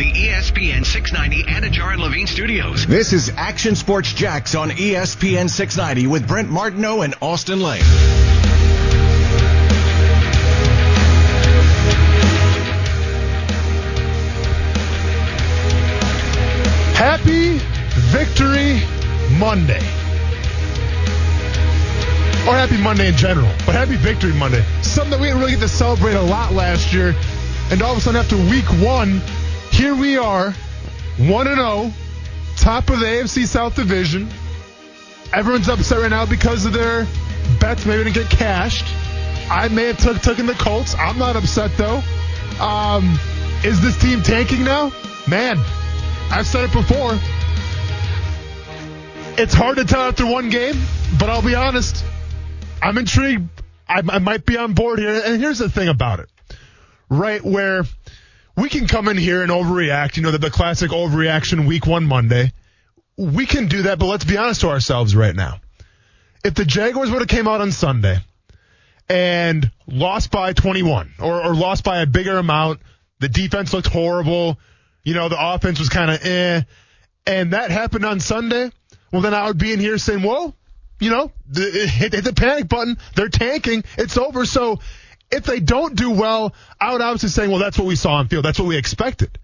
the 0.00 0.12
ESPN 0.12 0.86
690 0.86 1.42
Anidjar 1.42 1.92
and 1.92 2.00
Levine 2.00 2.26
studios. 2.26 2.86
This 2.86 3.12
is 3.12 3.30
Action 3.36 3.76
Sports 3.76 4.14
Jax 4.14 4.54
on 4.54 4.70
ESPN 4.70 5.50
690 5.50 6.06
with 6.06 6.26
Brent 6.26 6.48
Martineau 6.48 7.02
and 7.02 7.14
Austin 7.20 7.60
Lane. 7.60 7.82
Happy 16.94 17.58
Victory 18.08 18.80
Monday. 19.38 19.84
Or 22.48 22.54
Happy 22.54 22.78
Monday 22.78 23.08
in 23.08 23.16
general, 23.18 23.52
but 23.66 23.74
Happy 23.74 23.96
Victory 23.96 24.32
Monday. 24.32 24.64
Something 24.80 25.10
that 25.10 25.20
we 25.20 25.26
didn't 25.26 25.40
really 25.40 25.52
get 25.52 25.60
to 25.60 25.68
celebrate 25.68 26.14
a 26.14 26.22
lot 26.22 26.54
last 26.54 26.90
year. 26.90 27.14
And 27.70 27.82
all 27.82 27.92
of 27.92 27.98
a 27.98 28.00
sudden, 28.00 28.18
after 28.18 28.38
week 28.38 28.64
one, 28.82 29.20
here 29.80 29.94
we 29.94 30.18
are, 30.18 30.50
1 31.16 31.26
0, 31.26 31.90
top 32.58 32.90
of 32.90 33.00
the 33.00 33.06
AFC 33.06 33.46
South 33.46 33.74
Division. 33.74 34.28
Everyone's 35.32 35.70
upset 35.70 36.02
right 36.02 36.10
now 36.10 36.26
because 36.26 36.66
of 36.66 36.74
their 36.74 37.06
bets 37.60 37.86
maybe 37.86 38.04
didn't 38.04 38.14
get 38.14 38.28
cashed. 38.28 38.84
I 39.50 39.68
may 39.68 39.86
have 39.86 39.96
took 39.96 40.20
taken 40.20 40.44
the 40.44 40.52
Colts. 40.52 40.94
I'm 40.96 41.16
not 41.18 41.34
upset 41.34 41.70
though. 41.78 42.02
Um, 42.60 43.18
is 43.64 43.80
this 43.80 43.98
team 43.98 44.20
tanking 44.20 44.64
now? 44.64 44.92
Man, 45.26 45.56
I've 46.30 46.46
said 46.46 46.64
it 46.68 46.72
before. 46.74 47.18
It's 49.38 49.54
hard 49.54 49.78
to 49.78 49.86
tell 49.86 50.02
after 50.02 50.26
one 50.26 50.50
game, 50.50 50.74
but 51.18 51.30
I'll 51.30 51.40
be 51.40 51.54
honest. 51.54 52.04
I'm 52.82 52.98
intrigued. 52.98 53.48
I, 53.88 54.02
I 54.06 54.18
might 54.18 54.44
be 54.44 54.58
on 54.58 54.74
board 54.74 54.98
here. 54.98 55.22
And 55.24 55.40
here's 55.40 55.58
the 55.58 55.70
thing 55.70 55.88
about 55.88 56.20
it, 56.20 56.28
right? 57.08 57.42
Where 57.42 57.84
we 58.60 58.68
can 58.68 58.86
come 58.86 59.08
in 59.08 59.16
here 59.16 59.42
and 59.42 59.50
overreact, 59.50 60.16
you 60.16 60.22
know, 60.22 60.30
the, 60.30 60.38
the 60.38 60.50
classic 60.50 60.90
overreaction 60.90 61.66
week 61.66 61.86
one 61.86 62.04
Monday. 62.04 62.52
We 63.16 63.46
can 63.46 63.68
do 63.68 63.82
that, 63.82 63.98
but 63.98 64.06
let's 64.06 64.24
be 64.24 64.36
honest 64.36 64.60
to 64.60 64.68
ourselves 64.68 65.16
right 65.16 65.34
now. 65.34 65.60
If 66.44 66.54
the 66.54 66.64
Jaguars 66.64 67.10
would 67.10 67.20
have 67.20 67.28
came 67.28 67.48
out 67.48 67.60
on 67.60 67.72
Sunday 67.72 68.18
and 69.08 69.70
lost 69.86 70.30
by 70.30 70.52
21 70.52 71.14
or, 71.18 71.42
or 71.42 71.54
lost 71.54 71.84
by 71.84 72.00
a 72.00 72.06
bigger 72.06 72.36
amount, 72.38 72.80
the 73.18 73.28
defense 73.28 73.72
looked 73.72 73.88
horrible. 73.88 74.58
You 75.04 75.14
know, 75.14 75.28
the 75.28 75.38
offense 75.38 75.78
was 75.78 75.88
kind 75.88 76.10
of 76.10 76.24
eh. 76.24 76.62
And 77.26 77.52
that 77.52 77.70
happened 77.70 78.04
on 78.04 78.20
Sunday. 78.20 78.70
Well, 79.12 79.22
then 79.22 79.34
I 79.34 79.46
would 79.46 79.58
be 79.58 79.72
in 79.72 79.80
here 79.80 79.98
saying, 79.98 80.22
well, 80.22 80.54
you 80.98 81.10
know, 81.10 81.32
the, 81.48 81.62
hit, 81.86 82.12
hit 82.12 82.24
the 82.24 82.32
panic 82.32 82.68
button. 82.68 82.98
They're 83.14 83.28
tanking. 83.28 83.84
It's 83.96 84.16
over. 84.16 84.44
So 84.44 84.80
if 85.30 85.44
they 85.44 85.60
don't 85.60 85.94
do 85.94 86.10
well, 86.10 86.54
I 86.80 86.92
would 86.92 87.00
obviously 87.00 87.28
say, 87.28 87.48
well, 87.48 87.58
that's 87.58 87.78
what 87.78 87.86
we 87.86 87.96
saw 87.96 88.14
on 88.14 88.28
field. 88.28 88.44
That's 88.44 88.58
what 88.58 88.68
we 88.68 88.76
expected. 88.76 89.38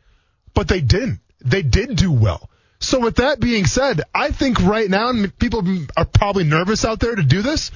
But 0.55 0.69
they 0.69 0.81
didn't. 0.81 1.21
They 1.45 1.63
did 1.63 1.97
do 1.97 2.13
well. 2.13 2.51
So 2.79 3.01
with 3.01 3.17
that 3.17 3.41
being 3.41 3.67
said, 3.67 4.03
I 4.15 4.31
think 4.31 4.61
right 4.61 4.89
now, 4.89 5.09
and 5.09 5.37
people 5.39 5.67
are 5.97 6.05
probably 6.05 6.45
nervous 6.45 6.85
out 6.85 7.01
there 7.01 7.15
to 7.15 7.23
do 7.23 7.43
this, 7.43 7.71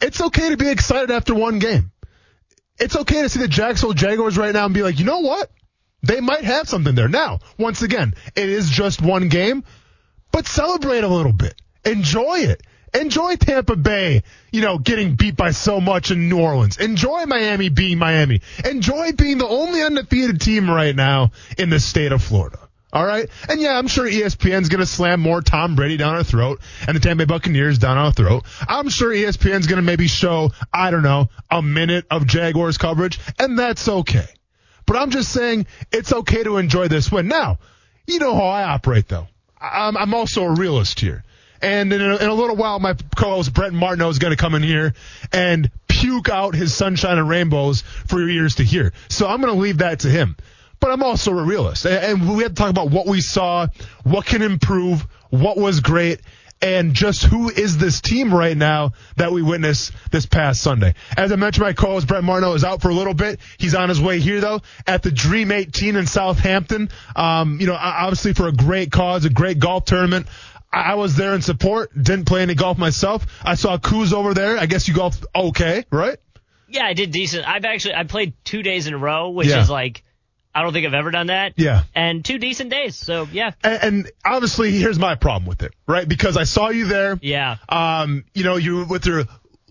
it's 0.00 0.20
okay 0.20 0.50
to 0.50 0.56
be 0.56 0.68
excited 0.68 1.10
after 1.10 1.34
one 1.34 1.58
game. 1.58 1.92
It's 2.78 2.96
okay 2.96 3.22
to 3.22 3.28
see 3.28 3.40
the 3.40 3.48
Jacksonville 3.48 3.94
Jaguars 3.94 4.38
right 4.38 4.54
now 4.54 4.64
and 4.64 4.74
be 4.74 4.82
like, 4.82 4.98
you 4.98 5.04
know 5.04 5.20
what? 5.20 5.50
They 6.02 6.20
might 6.20 6.44
have 6.44 6.68
something 6.68 6.94
there. 6.94 7.08
Now, 7.08 7.40
once 7.58 7.82
again, 7.82 8.14
it 8.34 8.48
is 8.48 8.70
just 8.70 9.02
one 9.02 9.28
game, 9.28 9.64
but 10.32 10.46
celebrate 10.46 11.04
a 11.04 11.08
little 11.08 11.34
bit. 11.34 11.60
Enjoy 11.84 12.38
it. 12.38 12.62
Enjoy 12.92 13.36
Tampa 13.36 13.76
Bay, 13.76 14.22
you 14.50 14.62
know, 14.62 14.78
getting 14.78 15.14
beat 15.14 15.36
by 15.36 15.52
so 15.52 15.80
much 15.80 16.10
in 16.10 16.28
New 16.28 16.40
Orleans. 16.40 16.76
Enjoy 16.78 17.24
Miami 17.26 17.68
being 17.68 17.98
Miami. 17.98 18.40
Enjoy 18.64 19.12
being 19.12 19.38
the 19.38 19.46
only 19.46 19.82
undefeated 19.82 20.40
team 20.40 20.68
right 20.68 20.94
now 20.94 21.30
in 21.56 21.70
the 21.70 21.78
state 21.78 22.12
of 22.12 22.22
Florida. 22.22 22.58
All 22.92 23.06
right. 23.06 23.28
And 23.48 23.60
yeah, 23.60 23.78
I'm 23.78 23.86
sure 23.86 24.04
ESPN's 24.04 24.68
going 24.68 24.80
to 24.80 24.86
slam 24.86 25.20
more 25.20 25.40
Tom 25.40 25.76
Brady 25.76 25.96
down 25.96 26.16
our 26.16 26.24
throat 26.24 26.60
and 26.88 26.96
the 26.96 27.00
Tampa 27.00 27.24
Bay 27.24 27.32
Buccaneers 27.32 27.78
down 27.78 27.96
our 27.96 28.12
throat. 28.12 28.44
I'm 28.66 28.88
sure 28.88 29.12
ESPN's 29.12 29.68
going 29.68 29.76
to 29.76 29.82
maybe 29.82 30.08
show, 30.08 30.50
I 30.72 30.90
don't 30.90 31.04
know, 31.04 31.28
a 31.48 31.62
minute 31.62 32.06
of 32.10 32.26
Jaguars 32.26 32.78
coverage, 32.78 33.20
and 33.38 33.56
that's 33.56 33.88
okay. 33.88 34.26
But 34.86 34.96
I'm 34.96 35.10
just 35.10 35.30
saying 35.30 35.66
it's 35.92 36.12
okay 36.12 36.42
to 36.42 36.56
enjoy 36.56 36.88
this 36.88 37.12
win. 37.12 37.28
Now, 37.28 37.60
you 38.08 38.18
know 38.18 38.34
how 38.34 38.46
I 38.46 38.64
operate 38.64 39.06
though. 39.06 39.28
I'm, 39.60 39.96
I'm 39.96 40.14
also 40.14 40.42
a 40.44 40.52
realist 40.52 40.98
here. 40.98 41.22
And 41.62 41.92
in 41.92 42.00
a, 42.00 42.16
in 42.16 42.28
a 42.28 42.34
little 42.34 42.56
while, 42.56 42.78
my 42.78 42.94
co-host 43.16 43.52
Brent 43.52 43.74
Martineau 43.74 44.08
is 44.08 44.18
going 44.18 44.32
to 44.32 44.36
come 44.36 44.54
in 44.54 44.62
here 44.62 44.94
and 45.32 45.70
puke 45.88 46.28
out 46.28 46.54
his 46.54 46.74
sunshine 46.74 47.18
and 47.18 47.28
rainbows 47.28 47.82
for 47.82 48.18
your 48.18 48.30
ears 48.30 48.56
to 48.56 48.64
hear. 48.64 48.92
So 49.08 49.26
I'm 49.26 49.40
going 49.40 49.52
to 49.52 49.60
leave 49.60 49.78
that 49.78 50.00
to 50.00 50.08
him. 50.08 50.36
But 50.80 50.92
I'm 50.92 51.02
also 51.02 51.32
a 51.32 51.42
realist. 51.42 51.84
And 51.84 52.36
we 52.36 52.42
have 52.42 52.54
to 52.54 52.56
talk 52.56 52.70
about 52.70 52.90
what 52.90 53.06
we 53.06 53.20
saw, 53.20 53.66
what 54.02 54.24
can 54.24 54.40
improve, 54.40 55.02
what 55.28 55.58
was 55.58 55.80
great, 55.80 56.20
and 56.62 56.94
just 56.94 57.24
who 57.24 57.48
is 57.50 57.78
this 57.78 58.00
team 58.00 58.32
right 58.34 58.56
now 58.56 58.92
that 59.16 59.32
we 59.32 59.42
witnessed 59.42 59.92
this 60.10 60.26
past 60.26 60.62
Sunday. 60.62 60.94
As 61.16 61.32
I 61.32 61.36
mentioned, 61.36 61.64
my 61.64 61.72
co-host 61.72 62.06
Brett 62.06 62.22
Marno 62.22 62.54
is 62.54 62.64
out 62.64 62.82
for 62.82 62.90
a 62.90 62.94
little 62.94 63.14
bit. 63.14 63.40
He's 63.58 63.74
on 63.74 63.88
his 63.88 64.00
way 64.00 64.20
here 64.20 64.40
though 64.40 64.60
at 64.86 65.02
the 65.02 65.10
Dream 65.10 65.52
18 65.52 65.96
in 65.96 66.06
Southampton. 66.06 66.90
Um, 67.16 67.60
you 67.60 67.66
know, 67.66 67.76
obviously 67.78 68.34
for 68.34 68.48
a 68.48 68.52
great 68.52 68.92
cause, 68.92 69.24
a 69.24 69.30
great 69.30 69.58
golf 69.58 69.86
tournament. 69.86 70.26
I 70.72 70.94
was 70.94 71.16
there 71.16 71.34
in 71.34 71.42
support. 71.42 71.90
Didn't 71.94 72.26
play 72.26 72.42
any 72.42 72.54
golf 72.54 72.78
myself. 72.78 73.26
I 73.42 73.54
saw 73.56 73.76
Kuz 73.76 74.12
over 74.12 74.34
there. 74.34 74.56
I 74.58 74.66
guess 74.66 74.86
you 74.88 74.94
golfed 74.94 75.24
okay, 75.34 75.84
right? 75.90 76.18
Yeah, 76.68 76.84
I 76.84 76.92
did 76.92 77.10
decent. 77.10 77.48
I've 77.48 77.64
actually 77.64 77.94
I 77.94 78.04
played 78.04 78.34
two 78.44 78.62
days 78.62 78.86
in 78.86 78.94
a 78.94 78.98
row, 78.98 79.30
which 79.30 79.48
Yeah. 79.48 79.60
is 79.62 79.68
like 79.70 80.04
I 80.54 80.62
don't 80.62 80.72
think 80.72 80.86
I've 80.86 80.94
ever 80.94 81.10
done 81.12 81.28
that. 81.28 81.54
Yeah. 81.56 81.82
And 81.94 82.24
two 82.24 82.38
decent 82.38 82.70
days. 82.70 82.96
So 82.96 83.28
yeah. 83.32 83.52
And, 83.62 83.82
and 83.82 84.10
obviously, 84.24 84.72
here's 84.72 84.98
my 84.98 85.14
problem 85.14 85.46
with 85.48 85.62
it, 85.62 85.72
right? 85.86 86.08
Because 86.08 86.36
I 86.36 86.44
saw 86.44 86.70
you 86.70 86.86
there. 86.86 87.18
Yeah. 87.22 87.56
Um, 87.68 88.24
you 88.34 88.44
know, 88.44 88.56
you 88.56 88.84
with 88.84 89.06
your 89.06 89.24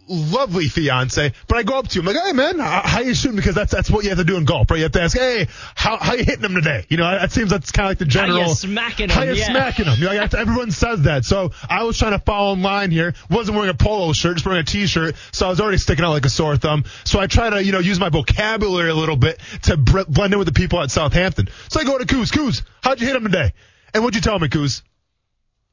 lovely 0.10 0.68
fiance, 0.68 1.34
but 1.48 1.58
I 1.58 1.64
go 1.64 1.78
up 1.78 1.88
to 1.88 1.96
you, 1.96 2.02
I'm 2.02 2.14
like, 2.14 2.24
hey 2.24 2.34
man, 2.34 2.60
how, 2.60 2.82
how 2.84 3.00
you 3.02 3.14
shooting? 3.14 3.36
Because 3.38 3.56
that's 3.56 3.72
that's 3.72 3.90
what 3.90 4.04
you 4.04 4.10
have 4.10 4.20
to 4.20 4.26
do 4.26 4.38
in 4.38 4.46
golf, 4.46 4.70
right? 4.72 4.78
You 4.78 4.84
have 4.84 4.92
to 4.94 5.02
ask, 5.02 5.18
hey, 5.18 5.48
how 5.76 5.98
how 5.98 6.14
you 6.14 6.24
hitting 6.24 6.42
them 6.42 6.56
today? 6.56 6.86
You 6.90 6.98
know, 6.98 7.10
that 7.10 7.32
seems 7.32 7.50
that's 7.52 7.72
kind 7.72 7.86
of 7.88 7.92
like 7.92 7.98
the 8.00 8.06
general. 8.06 8.42
How 8.42 8.50
you 8.50 8.56
smacking 8.56 9.10
How 9.10 9.22
'em, 9.22 9.30
you 9.30 9.36
yeah. 9.36 9.46
smacking 9.46 9.86
them? 9.86 9.98
You 10.00 10.06
know, 10.06 10.14
like, 10.14 10.34
everyone 10.34 10.72
says 10.72 11.04
that. 11.04 11.26
So 11.26 11.52
I 11.70 11.84
was 11.84 11.98
trying 11.98 12.12
to 12.14 12.20
follow 12.20 12.54
in 12.54 12.62
line 12.62 12.92
here. 12.92 13.14
wasn't 13.30 13.56
wearing 13.56 13.72
a 13.72 13.76
polo 13.76 14.14
shirt, 14.14 14.36
just 14.38 14.46
wearing 14.46 14.62
a 14.62 14.66
t-shirt. 14.66 15.16
So 15.32 15.46
I 15.46 15.50
was 15.50 15.62
already 15.62 15.78
sticking 15.78 16.04
out 16.04 16.12
like 16.12 16.26
a 16.26 16.30
sore 16.30 16.58
thumb. 16.58 16.86
So 17.04 17.20
I 17.20 17.28
try 17.28 17.50
to, 17.50 17.64
you 17.64 17.72
know, 17.72 17.80
use 17.80 18.00
my 18.00 18.10
vocabulary 18.10 18.90
a 18.90 18.96
little 18.96 19.16
bit 19.18 19.40
to 19.64 19.78
br- 19.78 20.04
blend 20.08 20.34
in 20.34 20.40
with 20.40 20.48
the 20.48 20.54
people 20.54 20.82
at 20.82 20.92
Southampton. 20.92 21.50
So 21.70 21.80
I 21.80 21.84
go 21.84 21.98
to 21.98 22.06
Kuz. 22.06 22.32
Kuz, 22.32 22.64
how'd 22.82 23.00
you 23.00 23.08
hit 23.08 23.16
him 23.16 23.24
today? 23.24 23.54
And 23.94 24.04
what'd 24.04 24.16
you 24.16 24.22
tell 24.22 24.38
me, 24.40 24.48
Kuz? 24.48 24.82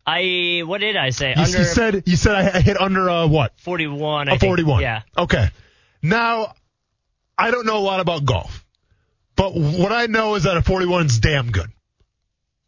I 0.06 0.62
what 0.64 0.80
did 0.80 0.96
I 0.96 1.10
say? 1.10 1.34
You, 1.36 1.42
Under 1.42 1.58
you 1.58 1.64
said 1.64 2.02
you 2.06 2.16
said 2.16 2.34
I 2.36 2.60
hit 2.60 2.80
under 2.80 3.10
uh, 3.10 3.26
what? 3.26 3.58
41. 3.60 4.28
I 4.28 4.34
A 4.34 4.38
think. 4.38 4.50
41. 4.50 4.82
Yeah. 4.82 5.02
Okay. 5.18 5.50
Now, 6.02 6.54
I 7.36 7.50
don't 7.50 7.66
know 7.66 7.78
a 7.78 7.80
lot 7.80 8.00
about 8.00 8.24
golf, 8.24 8.64
but 9.34 9.54
what 9.54 9.90
I 9.90 10.06
know 10.06 10.36
is 10.36 10.44
that 10.44 10.56
a 10.56 10.62
41's 10.62 11.18
damn 11.18 11.50
good. 11.50 11.70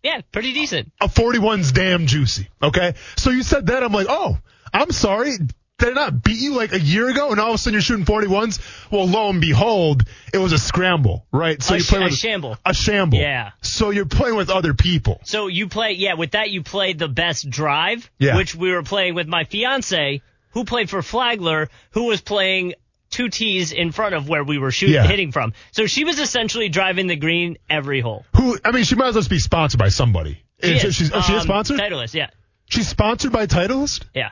Yeah, 0.03 0.21
pretty 0.33 0.53
decent. 0.53 0.93
A 1.01 1.09
41's 1.09 1.73
damn 1.73 2.07
juicy. 2.07 2.49
Okay. 2.63 2.95
So 3.17 3.31
you 3.31 3.43
said 3.43 3.67
that. 3.67 3.83
I'm 3.83 3.93
like, 3.93 4.07
oh, 4.09 4.39
I'm 4.73 4.91
sorry. 4.91 5.33
Did 5.79 5.91
I 5.91 5.93
not 5.93 6.23
beat 6.25 6.41
you 6.41 6.55
like 6.55 6.73
a 6.73 6.81
year 6.81 7.09
ago? 7.09 7.31
And 7.31 7.39
all 7.39 7.51
of 7.51 7.55
a 7.55 7.59
sudden 7.59 7.75
you're 7.75 7.81
shooting 7.83 8.05
41s? 8.05 8.59
Well, 8.91 9.07
lo 9.07 9.31
and 9.31 9.41
behold, 9.41 10.03
it 10.35 10.39
was 10.39 10.53
a 10.53 10.59
scramble, 10.59 11.25
right? 11.33 11.63
So 11.63 11.75
A 11.75 11.77
you 11.79 11.83
sh- 11.85 11.89
play 11.89 12.05
a 12.05 12.11
shamble. 12.11 12.57
A 12.67 12.75
shamble. 12.75 13.19
Yeah. 13.19 13.53
So 13.63 13.91
you're 13.91 14.05
playing 14.07 14.35
with 14.35 14.51
other 14.51 14.75
people. 14.75 15.21
So 15.25 15.47
you 15.47 15.69
play, 15.69 15.93
yeah, 15.93 16.15
with 16.15 16.33
that 16.33 16.51
you 16.51 16.65
played 16.65 16.99
the 16.99 17.07
best 17.09 17.49
drive, 17.49 18.11
Yeah. 18.19 18.37
which 18.37 18.57
we 18.57 18.73
were 18.73 18.83
playing 18.83 19.15
with 19.15 19.29
my 19.29 19.45
fiance, 19.45 20.21
who 20.51 20.65
played 20.65 20.91
for 20.91 21.01
Flagler, 21.01 21.69
who 21.93 22.05
was 22.05 22.21
playing 22.21 22.75
two 23.11 23.29
tees 23.29 23.71
in 23.73 23.93
front 23.93 24.17
of 24.17 24.29
where 24.29 24.43
we 24.43 24.59
were 24.59 24.73
shooting, 24.73 24.97
Yeah. 24.97 25.07
hitting 25.07 25.31
from. 25.31 25.53
So 25.71 25.87
she 25.87 26.03
was 26.05 26.19
essentially 26.19 26.69
driving 26.69 27.07
the 27.07 27.17
green 27.17 27.57
every 27.71 28.01
hole. 28.01 28.27
Who, 28.37 28.59
I 28.65 28.73
mean, 28.73 28.83
she 28.83 28.97
might 28.97 29.09
as 29.09 29.15
well 29.15 29.25
be 29.31 29.39
sponsored 29.39 29.79
by 29.79 29.91
somebody. 29.91 30.43
She 30.63 30.71
Is- 30.73 30.85
is. 30.85 30.95
She's, 30.97 31.13
oh, 31.13 31.21
she 31.21 31.35
is 31.35 31.43
Um, 31.43 31.47
sponsored? 31.47 31.79
Titleist, 31.79 32.15
yeah. 32.15 32.31
She's 32.69 32.89
sponsored 32.89 33.31
by 33.31 33.47
Titleist? 33.47 34.03
Yeah. 34.13 34.31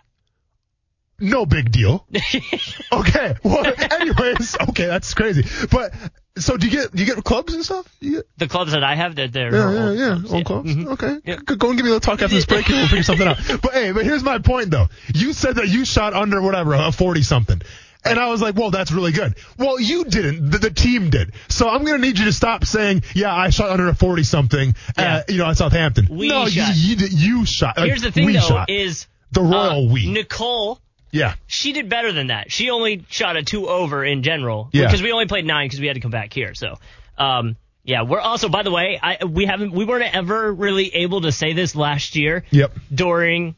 No 1.18 1.46
big 1.46 1.70
deal. 1.72 2.06
okay. 2.92 3.34
Well, 3.42 3.64
anyways, 3.92 4.56
okay, 4.70 4.86
that's 4.86 5.14
crazy. 5.14 5.44
But 5.70 5.92
so 6.38 6.56
do 6.56 6.66
you 6.66 6.72
get 6.72 6.92
do 6.92 7.02
you 7.02 7.14
get 7.14 7.22
clubs 7.24 7.54
and 7.54 7.64
stuff? 7.64 7.86
You 8.00 8.16
get, 8.16 8.26
The 8.38 8.48
clubs 8.48 8.72
that 8.72 8.84
I 8.84 8.94
have, 8.94 9.16
that 9.16 9.32
they're 9.32 9.52
yeah, 9.54 9.70
yeah, 9.72 9.86
old 9.88 9.98
yeah, 9.98 10.06
clubs, 10.08 10.32
old 10.32 10.44
clubs. 10.44 10.74
Mhm. 10.74 10.86
Okay. 10.88 11.16
Yeah. 11.24 11.36
Go- 11.44 11.68
and 11.68 11.78
give 11.78 11.84
me 11.84 11.90
a 11.90 11.94
little 11.94 12.00
talk 12.00 12.22
after 12.22 12.34
this 12.34 12.46
break, 12.46 12.68
and 12.68 12.76
we'll 12.78 12.88
figure 12.88 13.02
something 13.02 13.26
out. 13.26 13.38
But 13.62 13.72
hey, 13.72 13.92
but 13.92 14.04
here's 14.04 14.22
my 14.22 14.38
point 14.38 14.70
though. 14.70 14.86
You 15.14 15.32
said 15.32 15.56
that 15.56 15.68
you 15.68 15.84
shot 15.84 16.12
under 16.14 16.40
whatever 16.42 16.74
a 16.74 16.92
forty 16.92 17.22
something. 17.22 17.60
And 18.04 18.20
I 18.20 18.28
was 18.28 18.40
like, 18.40 18.54
well, 18.54 18.70
that's 18.70 18.92
really 18.92 19.10
good. 19.10 19.34
Well, 19.58 19.80
you 19.80 20.04
didn't. 20.04 20.48
The, 20.50 20.58
the 20.58 20.70
team 20.70 21.10
did. 21.10 21.32
So 21.48 21.68
I'm 21.68 21.82
going 21.84 22.00
to 22.00 22.06
need 22.06 22.16
you 22.20 22.26
to 22.26 22.32
stop 22.32 22.64
saying, 22.64 23.02
yeah, 23.16 23.34
I 23.34 23.50
shot 23.50 23.70
under 23.70 23.88
a 23.88 23.96
40 23.96 24.22
something, 24.22 24.76
Yeah. 24.96 25.24
you 25.28 25.38
know, 25.38 25.46
at 25.46 25.56
Southampton. 25.56 26.06
We 26.08 26.28
no, 26.28 26.46
shot. 26.46 26.76
You, 26.76 26.94
you, 26.94 27.06
you 27.40 27.46
shot. 27.46 27.76
Like, 27.76 27.86
Here's 27.88 28.02
the 28.02 28.12
thing 28.12 28.26
we 28.26 28.34
though, 28.34 28.40
shot. 28.42 28.70
is 28.70 29.08
the 29.32 29.40
royal 29.42 29.88
uh, 29.88 29.92
we. 29.92 30.08
Nicole, 30.08 30.80
yeah. 31.16 31.34
she 31.46 31.72
did 31.72 31.88
better 31.88 32.12
than 32.12 32.28
that. 32.28 32.52
She 32.52 32.70
only 32.70 33.04
shot 33.08 33.36
a 33.36 33.42
two 33.42 33.68
over 33.68 34.04
in 34.04 34.22
general 34.22 34.68
Yeah. 34.72 34.84
because 34.86 35.02
we 35.02 35.12
only 35.12 35.26
played 35.26 35.44
nine 35.46 35.66
because 35.66 35.80
we 35.80 35.86
had 35.86 35.94
to 35.94 36.00
come 36.00 36.10
back 36.10 36.32
here. 36.32 36.54
So, 36.54 36.76
um, 37.18 37.56
Yeah, 37.84 38.02
we're 38.02 38.20
also, 38.20 38.48
by 38.48 38.62
the 38.62 38.70
way, 38.70 38.98
I, 39.02 39.24
we 39.24 39.46
haven't, 39.46 39.72
we 39.72 39.84
weren't 39.84 40.12
ever 40.14 40.52
really 40.52 40.94
able 40.94 41.20
to 41.22 41.30
say 41.32 41.52
this 41.52 41.74
last 41.76 42.16
year. 42.16 42.44
Yep. 42.50 42.72
During 42.92 43.54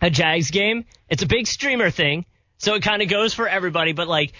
a 0.00 0.10
Jags 0.10 0.50
game, 0.52 0.84
it's 1.08 1.22
a 1.22 1.26
big 1.26 1.46
streamer 1.48 1.90
thing, 1.90 2.24
so 2.58 2.74
it 2.74 2.82
kind 2.82 3.02
of 3.02 3.08
goes 3.08 3.34
for 3.34 3.48
everybody. 3.48 3.92
But 3.92 4.06
like, 4.06 4.32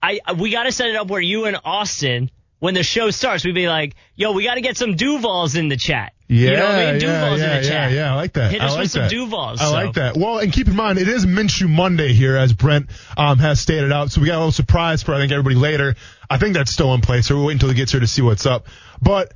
I 0.00 0.20
we 0.38 0.50
got 0.50 0.64
to 0.64 0.72
set 0.72 0.88
it 0.90 0.96
up 0.96 1.08
where 1.08 1.20
you 1.20 1.44
and 1.46 1.56
Austin, 1.64 2.30
when 2.62 2.74
the 2.74 2.84
show 2.84 3.10
starts, 3.10 3.44
we'd 3.44 3.56
be 3.56 3.66
like, 3.66 3.96
"Yo, 4.14 4.30
we 4.30 4.44
got 4.44 4.54
to 4.54 4.60
get 4.60 4.76
some 4.76 4.94
Duvals 4.94 5.56
in 5.56 5.66
the 5.66 5.76
chat." 5.76 6.12
Yeah, 6.28 6.50
you 6.50 6.56
know 6.58 6.66
what 6.66 6.74
I 6.74 6.92
mean? 6.92 7.00
yeah, 7.00 7.08
Duvals 7.08 7.38
yeah, 7.38 7.56
in 7.56 7.62
the 7.62 7.68
chat. 7.68 7.90
yeah, 7.90 7.96
yeah. 7.96 8.12
I 8.12 8.14
like 8.14 8.32
that. 8.34 8.52
Hit 8.52 8.60
I 8.60 8.66
us 8.66 8.70
like 8.70 8.80
with 8.82 8.90
some 8.92 9.02
that. 9.02 9.10
Duvals. 9.10 9.60
I 9.60 9.64
so. 9.64 9.72
like 9.72 9.94
that. 9.94 10.16
Well, 10.16 10.38
and 10.38 10.52
keep 10.52 10.68
in 10.68 10.76
mind, 10.76 11.00
it 11.00 11.08
is 11.08 11.26
Minshew 11.26 11.68
Monday 11.68 12.12
here, 12.12 12.36
as 12.36 12.52
Brent 12.52 12.86
um, 13.16 13.40
has 13.40 13.58
stated 13.58 13.90
out. 13.90 14.12
So 14.12 14.20
we 14.20 14.28
got 14.28 14.36
a 14.36 14.38
little 14.38 14.52
surprise 14.52 15.02
for 15.02 15.12
I 15.12 15.18
think 15.18 15.32
everybody 15.32 15.56
later. 15.56 15.96
I 16.30 16.38
think 16.38 16.54
that's 16.54 16.70
still 16.70 16.94
in 16.94 17.00
place. 17.00 17.26
So 17.26 17.34
we're 17.34 17.46
waiting 17.46 17.56
until 17.56 17.70
he 17.70 17.74
gets 17.74 17.90
here 17.90 18.00
to 18.00 18.06
see 18.06 18.22
what's 18.22 18.46
up. 18.46 18.68
But 19.00 19.32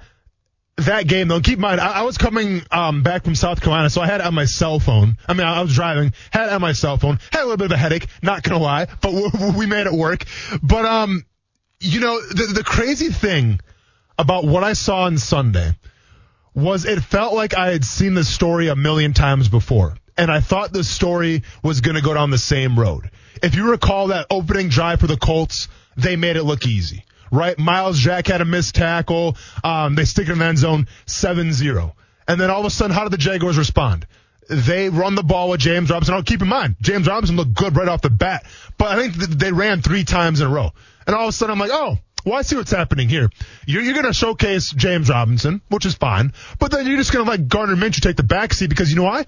that 0.76 1.08
game, 1.08 1.26
though, 1.26 1.40
keep 1.40 1.54
in 1.54 1.62
mind, 1.62 1.80
I, 1.80 1.98
I 1.98 2.02
was 2.02 2.18
coming 2.18 2.62
um, 2.70 3.02
back 3.02 3.24
from 3.24 3.34
South 3.34 3.60
Carolina, 3.60 3.90
so 3.90 4.02
I 4.02 4.06
had 4.06 4.20
it 4.20 4.26
on 4.28 4.34
my 4.34 4.44
cell 4.44 4.78
phone. 4.78 5.18
I 5.26 5.34
mean, 5.34 5.48
I, 5.48 5.58
I 5.58 5.62
was 5.62 5.74
driving, 5.74 6.12
had 6.30 6.46
it 6.46 6.52
on 6.52 6.60
my 6.60 6.74
cell 6.74 6.96
phone, 6.96 7.18
had 7.32 7.40
a 7.40 7.46
little 7.46 7.56
bit 7.56 7.66
of 7.66 7.72
a 7.72 7.76
headache, 7.76 8.06
not 8.22 8.44
gonna 8.44 8.62
lie, 8.62 8.86
but 9.00 9.12
we, 9.12 9.30
we 9.58 9.66
made 9.66 9.88
it 9.88 9.92
work. 9.92 10.26
But 10.62 10.84
um, 10.84 11.24
you 11.80 12.00
know, 12.00 12.20
the 12.20 12.52
the 12.54 12.64
crazy 12.64 13.10
thing 13.10 13.60
about 14.18 14.44
what 14.44 14.64
I 14.64 14.72
saw 14.72 15.02
on 15.02 15.18
Sunday 15.18 15.74
was 16.54 16.86
it 16.86 17.00
felt 17.00 17.34
like 17.34 17.54
I 17.54 17.70
had 17.70 17.84
seen 17.84 18.14
the 18.14 18.24
story 18.24 18.68
a 18.68 18.76
million 18.76 19.12
times 19.12 19.48
before. 19.48 19.94
And 20.16 20.30
I 20.30 20.40
thought 20.40 20.72
the 20.72 20.84
story 20.84 21.42
was 21.62 21.82
going 21.82 21.96
to 21.96 22.02
go 22.02 22.14
down 22.14 22.30
the 22.30 22.38
same 22.38 22.80
road. 22.80 23.10
If 23.42 23.54
you 23.54 23.70
recall 23.70 24.08
that 24.08 24.26
opening 24.30 24.70
drive 24.70 25.00
for 25.00 25.06
the 25.06 25.18
Colts, 25.18 25.68
they 25.96 26.16
made 26.16 26.36
it 26.36 26.44
look 26.44 26.66
easy, 26.66 27.04
right? 27.30 27.58
Myles 27.58 27.98
Jack 27.98 28.26
had 28.26 28.40
a 28.40 28.46
missed 28.46 28.74
tackle. 28.74 29.36
Um, 29.62 29.94
they 29.94 30.06
stick 30.06 30.28
it 30.28 30.32
in 30.32 30.38
the 30.38 30.44
end 30.46 30.56
zone 30.56 30.88
7-0. 31.04 31.92
And 32.26 32.40
then 32.40 32.50
all 32.50 32.60
of 32.60 32.66
a 32.66 32.70
sudden, 32.70 32.96
how 32.96 33.02
did 33.02 33.12
the 33.12 33.18
Jaguars 33.18 33.58
respond? 33.58 34.06
They 34.48 34.88
run 34.88 35.14
the 35.14 35.22
ball 35.22 35.50
with 35.50 35.60
James 35.60 35.90
Robinson. 35.90 36.14
I'll 36.14 36.22
keep 36.22 36.40
in 36.40 36.48
mind, 36.48 36.76
James 36.80 37.06
Robinson 37.06 37.36
looked 37.36 37.52
good 37.52 37.76
right 37.76 37.88
off 37.88 38.00
the 38.00 38.10
bat, 38.10 38.46
but 38.78 38.88
I 38.88 38.96
think 38.96 39.14
th- 39.14 39.38
they 39.38 39.52
ran 39.52 39.82
three 39.82 40.04
times 40.04 40.40
in 40.40 40.46
a 40.46 40.50
row. 40.50 40.72
And 41.06 41.14
all 41.14 41.24
of 41.24 41.28
a 41.28 41.32
sudden, 41.32 41.52
I'm 41.52 41.58
like, 41.58 41.70
oh, 41.72 41.98
well, 42.24 42.34
I 42.34 42.42
see 42.42 42.56
what's 42.56 42.72
happening 42.72 43.08
here. 43.08 43.30
You're, 43.66 43.82
you're 43.82 43.94
going 43.94 44.06
to 44.06 44.12
showcase 44.12 44.72
James 44.72 45.08
Robinson, 45.08 45.60
which 45.68 45.86
is 45.86 45.94
fine, 45.94 46.32
but 46.58 46.72
then 46.72 46.86
you're 46.86 46.96
just 46.96 47.12
going 47.12 47.24
to 47.24 47.30
let 47.30 47.48
Gardner 47.48 47.76
Minshew 47.76 48.00
take 48.00 48.16
the 48.16 48.24
backseat 48.24 48.68
because 48.68 48.90
you 48.90 48.96
know 48.96 49.04
why? 49.04 49.26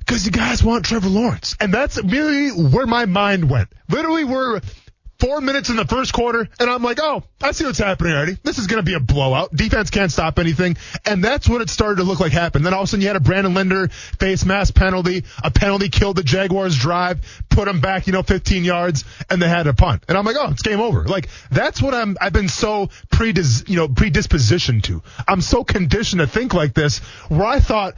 Because 0.00 0.26
you 0.26 0.32
guys 0.32 0.62
want 0.62 0.84
Trevor 0.84 1.08
Lawrence. 1.08 1.56
And 1.60 1.72
that's 1.72 1.96
really 2.02 2.50
where 2.50 2.86
my 2.86 3.06
mind 3.06 3.48
went. 3.48 3.68
Literally, 3.88 4.24
we're 4.24 4.60
four 5.20 5.40
minutes 5.40 5.68
in 5.68 5.76
the 5.76 5.84
first 5.84 6.12
quarter, 6.12 6.48
and 6.58 6.70
I'm 6.70 6.82
like, 6.82 6.98
oh, 7.00 7.22
I 7.42 7.52
see 7.52 7.64
what's 7.64 7.78
happening 7.78 8.12
already. 8.12 8.38
This 8.42 8.58
is 8.58 8.66
going 8.66 8.78
to 8.78 8.82
be 8.82 8.94
a 8.94 9.00
blowout. 9.00 9.54
Defense 9.54 9.90
can't 9.90 10.10
stop 10.10 10.38
anything. 10.38 10.76
And 11.04 11.22
that's 11.22 11.48
what 11.48 11.60
it 11.60 11.70
started 11.70 11.96
to 11.96 12.04
look 12.04 12.20
like 12.20 12.32
happen. 12.32 12.62
Then 12.62 12.74
all 12.74 12.80
of 12.80 12.84
a 12.84 12.86
sudden 12.88 13.02
you 13.02 13.06
had 13.08 13.16
a 13.16 13.20
Brandon 13.20 13.54
Linder 13.54 13.88
face 13.88 14.44
mask 14.44 14.74
penalty. 14.74 15.24
A 15.44 15.50
penalty 15.50 15.88
killed 15.88 16.16
the 16.16 16.22
Jaguars 16.22 16.76
drive, 16.76 17.20
put 17.50 17.66
them 17.66 17.80
back, 17.80 18.06
you 18.06 18.12
know, 18.12 18.22
15 18.22 18.64
yards, 18.64 19.04
and 19.28 19.40
they 19.40 19.48
had 19.48 19.66
a 19.66 19.74
punt. 19.74 20.04
And 20.08 20.16
I'm 20.16 20.24
like, 20.24 20.36
oh, 20.38 20.50
it's 20.50 20.62
game 20.62 20.80
over. 20.80 21.04
Like, 21.04 21.28
that's 21.50 21.82
what 21.82 21.94
I'm, 21.94 22.16
I've 22.20 22.32
been 22.32 22.48
so 22.48 22.88
predis, 23.12 23.68
you 23.68 23.76
know, 23.76 23.88
predispositioned 23.88 24.84
to. 24.84 25.02
I'm 25.28 25.40
so 25.40 25.64
conditioned 25.64 26.20
to 26.20 26.26
think 26.26 26.54
like 26.54 26.74
this, 26.74 26.98
where 27.28 27.44
I 27.44 27.60
thought, 27.60 27.94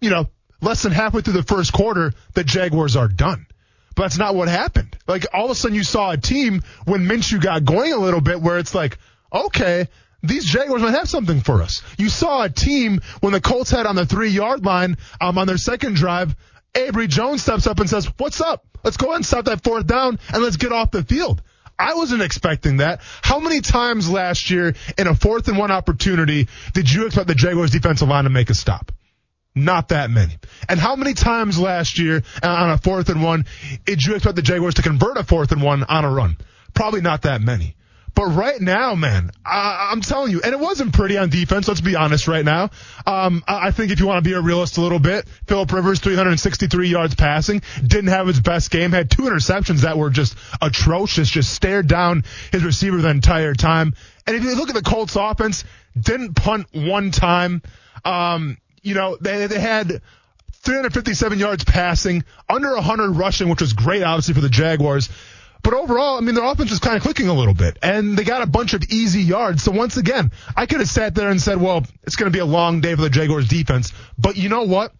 you 0.00 0.10
know, 0.10 0.26
less 0.60 0.82
than 0.82 0.92
halfway 0.92 1.20
through 1.20 1.34
the 1.34 1.42
first 1.42 1.72
quarter, 1.72 2.12
the 2.34 2.44
Jaguars 2.44 2.96
are 2.96 3.08
done. 3.08 3.46
But 3.94 4.04
that's 4.04 4.18
not 4.18 4.34
what 4.34 4.48
happened. 4.48 4.96
Like 5.06 5.26
all 5.32 5.46
of 5.46 5.50
a 5.50 5.54
sudden 5.54 5.76
you 5.76 5.84
saw 5.84 6.10
a 6.10 6.16
team 6.16 6.62
when 6.84 7.06
Minshew 7.06 7.40
got 7.40 7.64
going 7.64 7.92
a 7.92 7.98
little 7.98 8.20
bit 8.20 8.40
where 8.40 8.58
it's 8.58 8.74
like, 8.74 8.98
okay, 9.32 9.88
these 10.22 10.44
Jaguars 10.44 10.82
might 10.82 10.94
have 10.94 11.08
something 11.08 11.40
for 11.40 11.62
us. 11.62 11.82
You 11.98 12.08
saw 12.08 12.42
a 12.42 12.48
team 12.48 13.00
when 13.20 13.32
the 13.32 13.40
Colts 13.40 13.70
had 13.70 13.86
on 13.86 13.96
the 13.96 14.06
three 14.06 14.30
yard 14.30 14.64
line, 14.64 14.96
um, 15.20 15.36
on 15.38 15.46
their 15.46 15.58
second 15.58 15.96
drive, 15.96 16.36
Abry 16.74 17.08
Jones 17.08 17.42
steps 17.42 17.66
up 17.66 17.80
and 17.80 17.90
says, 17.90 18.08
what's 18.18 18.40
up? 18.40 18.64
Let's 18.84 18.96
go 18.96 19.06
ahead 19.06 19.16
and 19.16 19.26
stop 19.26 19.44
that 19.46 19.62
fourth 19.62 19.86
down 19.86 20.18
and 20.32 20.42
let's 20.42 20.56
get 20.56 20.72
off 20.72 20.90
the 20.90 21.02
field. 21.02 21.42
I 21.78 21.94
wasn't 21.94 22.22
expecting 22.22 22.78
that. 22.78 23.00
How 23.22 23.40
many 23.40 23.60
times 23.60 24.08
last 24.08 24.50
year 24.50 24.74
in 24.96 25.06
a 25.06 25.14
fourth 25.14 25.48
and 25.48 25.58
one 25.58 25.70
opportunity 25.70 26.48
did 26.74 26.90
you 26.90 27.06
expect 27.06 27.26
the 27.26 27.34
Jaguars 27.34 27.70
defensive 27.70 28.08
line 28.08 28.24
to 28.24 28.30
make 28.30 28.50
a 28.50 28.54
stop? 28.54 28.92
Not 29.54 29.88
that 29.88 30.10
many. 30.10 30.38
And 30.68 30.80
how 30.80 30.96
many 30.96 31.12
times 31.12 31.58
last 31.58 31.98
year 31.98 32.22
uh, 32.42 32.48
on 32.48 32.70
a 32.70 32.78
fourth 32.78 33.10
and 33.10 33.22
one 33.22 33.44
did 33.84 34.02
you 34.02 34.14
expect 34.14 34.36
the 34.36 34.42
Jaguars 34.42 34.74
to 34.74 34.82
convert 34.82 35.18
a 35.18 35.24
fourth 35.24 35.52
and 35.52 35.62
one 35.62 35.84
on 35.84 36.04
a 36.04 36.10
run? 36.10 36.38
Probably 36.72 37.02
not 37.02 37.22
that 37.22 37.42
many. 37.42 37.76
But 38.14 38.26
right 38.26 38.60
now, 38.60 38.94
man, 38.94 39.30
I, 39.44 39.88
I'm 39.90 40.02
telling 40.02 40.32
you, 40.32 40.42
and 40.42 40.52
it 40.52 40.60
wasn't 40.60 40.92
pretty 40.92 41.16
on 41.16 41.30
defense. 41.30 41.66
Let's 41.66 41.80
be 41.80 41.96
honest 41.96 42.28
right 42.28 42.44
now. 42.44 42.70
Um, 43.06 43.42
I 43.48 43.68
I 43.68 43.70
think 43.70 43.90
if 43.90 44.00
you 44.00 44.06
want 44.06 44.22
to 44.22 44.28
be 44.28 44.34
a 44.34 44.40
realist 44.40 44.76
a 44.76 44.82
little 44.82 44.98
bit, 44.98 45.26
Philip 45.46 45.72
Rivers, 45.72 46.00
363 46.00 46.88
yards 46.88 47.14
passing, 47.14 47.62
didn't 47.80 48.08
have 48.08 48.26
his 48.26 48.40
best 48.40 48.70
game, 48.70 48.92
had 48.92 49.10
two 49.10 49.22
interceptions 49.22 49.80
that 49.80 49.96
were 49.96 50.10
just 50.10 50.36
atrocious, 50.60 51.30
just 51.30 51.54
stared 51.54 51.88
down 51.88 52.24
his 52.50 52.64
receiver 52.64 52.98
the 52.98 53.08
entire 53.08 53.54
time. 53.54 53.94
And 54.26 54.36
if 54.36 54.44
you 54.44 54.56
look 54.56 54.68
at 54.68 54.74
the 54.74 54.82
Colts 54.82 55.16
offense, 55.16 55.64
didn't 55.98 56.34
punt 56.34 56.66
one 56.72 57.12
time. 57.12 57.62
Um, 58.04 58.58
you 58.82 58.94
know, 58.94 59.16
they, 59.20 59.46
they 59.46 59.60
had 59.60 60.02
357 60.62 61.38
yards 61.38 61.64
passing, 61.64 62.24
under 62.48 62.74
100 62.74 63.12
rushing, 63.12 63.48
which 63.48 63.60
was 63.60 63.72
great, 63.72 64.02
obviously, 64.02 64.34
for 64.34 64.40
the 64.40 64.48
Jaguars. 64.48 65.08
But 65.62 65.74
overall, 65.74 66.18
I 66.18 66.20
mean, 66.20 66.34
their 66.34 66.44
offense 66.44 66.70
was 66.70 66.80
kind 66.80 66.96
of 66.96 67.02
clicking 67.02 67.28
a 67.28 67.32
little 67.32 67.54
bit, 67.54 67.78
and 67.82 68.16
they 68.16 68.24
got 68.24 68.42
a 68.42 68.46
bunch 68.46 68.74
of 68.74 68.82
easy 68.90 69.22
yards. 69.22 69.62
So 69.62 69.70
once 69.70 69.96
again, 69.96 70.32
I 70.56 70.66
could 70.66 70.80
have 70.80 70.88
sat 70.88 71.14
there 71.14 71.30
and 71.30 71.40
said, 71.40 71.60
well, 71.60 71.84
it's 72.02 72.16
going 72.16 72.30
to 72.30 72.34
be 72.36 72.40
a 72.40 72.44
long 72.44 72.80
day 72.80 72.94
for 72.94 73.02
the 73.02 73.10
Jaguars 73.10 73.48
defense. 73.48 73.92
But 74.18 74.36
you 74.36 74.48
know 74.48 74.64
what? 74.64 74.92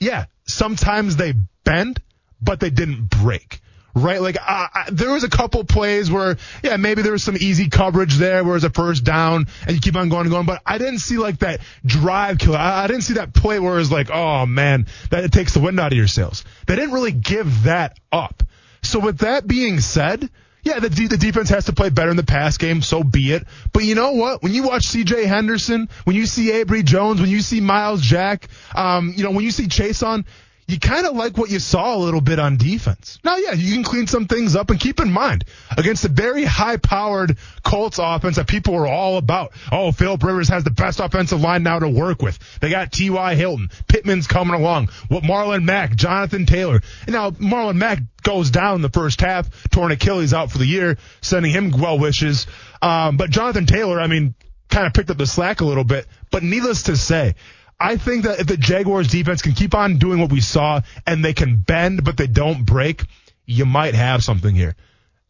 Yeah, 0.00 0.24
sometimes 0.46 1.14
they 1.16 1.34
bend, 1.64 2.02
but 2.40 2.58
they 2.58 2.70
didn't 2.70 3.08
break. 3.08 3.60
Right, 3.94 4.22
like 4.22 4.38
I, 4.40 4.88
there 4.90 5.12
was 5.12 5.22
a 5.22 5.28
couple 5.28 5.64
plays 5.64 6.10
where, 6.10 6.38
yeah, 6.62 6.78
maybe 6.78 7.02
there 7.02 7.12
was 7.12 7.22
some 7.22 7.36
easy 7.36 7.68
coverage 7.68 8.14
there, 8.14 8.42
where 8.42 8.52
it 8.52 8.56
was 8.56 8.64
a 8.64 8.70
first 8.70 9.04
down, 9.04 9.48
and 9.66 9.74
you 9.74 9.82
keep 9.82 9.96
on 9.96 10.08
going 10.08 10.22
and 10.22 10.30
going. 10.30 10.46
But 10.46 10.62
I 10.64 10.78
didn't 10.78 11.00
see 11.00 11.18
like 11.18 11.40
that 11.40 11.60
drive 11.84 12.38
killer. 12.38 12.56
I, 12.56 12.84
I 12.84 12.86
didn't 12.86 13.02
see 13.02 13.14
that 13.14 13.34
play 13.34 13.58
where 13.58 13.74
it 13.74 13.78
was 13.78 13.92
like, 13.92 14.10
oh 14.10 14.46
man, 14.46 14.86
that 15.10 15.24
it 15.24 15.32
takes 15.32 15.52
the 15.52 15.60
wind 15.60 15.78
out 15.78 15.92
of 15.92 15.98
your 15.98 16.06
sails. 16.06 16.42
They 16.66 16.74
didn't 16.74 16.92
really 16.92 17.12
give 17.12 17.64
that 17.64 17.98
up. 18.10 18.42
So 18.82 18.98
with 18.98 19.18
that 19.18 19.46
being 19.46 19.78
said, 19.80 20.30
yeah, 20.62 20.78
the, 20.78 20.88
the 20.88 21.16
defense 21.16 21.48
has 21.50 21.66
to 21.66 21.72
play 21.72 21.90
better 21.90 22.10
in 22.10 22.16
the 22.16 22.22
pass 22.22 22.56
game, 22.56 22.82
so 22.82 23.02
be 23.02 23.32
it. 23.32 23.46
But 23.72 23.84
you 23.84 23.94
know 23.94 24.12
what? 24.12 24.42
When 24.42 24.54
you 24.54 24.62
watch 24.62 24.86
C.J. 24.86 25.26
Henderson, 25.26 25.88
when 26.04 26.14
you 26.14 26.24
see 26.24 26.50
Abry 26.52 26.84
Jones, 26.84 27.20
when 27.20 27.30
you 27.30 27.40
see 27.40 27.60
Myles 27.60 28.00
Jack, 28.00 28.48
um, 28.74 29.12
you 29.16 29.24
know, 29.24 29.32
when 29.32 29.44
you 29.44 29.50
see 29.50 29.66
Chaisson, 29.66 30.24
you 30.72 30.80
kind 30.80 31.06
of 31.06 31.14
like 31.14 31.36
what 31.36 31.50
you 31.50 31.58
saw 31.58 31.94
a 31.94 31.98
little 31.98 32.20
bit 32.20 32.38
on 32.38 32.56
defense. 32.56 33.18
Now, 33.22 33.36
yeah, 33.36 33.52
you 33.52 33.74
can 33.74 33.84
clean 33.84 34.06
some 34.06 34.26
things 34.26 34.56
up 34.56 34.70
and 34.70 34.80
keep 34.80 35.00
in 35.00 35.12
mind 35.12 35.44
against 35.76 36.04
a 36.04 36.08
very 36.08 36.44
high 36.44 36.78
powered 36.78 37.36
Colts 37.62 37.98
offense 38.02 38.36
that 38.36 38.48
people 38.48 38.74
were 38.74 38.86
all 38.86 39.18
about. 39.18 39.52
Oh, 39.70 39.92
Philip 39.92 40.22
Rivers 40.22 40.48
has 40.48 40.64
the 40.64 40.70
best 40.70 40.98
offensive 40.98 41.40
line 41.40 41.62
now 41.62 41.78
to 41.78 41.88
work 41.88 42.22
with. 42.22 42.38
They 42.60 42.70
got 42.70 42.90
T.Y. 42.90 43.34
Hilton. 43.34 43.70
Pittman's 43.86 44.26
coming 44.26 44.54
along. 44.58 44.88
What 45.08 45.22
Marlon 45.22 45.64
Mack, 45.64 45.94
Jonathan 45.94 46.46
Taylor. 46.46 46.80
And 47.06 47.12
now 47.12 47.30
Marlon 47.30 47.76
Mack 47.76 47.98
goes 48.22 48.50
down 48.50 48.82
the 48.82 48.88
first 48.88 49.20
half, 49.20 49.50
torn 49.70 49.92
Achilles 49.92 50.32
out 50.32 50.50
for 50.50 50.58
the 50.58 50.66
year, 50.66 50.96
sending 51.20 51.52
him 51.52 51.70
well 51.70 51.98
wishes. 51.98 52.46
Um, 52.80 53.16
but 53.16 53.30
Jonathan 53.30 53.66
Taylor, 53.66 54.00
I 54.00 54.06
mean, 54.06 54.34
kind 54.70 54.86
of 54.86 54.94
picked 54.94 55.10
up 55.10 55.18
the 55.18 55.26
slack 55.26 55.60
a 55.60 55.64
little 55.64 55.84
bit. 55.84 56.06
But 56.30 56.42
needless 56.42 56.84
to 56.84 56.96
say, 56.96 57.34
I 57.82 57.96
think 57.96 58.24
that 58.24 58.38
if 58.38 58.46
the 58.46 58.56
Jaguars 58.56 59.08
defense 59.08 59.42
can 59.42 59.52
keep 59.52 59.74
on 59.74 59.98
doing 59.98 60.20
what 60.20 60.30
we 60.30 60.40
saw 60.40 60.82
and 61.04 61.24
they 61.24 61.32
can 61.32 61.56
bend 61.56 62.04
but 62.04 62.16
they 62.16 62.28
don't 62.28 62.64
break, 62.64 63.02
you 63.44 63.66
might 63.66 63.94
have 63.94 64.22
something 64.22 64.54
here. 64.54 64.76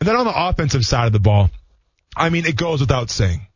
And 0.00 0.08
then 0.08 0.16
on 0.16 0.26
the 0.26 0.48
offensive 0.48 0.84
side 0.84 1.06
of 1.06 1.12
the 1.12 1.20
ball, 1.20 1.50
I 2.14 2.28
mean, 2.28 2.44
it 2.44 2.56
goes 2.56 2.80
without 2.80 3.08
saying, 3.08 3.46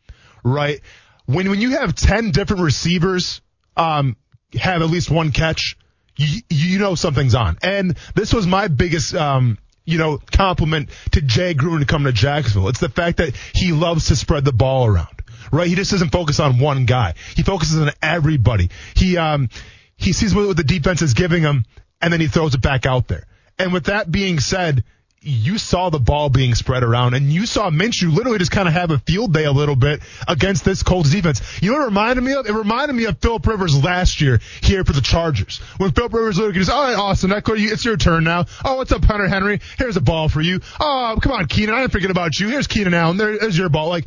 right? 0.42 0.80
When 1.26 1.50
when 1.50 1.60
you 1.60 1.72
have 1.72 1.94
ten 1.94 2.30
different 2.30 2.62
receivers 2.62 3.42
um, 3.76 4.16
have 4.54 4.80
at 4.80 4.88
least 4.88 5.10
one 5.10 5.30
catch, 5.30 5.76
you, 6.16 6.40
you 6.48 6.78
know 6.78 6.94
something's 6.94 7.34
on. 7.34 7.58
And 7.62 7.98
this 8.14 8.32
was 8.32 8.46
my 8.46 8.68
biggest 8.68 9.14
um, 9.14 9.58
you 9.84 9.98
know, 9.98 10.18
compliment 10.32 10.88
to 11.12 11.20
Jay 11.20 11.54
Gruden 11.54 11.86
come 11.86 12.04
to 12.04 12.12
Jacksonville. 12.12 12.68
It's 12.68 12.80
the 12.80 12.88
fact 12.88 13.18
that 13.18 13.36
he 13.54 13.72
loves 13.72 14.06
to 14.06 14.16
spread 14.16 14.44
the 14.44 14.52
ball 14.52 14.86
around 14.86 15.15
right? 15.52 15.68
He 15.68 15.74
just 15.74 15.90
doesn't 15.90 16.10
focus 16.10 16.40
on 16.40 16.58
one 16.58 16.86
guy. 16.86 17.14
He 17.34 17.42
focuses 17.42 17.80
on 17.80 17.90
everybody. 18.02 18.70
He 18.94 19.16
um 19.16 19.48
he 19.96 20.12
sees 20.12 20.34
what 20.34 20.56
the 20.56 20.64
defense 20.64 21.02
is 21.02 21.14
giving 21.14 21.42
him, 21.42 21.64
and 22.00 22.12
then 22.12 22.20
he 22.20 22.26
throws 22.26 22.54
it 22.54 22.62
back 22.62 22.86
out 22.86 23.08
there. 23.08 23.26
And 23.58 23.72
with 23.72 23.84
that 23.84 24.10
being 24.10 24.40
said, 24.40 24.84
you 25.26 25.58
saw 25.58 25.90
the 25.90 25.98
ball 25.98 26.28
being 26.28 26.54
spread 26.54 26.84
around, 26.84 27.14
and 27.14 27.32
you 27.32 27.46
saw 27.46 27.70
Minshew 27.70 28.14
literally 28.14 28.38
just 28.38 28.52
kind 28.52 28.68
of 28.68 28.74
have 28.74 28.90
a 28.90 28.98
field 28.98 29.32
day 29.32 29.44
a 29.44 29.50
little 29.50 29.74
bit 29.74 30.00
against 30.28 30.64
this 30.64 30.82
Colts 30.82 31.10
defense. 31.10 31.42
You 31.60 31.72
know 31.72 31.78
what 31.78 31.82
it 31.82 31.86
reminded 31.86 32.22
me 32.22 32.32
of? 32.34 32.46
It 32.46 32.52
reminded 32.52 32.94
me 32.94 33.06
of 33.06 33.18
Philip 33.18 33.44
Rivers 33.46 33.82
last 33.82 34.20
year 34.20 34.40
here 34.62 34.84
for 34.84 34.92
the 34.92 35.00
Chargers. 35.00 35.58
When 35.78 35.90
Philip 35.90 36.12
Rivers 36.12 36.36
literally 36.36 36.58
goes, 36.58 36.68
all 36.68 36.84
right, 36.84 36.96
Austin, 36.96 37.32
it's 37.34 37.84
your 37.84 37.96
turn 37.96 38.24
now. 38.24 38.44
Oh, 38.64 38.76
what's 38.76 38.92
up, 38.92 39.04
Hunter 39.04 39.26
Henry? 39.26 39.60
Here's 39.78 39.96
a 39.96 40.00
ball 40.00 40.28
for 40.28 40.40
you. 40.40 40.60
Oh, 40.78 41.18
come 41.20 41.32
on, 41.32 41.46
Keenan. 41.46 41.74
I 41.74 41.80
didn't 41.80 41.92
forget 41.92 42.10
about 42.10 42.38
you. 42.38 42.48
Here's 42.48 42.68
Keenan 42.68 42.94
Allen. 42.94 43.16
There's 43.16 43.58
your 43.58 43.68
ball. 43.68 43.88
Like, 43.88 44.06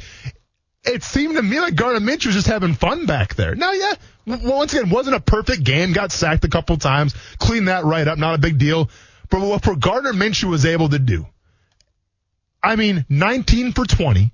it 0.83 1.03
seemed 1.03 1.35
to 1.35 1.41
me 1.41 1.59
like 1.59 1.75
Gardner 1.75 1.99
Minshew 1.99 2.27
was 2.27 2.35
just 2.35 2.47
having 2.47 2.73
fun 2.73 3.05
back 3.05 3.35
there. 3.35 3.55
Now, 3.55 3.71
yeah, 3.71 3.93
once 4.25 4.73
again, 4.73 4.89
wasn't 4.89 5.15
a 5.15 5.19
perfect 5.19 5.63
game. 5.63 5.93
Got 5.93 6.11
sacked 6.11 6.45
a 6.45 6.49
couple 6.49 6.77
times. 6.77 7.13
Cleaned 7.37 7.67
that 7.67 7.85
right 7.85 8.07
up. 8.07 8.17
Not 8.17 8.35
a 8.35 8.37
big 8.37 8.57
deal. 8.57 8.89
But 9.29 9.41
what 9.41 9.63
for 9.63 9.75
Gardner 9.75 10.13
Minshew 10.13 10.49
was 10.49 10.65
able 10.65 10.89
to 10.89 10.99
do, 10.99 11.25
I 12.63 12.75
mean, 12.75 13.05
19 13.09 13.73
for 13.73 13.85
20, 13.85 14.31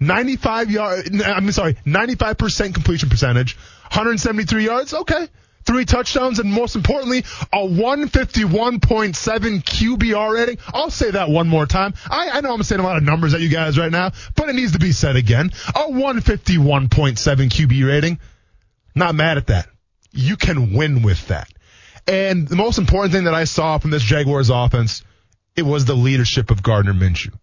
95 0.00 0.70
yard, 0.70 1.22
I'm 1.22 1.50
sorry, 1.52 1.74
95% 1.86 2.74
completion 2.74 3.08
percentage, 3.08 3.56
173 3.56 4.64
yards. 4.64 4.94
Okay. 4.94 5.28
Three 5.64 5.84
touchdowns 5.84 6.38
and 6.38 6.52
most 6.52 6.74
importantly, 6.74 7.20
a 7.52 7.58
151.7 7.58 9.62
QBR 9.62 10.34
rating. 10.34 10.58
I'll 10.72 10.90
say 10.90 11.10
that 11.10 11.28
one 11.28 11.48
more 11.48 11.66
time. 11.66 11.94
I, 12.10 12.30
I 12.30 12.40
know 12.40 12.54
I'm 12.54 12.62
saying 12.62 12.80
a 12.80 12.84
lot 12.84 12.96
of 12.96 13.02
numbers 13.02 13.34
at 13.34 13.40
you 13.40 13.48
guys 13.48 13.78
right 13.78 13.92
now, 13.92 14.12
but 14.34 14.48
it 14.48 14.54
needs 14.54 14.72
to 14.72 14.78
be 14.78 14.92
said 14.92 15.16
again. 15.16 15.50
A 15.68 15.90
151.7 15.90 16.88
QB 16.88 17.86
rating. 17.86 18.18
Not 18.94 19.14
mad 19.14 19.36
at 19.36 19.48
that. 19.48 19.68
You 20.12 20.36
can 20.36 20.74
win 20.74 21.02
with 21.02 21.28
that. 21.28 21.48
And 22.06 22.48
the 22.48 22.56
most 22.56 22.78
important 22.78 23.12
thing 23.12 23.24
that 23.24 23.34
I 23.34 23.44
saw 23.44 23.78
from 23.78 23.90
this 23.90 24.02
Jaguars 24.02 24.50
offense, 24.50 25.04
it 25.54 25.62
was 25.62 25.84
the 25.84 25.94
leadership 25.94 26.50
of 26.50 26.62
Gardner 26.62 26.94
Minshew 26.94 27.34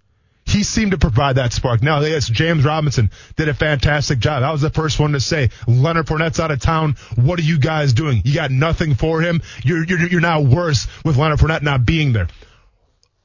he 0.47 0.63
seemed 0.63 0.91
to 0.91 0.97
provide 0.97 1.35
that 1.35 1.51
spark. 1.51 1.83
Now, 1.83 1.99
yes, 1.99 2.29
James 2.29 2.63
Robinson 2.63 3.11
did 3.35 3.49
a 3.49 3.53
fantastic 3.53 4.19
job. 4.19 4.43
I 4.43 4.51
was 4.51 4.61
the 4.61 4.69
first 4.69 4.97
one 4.97 5.11
to 5.11 5.19
say, 5.19 5.49
Leonard 5.67 6.05
Fournette's 6.05 6.39
out 6.39 6.51
of 6.51 6.61
town. 6.61 6.95
What 7.15 7.37
are 7.37 7.43
you 7.43 7.59
guys 7.59 7.91
doing? 7.91 8.21
You 8.23 8.33
got 8.33 8.49
nothing 8.49 8.95
for 8.95 9.21
him. 9.21 9.41
You're, 9.63 9.85
you're, 9.85 10.07
you're 10.07 10.21
now 10.21 10.41
worse 10.41 10.87
with 11.03 11.17
Leonard 11.17 11.39
Fournette 11.39 11.63
not 11.63 11.85
being 11.85 12.13
there. 12.13 12.29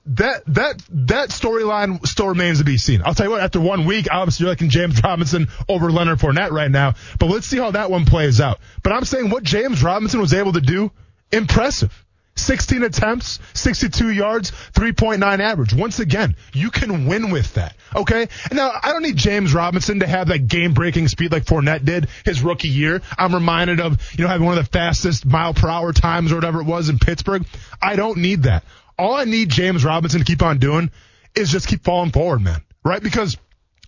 That, 0.07 0.43
that, 0.47 0.83
that 0.91 1.29
storyline 1.29 2.05
still 2.05 2.27
remains 2.27 2.59
to 2.59 2.65
be 2.65 2.77
seen. 2.77 3.03
I'll 3.05 3.15
tell 3.15 3.27
you 3.27 3.31
what, 3.31 3.41
after 3.41 3.61
one 3.61 3.87
week, 3.87 4.09
obviously 4.11 4.45
you're 4.45 4.53
liking 4.53 4.69
James 4.69 5.01
Robinson 5.01 5.47
over 5.69 5.93
Leonard 5.93 6.19
Fournette 6.19 6.51
right 6.51 6.71
now, 6.71 6.95
but 7.21 7.27
let's 7.27 7.47
see 7.47 7.59
how 7.59 7.71
that 7.71 7.89
one 7.89 8.05
plays 8.05 8.41
out. 8.41 8.59
But 8.83 8.93
I'm 8.95 9.05
saying 9.05 9.31
what 9.31 9.45
James 9.45 9.81
Robinson 9.81 10.21
was 10.21 10.35
able 10.35 10.55
to 10.55 10.61
do, 10.61 10.91
impressive. 11.31 12.05
16 12.35 12.83
attempts, 12.83 13.39
62 13.55 14.11
yards, 14.11 14.51
3.9 14.73 15.39
average. 15.39 15.75
Once 15.75 16.01
again, 16.01 16.35
you 16.53 16.71
can 16.71 17.07
win 17.07 17.31
with 17.31 17.55
that. 17.55 17.77
Okay? 17.95 18.29
Now, 18.51 18.73
I 18.83 18.93
don't 18.93 19.03
need 19.03 19.17
James 19.17 19.53
Robinson 19.53 20.01
to 20.01 20.07
have 20.07 20.29
that 20.29 20.49
game 20.49 20.73
breaking 20.73 21.09
speed 21.09 21.33
like 21.33 21.45
Fournette 21.45 21.85
did 21.85 22.09
his 22.25 22.43
rookie 22.43 22.69
year. 22.69 23.03
I'm 23.19 23.35
reminded 23.35 23.81
of, 23.81 24.01
you 24.17 24.25
know, 24.25 24.29
having 24.29 24.47
one 24.47 24.57
of 24.57 24.65
the 24.65 24.71
fastest 24.71 25.27
mile 25.27 25.55
per 25.55 25.69
hour 25.69 25.93
times 25.93 26.33
or 26.33 26.37
whatever 26.37 26.61
it 26.61 26.67
was 26.67 26.89
in 26.89 26.99
Pittsburgh. 26.99 27.45
I 27.81 27.97
don't 27.97 28.19
need 28.19 28.45
that. 28.45 28.65
All 28.99 29.15
I 29.15 29.25
need 29.25 29.51
James 29.51 29.85
Robinson 29.85 30.21
to 30.21 30.25
keep 30.25 30.43
on 30.43 30.59
doing 30.59 30.91
is 31.35 31.51
just 31.51 31.69
keep 31.69 31.85
falling 31.85 32.13
forward, 32.13 32.41
man. 32.41 32.61
Right? 32.85 33.03
Because 33.03 33.37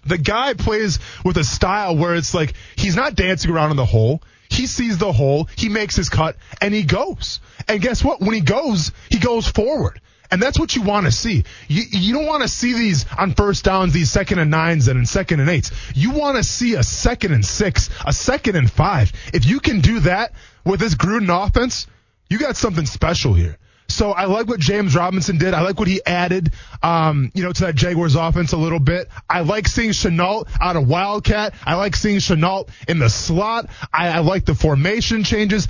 the 0.07 0.19
guy 0.19 0.55
plays 0.55 0.99
with 1.25 1.37
a 1.39 1.45
style 1.45 1.97
where 1.97 2.15
it's 2.15 2.35
like 2.35 2.55
he's 2.77 2.97
not 2.97 3.15
dancing 3.15 3.51
around 3.51 3.71
in 3.71 3.77
the 3.77 3.85
hole. 3.85 4.23
He 4.49 4.67
sees 4.67 4.99
the 4.99 5.13
hole, 5.13 5.49
he 5.57 5.69
makes 5.69 5.97
his 5.97 6.09
cut, 6.09 6.37
and 6.61 6.73
he 6.73 6.83
goes. 6.83 7.41
And 7.69 7.81
guess 7.81 8.05
what? 8.05 8.21
When 8.21 8.35
he 8.35 8.41
goes, 8.41 8.93
he 9.11 9.19
goes 9.19 9.47
forward. 9.47 10.01
And 10.31 10.43
that's 10.43 10.59
what 10.59 10.75
you 10.75 10.83
want 10.83 11.07
to 11.07 11.13
see. 11.13 11.45
You, 11.69 11.83
you 11.91 12.15
don't 12.15 12.27
want 12.27 12.43
to 12.43 12.49
see 12.49 12.73
these 12.73 13.07
on 13.17 13.35
first 13.35 13.65
downs, 13.65 13.93
these 13.93 14.11
second 14.11 14.39
and 14.39 14.51
nines 14.51 14.89
and 14.89 14.99
in 14.99 15.07
second 15.07 15.41
and 15.41 15.49
eights. 15.49 15.71
You 15.95 16.11
want 16.11 16.39
to 16.39 16.45
see 16.45 16.75
a 16.75 16.83
second 16.83 17.33
and 17.33 17.45
six, 17.45 17.91
a 18.05 18.13
second 18.13 18.57
and 18.57 18.71
five. 18.71 19.13
If 19.33 19.47
you 19.47 19.61
can 19.61 19.81
do 19.81 20.01
that 20.01 20.33
with 20.65 20.81
this 20.81 20.95
Gruden 20.95 21.29
offense, 21.29 21.87
you 22.29 22.39
got 22.39 22.57
something 22.57 22.87
special 22.87 23.35
here. 23.35 23.59
So 23.89 24.13
I 24.13 24.25
like 24.25 24.49
what 24.49 24.61
James 24.61 24.97
Robinson 24.97 25.39
did. 25.39 25.55
I 25.55 25.63
like 25.63 25.79
what 25.79 25.89
he 25.89 26.01
added, 26.05 26.53
um, 26.83 27.31
you 27.35 27.43
know, 27.43 27.53
to 27.53 27.65
that 27.65 27.75
Jaguars 27.75 28.15
offense 28.15 28.53
a 28.53 28.57
little 28.57 28.81
bit. 28.81 29.09
I 29.29 29.41
like 29.41 29.69
seeing 29.69 29.91
Shenault 29.91 30.49
out 30.61 30.77
of 30.77 30.89
Wildcat. 30.89 31.55
I 31.65 31.75
like 31.75 31.95
seeing 31.95 32.19
Shenault 32.19 32.69
in 32.89 32.99
the 32.99 33.11
slot. 33.11 33.69
I, 33.93 34.09
I 34.09 34.19
like 34.21 34.47
the 34.47 34.55
formation 34.55 35.23
changes. 35.23 35.69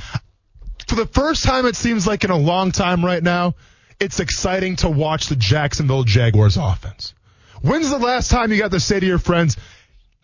For 0.87 0.95
the 0.95 1.07
first 1.07 1.45
time, 1.45 1.67
it 1.67 1.77
seems 1.77 2.07
like 2.07 2.25
in 2.25 2.31
a 2.31 2.37
long 2.37 2.73
time 2.73 3.05
right 3.05 3.23
now, 3.23 3.55
it's 4.01 4.21
exciting 4.21 4.77
to 4.77 4.89
watch 4.89 5.27
the 5.27 5.37
Jacksonville 5.37 6.05
Jaguars 6.05 6.57
offense. 6.57 7.15
When's 7.63 7.91
the 7.91 7.99
last 7.99 8.31
time 8.31 8.53
you 8.53 8.59
got 8.59 8.73
to 8.73 8.81
say 8.81 9.01
to 9.01 9.07
your 9.07 9.19
friends, 9.19 9.57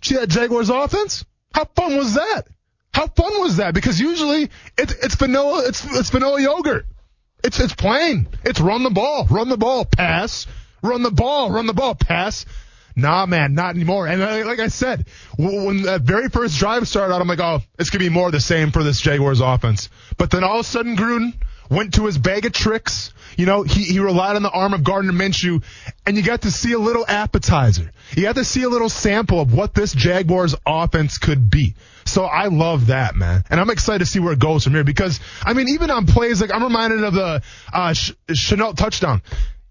gee, 0.00 0.16
that 0.16 0.28
Jaguars 0.28 0.70
offense? 0.70 1.24
How 1.54 1.64
fun 1.64 1.96
was 1.96 2.14
that? 2.14 2.42
How 2.92 3.06
fun 3.06 3.40
was 3.40 3.56
that? 3.56 3.74
Because 3.74 4.00
usually 4.00 4.50
it's, 4.76 4.92
it's 4.92 5.14
vanilla, 5.14 5.64
it's, 5.66 5.84
it's 5.96 6.10
vanilla 6.10 6.40
yogurt. 6.40 6.86
It's 7.42 7.58
it's 7.60 7.74
plain. 7.74 8.28
It's 8.44 8.60
run 8.60 8.82
the 8.82 8.90
ball, 8.90 9.26
run 9.30 9.48
the 9.48 9.56
ball, 9.56 9.84
pass, 9.84 10.46
run 10.82 11.02
the 11.02 11.10
ball, 11.10 11.50
run 11.50 11.66
the 11.66 11.74
ball, 11.74 11.94
pass. 11.94 12.46
Nah, 12.96 13.24
man, 13.26 13.54
not 13.54 13.74
anymore. 13.74 14.06
And 14.06 14.20
uh, 14.20 14.44
like 14.44 14.58
I 14.58 14.68
said, 14.68 15.06
when 15.38 15.82
that 15.82 16.02
very 16.02 16.28
first 16.28 16.58
drive 16.58 16.86
started 16.88 17.14
out, 17.14 17.20
I'm 17.20 17.28
like, 17.28 17.40
oh, 17.40 17.60
it's 17.78 17.90
gonna 17.90 18.04
be 18.04 18.08
more 18.08 18.26
of 18.26 18.32
the 18.32 18.40
same 18.40 18.72
for 18.72 18.82
this 18.82 19.00
Jaguars 19.00 19.40
offense. 19.40 19.88
But 20.18 20.30
then 20.30 20.44
all 20.44 20.60
of 20.60 20.66
a 20.66 20.68
sudden, 20.68 20.96
Gruden 20.96 21.34
went 21.70 21.94
to 21.94 22.06
his 22.06 22.18
bag 22.18 22.44
of 22.44 22.52
tricks. 22.52 23.14
You 23.36 23.46
know, 23.46 23.62
he, 23.62 23.84
he 23.84 24.00
relied 24.00 24.36
on 24.36 24.42
the 24.42 24.50
arm 24.50 24.74
of 24.74 24.84
Gardner 24.84 25.12
Minshew, 25.12 25.62
and 26.04 26.16
you 26.16 26.22
got 26.22 26.42
to 26.42 26.50
see 26.50 26.72
a 26.72 26.78
little 26.78 27.06
appetizer. 27.06 27.92
You 28.16 28.24
got 28.24 28.34
to 28.34 28.44
see 28.44 28.64
a 28.64 28.68
little 28.68 28.88
sample 28.88 29.40
of 29.40 29.54
what 29.54 29.72
this 29.72 29.92
Jaguars 29.92 30.54
offense 30.66 31.16
could 31.18 31.48
be. 31.48 31.74
So 32.04 32.24
I 32.24 32.46
love 32.46 32.88
that, 32.88 33.14
man. 33.14 33.44
And 33.50 33.60
I'm 33.60 33.70
excited 33.70 34.00
to 34.00 34.06
see 34.06 34.20
where 34.20 34.32
it 34.32 34.38
goes 34.38 34.64
from 34.64 34.74
here 34.74 34.84
because, 34.84 35.20
I 35.42 35.52
mean, 35.52 35.68
even 35.68 35.90
on 35.90 36.06
plays, 36.06 36.40
like 36.40 36.52
I'm 36.52 36.62
reminded 36.62 37.04
of 37.04 37.14
the, 37.14 37.42
uh, 37.72 37.94
Ch- 37.94 38.14
touchdown. 38.76 39.22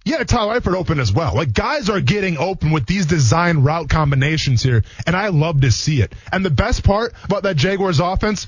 Yeah, 0.05 0.23
Tyler 0.23 0.59
Eifert 0.59 0.75
open 0.75 0.99
as 0.99 1.11
well. 1.11 1.35
Like 1.35 1.53
guys 1.53 1.89
are 1.89 2.01
getting 2.01 2.37
open 2.37 2.71
with 2.71 2.85
these 2.85 3.05
design 3.05 3.59
route 3.59 3.89
combinations 3.89 4.63
here, 4.63 4.83
and 5.05 5.15
I 5.15 5.27
love 5.27 5.61
to 5.61 5.71
see 5.71 6.01
it. 6.01 6.13
And 6.31 6.43
the 6.43 6.49
best 6.49 6.83
part 6.83 7.13
about 7.25 7.43
that 7.43 7.57
Jaguars 7.57 7.99
offense, 7.99 8.47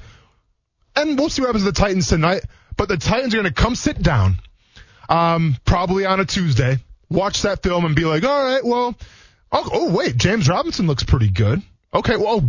and 0.96 1.18
we'll 1.20 1.30
see 1.30 1.42
what 1.42 1.48
happens 1.48 1.66
to 1.66 1.72
the 1.72 1.80
Titans 1.80 2.08
tonight, 2.08 2.46
but 2.78 2.88
the 2.88 2.98
Titans 2.98 3.34
are 3.34 3.38
going 3.38 3.54
to 3.54 3.62
come 3.62 3.76
sit 3.76 4.02
down, 4.02 4.38
um, 5.10 5.58
probably 5.66 6.06
on 6.06 6.20
a 6.20 6.26
Tuesday, 6.26 6.80
watch 7.10 7.44
that 7.44 7.62
film 7.62 7.86
and 7.86 7.96
be 7.96 8.06
like, 8.06 8.24
all 8.24 8.44
right, 8.44 8.66
well, 8.66 8.96
oh, 9.52 9.70
oh 9.72 9.94
wait, 9.94 10.18
James 10.18 10.48
Robinson 10.48 10.88
looks 10.88 11.04
pretty 11.04 11.30
good. 11.30 11.62
Okay, 11.94 12.16
well, 12.16 12.44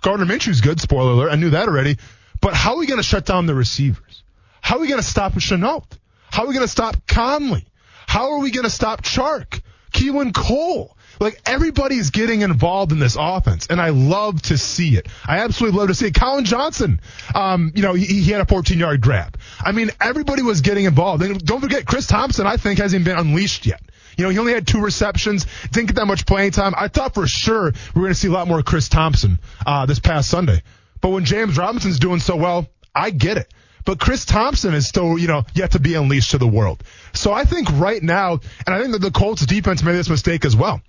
Gardner 0.00 0.26
Minshew's 0.26 0.60
good. 0.60 0.80
Spoiler 0.80 1.12
alert. 1.12 1.30
I 1.30 1.36
knew 1.36 1.50
that 1.50 1.68
already. 1.68 1.98
But 2.40 2.54
how 2.54 2.74
are 2.74 2.78
we 2.78 2.86
going 2.86 2.98
to 3.00 3.04
shut 3.04 3.24
down 3.24 3.46
the 3.46 3.54
receivers? 3.54 4.22
How 4.60 4.76
are 4.76 4.80
we 4.80 4.88
going 4.88 5.00
to 5.00 5.06
stop 5.06 5.32
Shenault? 5.34 5.84
How 6.30 6.44
are 6.44 6.46
we 6.46 6.54
going 6.54 6.66
to 6.66 6.70
stop 6.70 7.06
Conley? 7.06 7.66
How 8.06 8.32
are 8.32 8.38
we 8.38 8.50
going 8.50 8.64
to 8.64 8.70
stop 8.70 9.02
Chark? 9.02 9.60
Keelan 9.92 10.34
Cole? 10.34 10.96
Like 11.20 11.40
everybody's 11.46 12.10
getting 12.10 12.40
involved 12.40 12.90
in 12.90 12.98
this 12.98 13.16
offense, 13.18 13.68
and 13.68 13.80
I 13.80 13.90
love 13.90 14.42
to 14.42 14.58
see 14.58 14.96
it. 14.96 15.06
I 15.24 15.38
absolutely 15.38 15.78
love 15.78 15.88
to 15.88 15.94
see 15.94 16.06
it. 16.06 16.14
Collin 16.14 16.44
Johnson, 16.44 17.00
um, 17.34 17.70
you 17.76 17.82
know, 17.82 17.94
he, 17.94 18.06
he 18.06 18.32
had 18.32 18.40
a 18.40 18.46
14 18.46 18.78
yard 18.78 19.00
grab. 19.00 19.38
I 19.60 19.72
mean, 19.72 19.90
everybody 20.00 20.42
was 20.42 20.62
getting 20.62 20.84
involved. 20.84 21.22
And 21.22 21.44
don't 21.44 21.60
forget, 21.60 21.86
Chris 21.86 22.06
Thompson, 22.06 22.46
I 22.46 22.56
think, 22.56 22.80
hasn't 22.80 23.04
been 23.04 23.16
unleashed 23.16 23.66
yet. 23.66 23.82
You 24.16 24.24
know, 24.24 24.30
he 24.30 24.38
only 24.38 24.52
had 24.52 24.66
two 24.66 24.80
receptions, 24.80 25.46
didn't 25.70 25.88
get 25.88 25.96
that 25.96 26.06
much 26.06 26.26
playing 26.26 26.52
time. 26.52 26.74
I 26.76 26.88
thought 26.88 27.14
for 27.14 27.26
sure 27.26 27.64
we 27.64 28.00
were 28.00 28.02
going 28.02 28.14
to 28.14 28.18
see 28.18 28.28
a 28.28 28.32
lot 28.32 28.48
more 28.48 28.62
Chris 28.62 28.88
Thompson 28.88 29.38
uh, 29.66 29.86
this 29.86 29.98
past 29.98 30.28
Sunday. 30.28 30.62
But 31.00 31.10
when 31.10 31.24
James 31.24 31.56
Robinson's 31.56 31.98
doing 31.98 32.20
so 32.20 32.36
well, 32.36 32.68
I 32.94 33.10
get 33.10 33.36
it. 33.36 33.52
But 33.84 33.98
Chris 33.98 34.24
Thompson 34.24 34.74
is 34.74 34.86
still, 34.86 35.18
you 35.18 35.26
know, 35.26 35.44
yet 35.54 35.72
to 35.72 35.80
be 35.80 35.94
unleashed 35.94 36.32
to 36.32 36.38
the 36.38 36.46
world. 36.46 36.82
So 37.12 37.32
I 37.32 37.44
think 37.44 37.68
right 37.72 38.02
now, 38.02 38.40
and 38.66 38.74
I 38.74 38.80
think 38.80 38.92
that 38.92 39.00
the 39.00 39.10
Colts 39.10 39.44
defense 39.44 39.82
made 39.82 39.94
this 39.94 40.08
mistake 40.08 40.44
as 40.44 40.54
well. 40.54 40.80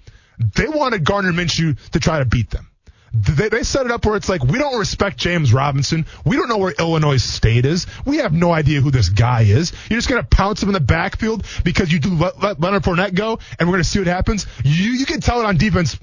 They 0.55 0.67
wanted 0.67 1.03
Gardner 1.03 1.31
Minshew 1.31 1.77
to 1.91 1.99
try 1.99 2.19
to 2.19 2.25
beat 2.25 2.51
them. 2.51 2.69
They, 3.13 3.49
they 3.49 3.63
set 3.63 3.85
it 3.85 3.91
up 3.91 4.05
where 4.05 4.15
it's 4.15 4.27
like, 4.27 4.43
we 4.43 4.57
don't 4.57 4.79
respect 4.79 5.17
James 5.17 5.53
Robinson. 5.53 6.07
We 6.25 6.35
don't 6.35 6.49
know 6.49 6.57
where 6.57 6.73
Illinois 6.77 7.17
State 7.17 7.65
is. 7.65 7.85
We 8.05 8.17
have 8.17 8.33
no 8.33 8.51
idea 8.51 8.81
who 8.81 8.89
this 8.89 9.09
guy 9.09 9.43
is. 9.43 9.71
You're 9.89 9.99
just 9.99 10.09
going 10.09 10.21
to 10.21 10.27
pounce 10.27 10.63
him 10.63 10.69
in 10.69 10.73
the 10.73 10.79
backfield 10.79 11.45
because 11.63 11.91
you 11.91 11.99
do 11.99 12.15
let, 12.15 12.41
let 12.41 12.59
Leonard 12.59 12.83
Fournette 12.83 13.13
go, 13.13 13.39
and 13.59 13.69
we're 13.69 13.73
going 13.73 13.83
to 13.83 13.89
see 13.89 13.99
what 13.99 14.07
happens. 14.07 14.47
You, 14.63 14.91
you 14.91 15.05
can 15.05 15.21
tell 15.21 15.39
it 15.41 15.45
on 15.45 15.57
defense 15.57 15.99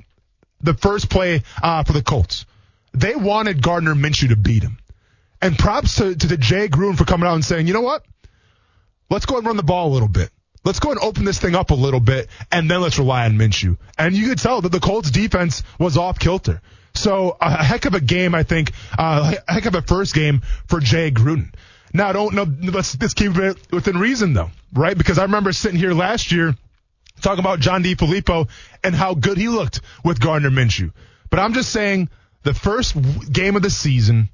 the 0.61 0.75
first 0.75 1.11
play 1.11 1.43
uh, 1.61 1.83
for 1.83 1.93
the 1.93 2.03
Colts. 2.03 2.47
They 2.93 3.17
wanted 3.17 3.61
Gardner 3.61 3.95
Minshew 3.95 4.29
to 4.29 4.37
beat 4.37 4.63
him. 4.63 4.79
And 5.43 5.59
props 5.59 5.97
to, 5.97 6.15
to 6.15 6.27
the 6.27 6.37
Jay 6.37 6.69
Gruden 6.69 6.97
for 6.97 7.05
coming 7.05 7.27
out 7.27 7.35
and 7.35 7.45
saying, 7.45 7.67
you 7.67 7.73
know 7.73 7.81
what? 7.81 8.05
Let's 9.09 9.27
go 9.27 9.39
and 9.39 9.47
run 9.47 9.57
the 9.57 9.63
ball 9.63 9.89
a 9.89 9.93
little 9.95 10.09
bit. 10.09 10.31
Let's 10.63 10.79
go 10.79 10.91
and 10.91 11.01
open 11.01 11.25
this 11.25 11.39
thing 11.39 11.55
up 11.55 11.71
a 11.71 11.75
little 11.75 12.01
bit, 12.01 12.29
and 12.53 12.71
then 12.71 12.83
let's 12.83 12.99
rely 12.99 13.25
on 13.25 13.33
Minshew. 13.33 13.79
And 13.99 14.15
you 14.15 14.29
could 14.29 14.39
tell 14.39 14.61
that 14.61 14.71
the 14.71 14.79
Colts 14.79 15.11
defense 15.11 15.63
was 15.79 15.97
off 15.97 16.19
kilter. 16.19 16.61
So 16.95 17.37
a 17.41 17.63
heck 17.65 17.85
of 17.87 17.95
a 17.95 18.01
game, 18.01 18.35
I 18.35 18.43
think. 18.43 18.73
Uh, 18.99 19.35
a 19.49 19.53
heck 19.53 19.67
of 19.67 19.75
a 19.75 19.83
first 19.83 20.15
game 20.15 20.43
for 20.69 20.81
Jay 20.81 21.11
Gruden. 21.11 21.55
Now, 21.93 22.09
I 22.09 22.13
don't 22.13 22.35
know. 22.35 22.47
Let's, 22.71 23.01
let's 23.01 23.15
keep 23.15 23.37
it 23.37 23.59
within 23.73 23.99
reason, 23.99 24.33
though, 24.33 24.51
right? 24.73 24.97
Because 24.97 25.19
I 25.19 25.23
remember 25.23 25.53
sitting 25.53 25.79
here 25.79 25.93
last 25.93 26.31
year 26.31 26.55
talking 27.21 27.41
about 27.41 27.61
John 27.61 27.83
DeFilippo 27.83 28.49
and 28.83 28.95
how 28.95 29.15
good 29.15 29.39
he 29.39 29.49
looked 29.49 29.81
with 30.05 30.21
Gardner 30.21 30.51
Minshew. 30.51 30.93
But 31.31 31.41
I'm 31.41 31.53
just 31.53 31.71
saying 31.71 32.09
the 32.43 32.55
first 32.55 32.97
game 33.31 33.57
of 33.57 33.63
the 33.63 33.71
season, 33.71 34.31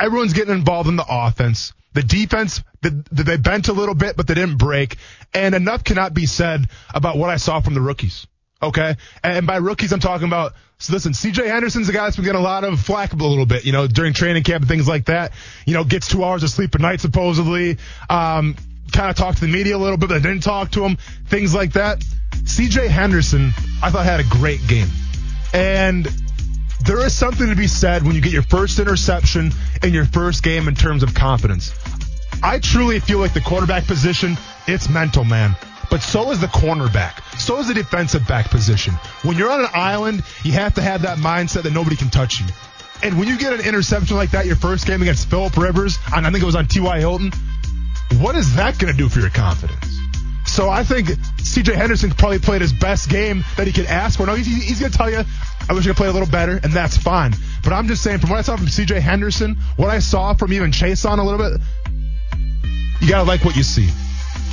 everyone's 0.00 0.32
getting 0.32 0.54
involved 0.54 0.88
in 0.88 0.96
the 0.96 1.06
offense. 1.08 1.72
The 1.92 2.02
defense, 2.02 2.62
the, 2.82 3.04
the, 3.10 3.22
they 3.22 3.36
bent 3.36 3.68
a 3.68 3.72
little 3.72 3.94
bit, 3.94 4.16
but 4.16 4.26
they 4.26 4.34
didn't 4.34 4.58
break. 4.58 4.96
And 5.32 5.54
enough 5.54 5.84
cannot 5.84 6.12
be 6.12 6.26
said 6.26 6.68
about 6.94 7.16
what 7.16 7.30
I 7.30 7.36
saw 7.36 7.60
from 7.60 7.74
the 7.74 7.80
rookies. 7.80 8.26
Okay. 8.62 8.96
And 9.22 9.46
by 9.46 9.56
rookies, 9.56 9.92
I'm 9.92 10.00
talking 10.00 10.26
about, 10.26 10.54
so 10.78 10.92
listen, 10.92 11.12
CJ 11.12 11.46
Henderson's 11.46 11.86
the 11.86 11.92
guy 11.92 12.04
that's 12.04 12.16
been 12.16 12.24
getting 12.24 12.40
a 12.40 12.44
lot 12.44 12.64
of 12.64 12.80
flack 12.80 13.12
a 13.12 13.16
little 13.16 13.46
bit, 13.46 13.64
you 13.64 13.72
know, 13.72 13.86
during 13.86 14.12
training 14.12 14.44
camp 14.44 14.62
and 14.62 14.68
things 14.68 14.88
like 14.88 15.06
that. 15.06 15.32
You 15.66 15.74
know, 15.74 15.84
gets 15.84 16.08
two 16.08 16.24
hours 16.24 16.42
of 16.42 16.50
sleep 16.50 16.74
a 16.74 16.78
night 16.78 17.00
supposedly. 17.00 17.78
Um, 18.08 18.56
kind 18.92 19.10
of 19.10 19.16
talked 19.16 19.38
to 19.38 19.46
the 19.46 19.52
media 19.52 19.76
a 19.76 19.78
little 19.78 19.96
bit, 19.96 20.08
but 20.08 20.22
didn't 20.22 20.42
talk 20.42 20.70
to 20.72 20.84
him. 20.84 20.96
Things 21.26 21.54
like 21.54 21.74
that. 21.74 22.00
CJ 22.44 22.88
Henderson, 22.88 23.52
I 23.82 23.90
thought 23.90 24.04
had 24.04 24.20
a 24.20 24.24
great 24.24 24.66
game. 24.66 24.88
And 25.52 26.08
there 26.84 27.04
is 27.04 27.14
something 27.14 27.48
to 27.48 27.56
be 27.56 27.66
said 27.66 28.04
when 28.04 28.14
you 28.14 28.20
get 28.20 28.32
your 28.32 28.42
first 28.42 28.78
interception 28.78 29.52
in 29.82 29.92
your 29.92 30.04
first 30.04 30.42
game 30.42 30.68
in 30.68 30.74
terms 30.74 31.02
of 31.02 31.14
confidence. 31.14 31.72
I 32.42 32.58
truly 32.58 33.00
feel 33.00 33.18
like 33.18 33.32
the 33.32 33.40
quarterback 33.40 33.86
position, 33.86 34.36
it's 34.66 34.88
mental, 34.88 35.24
man. 35.24 35.56
But 35.90 36.02
so 36.02 36.30
is 36.30 36.40
the 36.40 36.46
cornerback. 36.48 37.22
So 37.38 37.58
is 37.58 37.68
the 37.68 37.74
defensive 37.74 38.26
back 38.26 38.50
position. 38.50 38.94
When 39.22 39.36
you're 39.36 39.50
on 39.50 39.60
an 39.60 39.70
island, 39.74 40.22
you 40.42 40.52
have 40.52 40.74
to 40.74 40.82
have 40.82 41.02
that 41.02 41.18
mindset 41.18 41.62
that 41.62 41.72
nobody 41.72 41.96
can 41.96 42.10
touch 42.10 42.40
you. 42.40 42.46
And 43.02 43.18
when 43.18 43.28
you 43.28 43.38
get 43.38 43.52
an 43.52 43.60
interception 43.60 44.16
like 44.16 44.30
that 44.30 44.46
your 44.46 44.56
first 44.56 44.86
game 44.86 45.02
against 45.02 45.28
Philip 45.28 45.56
Rivers, 45.56 45.98
and 46.14 46.26
I 46.26 46.30
think 46.30 46.42
it 46.42 46.46
was 46.46 46.56
on 46.56 46.66
T.Y. 46.66 46.98
Hilton, 46.98 47.30
what 48.18 48.36
is 48.36 48.56
that 48.56 48.78
going 48.78 48.92
to 48.92 48.96
do 48.96 49.08
for 49.08 49.20
your 49.20 49.30
confidence? 49.30 49.96
So 50.46 50.70
I 50.70 50.84
think 50.84 51.10
C.J. 51.38 51.74
Henderson 51.74 52.10
probably 52.10 52.38
played 52.38 52.62
his 52.62 52.72
best 52.72 53.10
game 53.10 53.44
that 53.56 53.66
he 53.66 53.72
could 53.72 53.86
ask 53.86 54.16
for. 54.16 54.26
No, 54.26 54.34
he's, 54.34 54.46
he's 54.46 54.80
going 54.80 54.92
to 54.92 54.96
tell 54.96 55.10
you, 55.10 55.22
I 55.68 55.72
wish 55.74 55.84
I 55.84 55.88
could 55.88 55.96
play 55.96 56.08
a 56.08 56.12
little 56.12 56.28
better, 56.28 56.58
and 56.62 56.72
that's 56.72 56.96
fine. 56.96 57.34
But 57.62 57.72
I'm 57.72 57.88
just 57.88 58.02
saying, 58.02 58.20
from 58.20 58.30
what 58.30 58.38
I 58.38 58.42
saw 58.42 58.56
from 58.56 58.68
C.J. 58.68 59.00
Henderson, 59.00 59.56
what 59.76 59.90
I 59.90 59.98
saw 59.98 60.34
from 60.34 60.52
even 60.52 60.70
Chaisson 60.70 61.18
a 61.18 61.22
little 61.22 61.38
bit, 61.38 61.60
you 63.00 63.08
got 63.08 63.18
to 63.18 63.24
like 63.24 63.44
what 63.44 63.56
you 63.56 63.62
see. 63.62 63.90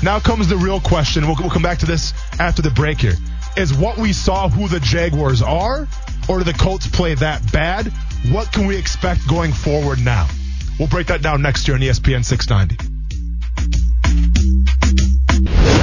Now 0.03 0.19
comes 0.19 0.49
the 0.49 0.57
real 0.57 0.81
question. 0.81 1.25
We'll, 1.25 1.37
we'll 1.39 1.49
come 1.49 1.61
back 1.61 1.79
to 1.79 1.85
this 1.85 2.13
after 2.37 2.61
the 2.61 2.71
break 2.71 2.99
here. 2.99 3.13
Is 3.55 3.73
what 3.73 3.97
we 3.97 4.11
saw 4.11 4.49
who 4.49 4.67
the 4.67 4.81
Jaguars 4.81 5.41
are, 5.41 5.87
or 6.27 6.39
do 6.39 6.43
the 6.43 6.53
Colts 6.53 6.87
play 6.87 7.15
that 7.15 7.53
bad? 7.53 7.87
What 8.29 8.51
can 8.51 8.67
we 8.67 8.75
expect 8.75 9.25
going 9.29 9.53
forward 9.53 9.99
now? 10.03 10.27
We'll 10.77 10.89
break 10.89 11.07
that 11.07 11.21
down 11.21 11.41
next 11.41 11.69
year 11.69 11.75
on 11.75 11.81
ESPN 11.81 12.25
690. 12.25 12.75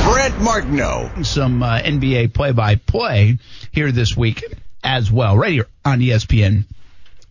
Brent 0.05 0.41
Martineau. 0.43 1.23
Some 1.23 1.63
uh, 1.63 1.79
NBA 1.81 2.35
play-by-play 2.35 3.39
here 3.73 3.91
this 3.91 4.17
week 4.17 4.45
as 4.85 5.11
well, 5.11 5.39
right 5.39 5.53
here 5.53 5.67
on 5.85 6.01
ESPN 6.01 6.65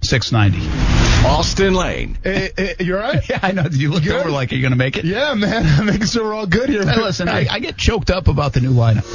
690. 0.01 1.08
Austin 1.25 1.73
Lane. 1.73 2.17
Hey, 2.23 2.49
hey, 2.55 2.75
you 2.79 2.95
all 2.95 3.01
right? 3.01 3.19
Yeah, 3.29 3.39
I 3.43 3.51
know. 3.51 3.65
You 3.69 3.91
looked 3.91 4.05
Good. 4.05 4.15
over 4.15 4.31
like, 4.31 4.51
are 4.51 4.55
you 4.55 4.61
going 4.61 4.71
to 4.71 4.77
make 4.77 4.97
it? 4.97 5.05
Yeah, 5.05 5.33
man. 5.35 5.65
I'm 5.79 5.85
making 5.85 6.07
sure 6.07 6.23
we're 6.23 6.33
all 6.33 6.47
good 6.47 6.69
here. 6.69 6.85
Hey, 6.85 6.99
listen, 7.01 7.27
I, 7.29 7.45
I 7.49 7.59
get 7.59 7.77
choked 7.77 8.09
up 8.09 8.27
about 8.27 8.53
the 8.53 8.61
new 8.61 8.73
lineup. 8.73 9.05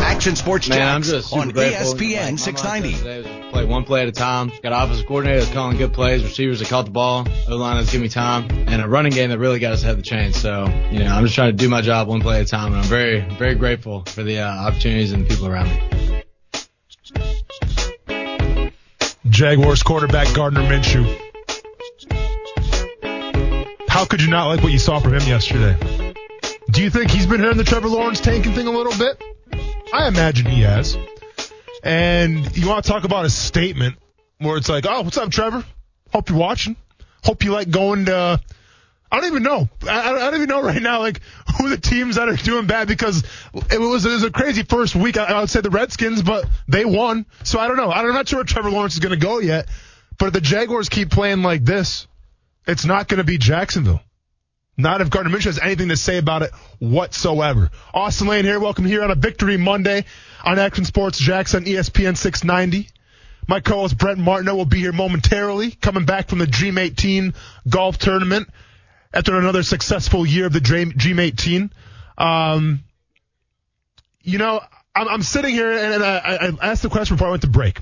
Action 0.00 0.36
Sports 0.36 0.68
Man, 0.68 0.80
I'm 0.80 1.02
Jacks 1.02 1.10
just 1.10 1.32
on 1.32 1.50
grateful. 1.50 1.90
Like, 1.90 2.00
my 2.00 2.04
ESPN 2.06 2.38
690. 2.38 2.98
Today 2.98 3.16
was 3.18 3.26
just 3.26 3.50
play 3.52 3.64
one 3.66 3.84
play 3.84 4.02
at 4.02 4.08
a 4.08 4.12
time. 4.12 4.48
Got 4.62 4.72
an 4.72 4.82
offensive 4.82 5.06
coordinator 5.06 5.40
that's 5.40 5.52
calling 5.52 5.76
good 5.76 5.92
plays, 5.92 6.22
receivers 6.22 6.60
that 6.60 6.68
caught 6.68 6.86
the 6.86 6.90
ball, 6.92 7.26
O 7.48 7.56
line 7.56 7.76
that's 7.76 7.90
giving 7.90 8.02
me 8.04 8.08
time, 8.08 8.48
and 8.68 8.80
a 8.80 8.88
running 8.88 9.12
game 9.12 9.30
that 9.30 9.38
really 9.38 9.58
got 9.58 9.72
us 9.72 9.82
ahead 9.82 9.92
of 9.92 9.98
the 9.98 10.02
chain. 10.04 10.32
So, 10.32 10.66
you 10.90 11.00
know, 11.00 11.12
I'm 11.12 11.24
just 11.24 11.34
trying 11.34 11.50
to 11.50 11.56
do 11.56 11.68
my 11.68 11.82
job 11.82 12.08
one 12.08 12.20
play 12.20 12.36
at 12.38 12.46
a 12.46 12.48
time, 12.48 12.68
and 12.72 12.76
I'm 12.76 12.84
very, 12.84 13.20
very 13.20 13.56
grateful 13.56 14.04
for 14.04 14.22
the 14.22 14.38
uh, 14.38 14.48
opportunities 14.48 15.12
and 15.12 15.24
the 15.24 15.28
people 15.28 15.48
around 15.48 15.66
me. 15.68 16.22
Jaguars 19.28 19.82
quarterback 19.82 20.32
Gardner 20.34 20.62
Minshew. 20.62 21.29
How 23.90 24.04
could 24.04 24.22
you 24.22 24.28
not 24.28 24.46
like 24.46 24.62
what 24.62 24.70
you 24.70 24.78
saw 24.78 25.00
from 25.00 25.14
him 25.14 25.22
yesterday? 25.22 25.76
Do 26.70 26.80
you 26.80 26.90
think 26.90 27.10
he's 27.10 27.26
been 27.26 27.40
hearing 27.40 27.56
the 27.56 27.64
Trevor 27.64 27.88
Lawrence 27.88 28.20
tanking 28.20 28.54
thing 28.54 28.68
a 28.68 28.70
little 28.70 28.96
bit? 28.96 29.20
I 29.92 30.06
imagine 30.06 30.46
he 30.46 30.62
has. 30.62 30.96
And 31.82 32.56
you 32.56 32.68
want 32.68 32.84
to 32.84 32.90
talk 32.90 33.02
about 33.02 33.24
a 33.24 33.30
statement 33.30 33.96
where 34.38 34.56
it's 34.56 34.68
like, 34.68 34.86
oh, 34.88 35.02
what's 35.02 35.18
up, 35.18 35.32
Trevor? 35.32 35.64
Hope 36.12 36.30
you're 36.30 36.38
watching. 36.38 36.76
Hope 37.24 37.42
you 37.42 37.50
like 37.50 37.68
going 37.68 38.04
to. 38.04 38.40
I 39.10 39.16
don't 39.20 39.26
even 39.28 39.42
know. 39.42 39.68
I, 39.82 40.12
I 40.12 40.30
don't 40.30 40.36
even 40.36 40.48
know 40.48 40.62
right 40.62 40.80
now, 40.80 41.00
like 41.00 41.20
who 41.58 41.68
the 41.68 41.76
teams 41.76 42.14
that 42.14 42.28
are 42.28 42.36
doing 42.36 42.66
bad 42.66 42.86
because 42.86 43.24
it 43.72 43.80
was, 43.80 44.06
it 44.06 44.10
was 44.10 44.22
a 44.22 44.30
crazy 44.30 44.62
first 44.62 44.94
week. 44.94 45.18
I, 45.18 45.24
I 45.24 45.40
would 45.40 45.50
say 45.50 45.62
the 45.62 45.70
Redskins, 45.70 46.22
but 46.22 46.46
they 46.68 46.84
won. 46.84 47.26
So 47.42 47.58
I 47.58 47.66
don't 47.66 47.76
know. 47.76 47.90
I'm 47.90 48.06
not 48.14 48.28
sure 48.28 48.38
where 48.38 48.44
Trevor 48.44 48.70
Lawrence 48.70 48.94
is 48.94 49.00
going 49.00 49.18
to 49.18 49.26
go 49.26 49.40
yet. 49.40 49.68
But 50.16 50.26
if 50.26 50.32
the 50.34 50.40
Jaguars 50.40 50.88
keep 50.88 51.10
playing 51.10 51.42
like 51.42 51.64
this, 51.64 52.06
it's 52.70 52.84
not 52.84 53.08
going 53.08 53.18
to 53.18 53.24
be 53.24 53.36
Jacksonville. 53.36 54.00
Not 54.76 55.00
if 55.00 55.10
Gardner 55.10 55.36
Minshew 55.36 55.46
has 55.46 55.58
anything 55.58 55.88
to 55.88 55.96
say 55.96 56.18
about 56.18 56.42
it 56.42 56.52
whatsoever. 56.78 57.70
Austin 57.92 58.28
Lane 58.28 58.44
here. 58.44 58.60
Welcome 58.60 58.86
here 58.86 59.02
on 59.02 59.10
a 59.10 59.16
Victory 59.16 59.56
Monday 59.56 60.04
on 60.44 60.58
Action 60.58 60.84
Sports 60.84 61.18
Jackson 61.18 61.64
ESPN 61.64 62.16
690. 62.16 62.88
My 63.48 63.58
co-host 63.58 63.98
Brent 63.98 64.20
Martineau 64.20 64.54
will 64.54 64.64
be 64.64 64.78
here 64.78 64.92
momentarily, 64.92 65.72
coming 65.72 66.04
back 66.04 66.28
from 66.28 66.38
the 66.38 66.46
Dream 66.46 66.78
18 66.78 67.34
golf 67.68 67.98
tournament 67.98 68.48
after 69.12 69.36
another 69.36 69.64
successful 69.64 70.24
year 70.24 70.46
of 70.46 70.52
the 70.52 70.60
Dream, 70.60 70.90
Dream 70.90 71.18
18. 71.18 71.72
Um, 72.16 72.84
you 74.22 74.38
know, 74.38 74.60
I'm, 74.94 75.08
I'm 75.08 75.22
sitting 75.22 75.52
here 75.52 75.72
and, 75.72 76.04
I, 76.04 76.18
I 76.18 76.70
asked 76.70 76.82
the 76.82 76.88
question 76.88 77.16
before 77.16 77.28
I 77.28 77.30
went 77.30 77.42
to 77.42 77.48
break. 77.48 77.80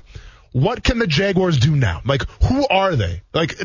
What 0.51 0.83
can 0.83 0.97
the 0.97 1.05
Jaguars 1.05 1.59
do 1.59 1.75
now? 1.75 2.01
Like, 2.03 2.23
who 2.43 2.65
are 2.67 2.95
they? 2.95 3.21
Like, 3.33 3.55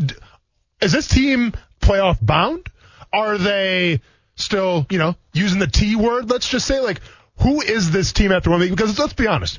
is 0.85 0.93
this 0.93 1.09
team 1.09 1.53
playoff 1.81 2.25
bound? 2.25 2.69
Are 3.13 3.39
they 3.39 4.01
still, 4.37 4.87
you 4.91 4.99
know, 4.99 5.17
using 5.33 5.59
the 5.59 5.67
T 5.67 5.97
word? 5.97 6.31
Let's 6.31 6.49
just 6.49 6.67
say, 6.67 6.81
like, 6.81 7.01
who 7.41 7.63
is 7.63 7.91
this 7.91 8.13
team 8.13 8.33
after 8.33 8.51
one 8.51 8.61
week? 8.61 8.71
Because 8.71 8.99
let's 8.99 9.15
be 9.15 9.27
honest, 9.27 9.59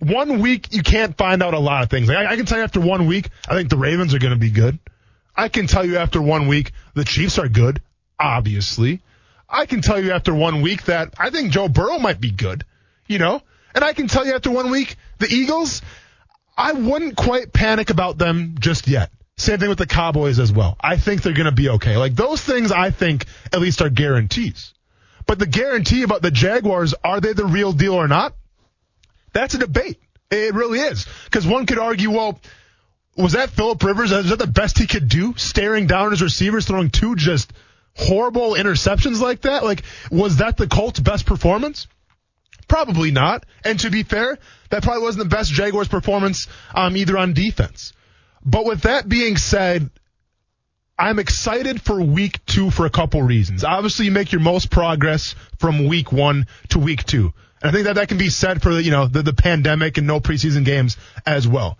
one 0.00 0.40
week 0.40 0.74
you 0.74 0.82
can't 0.82 1.16
find 1.16 1.42
out 1.42 1.54
a 1.54 1.58
lot 1.58 1.84
of 1.84 1.90
things. 1.90 2.08
Like, 2.08 2.18
I, 2.18 2.32
I 2.32 2.36
can 2.36 2.46
tell 2.46 2.58
you 2.58 2.64
after 2.64 2.80
one 2.80 3.06
week, 3.06 3.28
I 3.48 3.54
think 3.54 3.70
the 3.70 3.76
Ravens 3.76 4.12
are 4.12 4.18
going 4.18 4.32
to 4.32 4.38
be 4.38 4.50
good. 4.50 4.78
I 5.36 5.48
can 5.48 5.66
tell 5.66 5.84
you 5.84 5.98
after 5.98 6.20
one 6.20 6.48
week, 6.48 6.72
the 6.94 7.04
Chiefs 7.04 7.38
are 7.38 7.48
good, 7.48 7.80
obviously. 8.18 9.00
I 9.48 9.66
can 9.66 9.82
tell 9.82 10.02
you 10.02 10.12
after 10.12 10.34
one 10.34 10.62
week 10.62 10.84
that 10.84 11.14
I 11.18 11.30
think 11.30 11.52
Joe 11.52 11.68
Burrow 11.68 11.98
might 11.98 12.20
be 12.20 12.30
good, 12.30 12.64
you 13.06 13.18
know? 13.18 13.42
And 13.74 13.84
I 13.84 13.92
can 13.92 14.08
tell 14.08 14.26
you 14.26 14.34
after 14.34 14.50
one 14.50 14.70
week, 14.70 14.96
the 15.18 15.28
Eagles, 15.28 15.82
I 16.56 16.72
wouldn't 16.72 17.16
quite 17.16 17.52
panic 17.52 17.90
about 17.90 18.18
them 18.18 18.56
just 18.58 18.88
yet. 18.88 19.10
Same 19.40 19.58
thing 19.58 19.68
with 19.70 19.78
the 19.78 19.86
Cowboys 19.86 20.38
as 20.38 20.52
well. 20.52 20.76
I 20.80 20.96
think 20.96 21.22
they're 21.22 21.32
going 21.32 21.46
to 21.46 21.52
be 21.52 21.70
okay. 21.70 21.96
Like 21.96 22.14
those 22.14 22.42
things, 22.42 22.72
I 22.72 22.90
think 22.90 23.24
at 23.52 23.60
least 23.60 23.80
are 23.80 23.88
guarantees. 23.88 24.74
But 25.26 25.38
the 25.38 25.46
guarantee 25.46 26.02
about 26.02 26.22
the 26.22 26.30
Jaguars, 26.30 26.94
are 27.02 27.20
they 27.20 27.32
the 27.32 27.46
real 27.46 27.72
deal 27.72 27.94
or 27.94 28.06
not? 28.06 28.34
That's 29.32 29.54
a 29.54 29.58
debate. 29.58 29.98
It 30.30 30.54
really 30.54 30.80
is. 30.80 31.06
Because 31.24 31.46
one 31.46 31.64
could 31.66 31.78
argue, 31.78 32.10
well, 32.10 32.38
was 33.16 33.32
that 33.32 33.50
Philip 33.50 33.82
Rivers? 33.82 34.12
Is 34.12 34.30
that 34.30 34.38
the 34.38 34.46
best 34.46 34.78
he 34.78 34.86
could 34.86 35.08
do? 35.08 35.34
Staring 35.36 35.86
down 35.86 36.10
his 36.10 36.22
receivers, 36.22 36.66
throwing 36.66 36.90
two 36.90 37.16
just 37.16 37.52
horrible 37.96 38.52
interceptions 38.52 39.20
like 39.20 39.42
that? 39.42 39.64
Like, 39.64 39.82
was 40.10 40.36
that 40.36 40.56
the 40.56 40.66
Colts' 40.66 41.00
best 41.00 41.26
performance? 41.26 41.86
Probably 42.68 43.10
not. 43.10 43.46
And 43.64 43.80
to 43.80 43.90
be 43.90 44.02
fair, 44.02 44.38
that 44.68 44.82
probably 44.82 45.02
wasn't 45.02 45.30
the 45.30 45.36
best 45.36 45.50
Jaguars 45.50 45.88
performance 45.88 46.46
um, 46.74 46.96
either 46.96 47.16
on 47.16 47.32
defense. 47.32 47.92
But 48.44 48.64
with 48.64 48.82
that 48.82 49.08
being 49.08 49.36
said, 49.36 49.90
I'm 50.98 51.18
excited 51.18 51.80
for 51.80 52.00
week 52.00 52.44
two 52.44 52.70
for 52.70 52.84
a 52.84 52.90
couple 52.90 53.22
reasons. 53.22 53.64
Obviously, 53.64 54.06
you 54.06 54.10
make 54.10 54.32
your 54.32 54.42
most 54.42 54.70
progress 54.70 55.34
from 55.58 55.86
week 55.86 56.12
one 56.12 56.46
to 56.70 56.78
week 56.78 57.04
two. 57.04 57.32
And 57.62 57.70
I 57.70 57.72
think 57.72 57.84
that 57.84 57.94
that 57.94 58.08
can 58.08 58.18
be 58.18 58.30
said 58.30 58.62
for 58.62 58.74
the, 58.74 58.82
you 58.82 58.90
know, 58.90 59.06
the, 59.06 59.22
the 59.22 59.32
pandemic 59.32 59.98
and 59.98 60.06
no 60.06 60.20
preseason 60.20 60.64
games 60.64 60.96
as 61.26 61.46
well. 61.48 61.78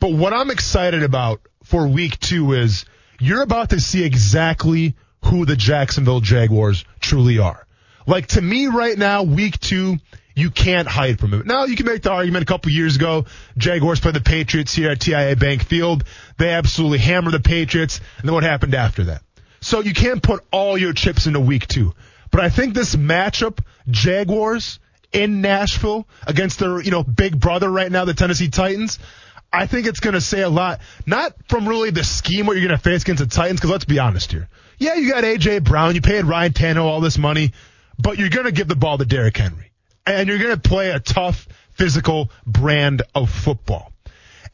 But 0.00 0.12
what 0.12 0.32
I'm 0.32 0.50
excited 0.50 1.02
about 1.02 1.40
for 1.64 1.86
week 1.88 2.18
two 2.20 2.52
is 2.52 2.84
you're 3.20 3.42
about 3.42 3.70
to 3.70 3.80
see 3.80 4.04
exactly 4.04 4.94
who 5.24 5.44
the 5.44 5.56
Jacksonville 5.56 6.20
Jaguars 6.20 6.84
truly 7.00 7.38
are. 7.38 7.66
Like 8.06 8.28
to 8.28 8.40
me 8.40 8.68
right 8.68 8.96
now, 8.96 9.22
week 9.22 9.58
two, 9.60 9.96
you 10.38 10.50
can't 10.50 10.88
hide 10.88 11.18
from 11.18 11.34
it. 11.34 11.46
Now 11.46 11.64
you 11.64 11.76
can 11.76 11.86
make 11.86 12.02
the 12.02 12.10
argument 12.10 12.42
a 12.42 12.46
couple 12.46 12.70
years 12.70 12.96
ago, 12.96 13.26
Jaguars 13.56 14.00
played 14.00 14.14
the 14.14 14.20
Patriots 14.20 14.74
here 14.74 14.90
at 14.90 14.98
TIAA 14.98 15.38
Bank 15.38 15.64
Field. 15.64 16.04
They 16.36 16.50
absolutely 16.50 16.98
hammered 16.98 17.34
the 17.34 17.40
Patriots. 17.40 18.00
And 18.18 18.28
then 18.28 18.34
what 18.34 18.44
happened 18.44 18.74
after 18.74 19.04
that? 19.04 19.22
So 19.60 19.80
you 19.80 19.92
can't 19.92 20.22
put 20.22 20.44
all 20.52 20.78
your 20.78 20.92
chips 20.92 21.26
into 21.26 21.40
week 21.40 21.66
two. 21.66 21.94
But 22.30 22.40
I 22.42 22.50
think 22.50 22.74
this 22.74 22.94
matchup, 22.94 23.58
Jaguars 23.88 24.78
in 25.12 25.40
Nashville 25.40 26.06
against 26.26 26.58
their, 26.58 26.80
you 26.80 26.90
know, 26.90 27.02
big 27.02 27.40
brother 27.40 27.70
right 27.70 27.90
now, 27.90 28.04
the 28.04 28.14
Tennessee 28.14 28.48
Titans, 28.48 28.98
I 29.52 29.66
think 29.66 29.86
it's 29.86 30.00
going 30.00 30.14
to 30.14 30.20
say 30.20 30.42
a 30.42 30.50
lot, 30.50 30.80
not 31.06 31.32
from 31.48 31.66
really 31.66 31.90
the 31.90 32.04
scheme 32.04 32.46
what 32.46 32.56
you're 32.56 32.66
going 32.68 32.78
to 32.78 32.82
face 32.82 33.02
against 33.02 33.22
the 33.22 33.28
Titans, 33.28 33.60
because 33.60 33.70
let's 33.70 33.86
be 33.86 33.98
honest 33.98 34.30
here. 34.30 34.48
Yeah, 34.78 34.94
you 34.94 35.10
got 35.10 35.24
A.J. 35.24 35.60
Brown, 35.60 35.94
you 35.94 36.02
paid 36.02 36.24
Ryan 36.24 36.52
Tannehill 36.52 36.84
all 36.84 37.00
this 37.00 37.16
money, 37.16 37.52
but 37.98 38.18
you're 38.18 38.28
going 38.28 38.44
to 38.44 38.52
give 38.52 38.68
the 38.68 38.76
ball 38.76 38.98
to 38.98 39.06
Derrick 39.06 39.36
Henry. 39.36 39.67
And 40.08 40.28
you're 40.28 40.38
going 40.38 40.54
to 40.54 40.68
play 40.68 40.90
a 40.90 41.00
tough, 41.00 41.46
physical 41.72 42.30
brand 42.46 43.02
of 43.14 43.30
football. 43.30 43.92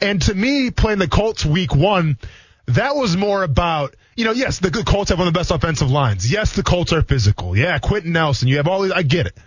And 0.00 0.20
to 0.22 0.34
me, 0.34 0.70
playing 0.70 0.98
the 0.98 1.08
Colts 1.08 1.44
week 1.44 1.74
one, 1.74 2.18
that 2.66 2.96
was 2.96 3.16
more 3.16 3.42
about, 3.42 3.94
you 4.16 4.24
know, 4.24 4.32
yes, 4.32 4.58
the 4.58 4.70
Colts 4.70 5.10
have 5.10 5.18
one 5.18 5.28
of 5.28 5.34
the 5.34 5.38
best 5.38 5.50
offensive 5.50 5.90
lines. 5.90 6.30
Yes, 6.30 6.54
the 6.54 6.62
Colts 6.62 6.92
are 6.92 7.02
physical. 7.02 7.56
Yeah, 7.56 7.78
Quenton 7.78 8.12
Nelson, 8.12 8.48
you 8.48 8.56
have 8.56 8.68
all 8.68 8.82
these, 8.82 8.92
I 8.92 9.02
get 9.02 9.26
it. 9.26 9.38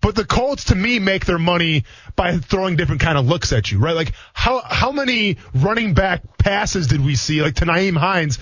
But 0.00 0.14
the 0.14 0.24
Colts, 0.24 0.64
to 0.64 0.74
me, 0.74 0.98
make 0.98 1.24
their 1.24 1.38
money 1.38 1.84
by 2.14 2.38
throwing 2.38 2.76
different 2.76 3.00
kind 3.00 3.16
of 3.16 3.26
looks 3.26 3.52
at 3.52 3.70
you, 3.72 3.78
right? 3.78 3.96
Like 3.96 4.12
how 4.34 4.60
how 4.60 4.92
many 4.92 5.38
running 5.54 5.94
back 5.94 6.38
passes 6.38 6.86
did 6.86 7.04
we 7.04 7.16
see, 7.16 7.42
like 7.42 7.56
to 7.56 7.64
Nyheim 7.64 7.96
Hines, 7.96 8.38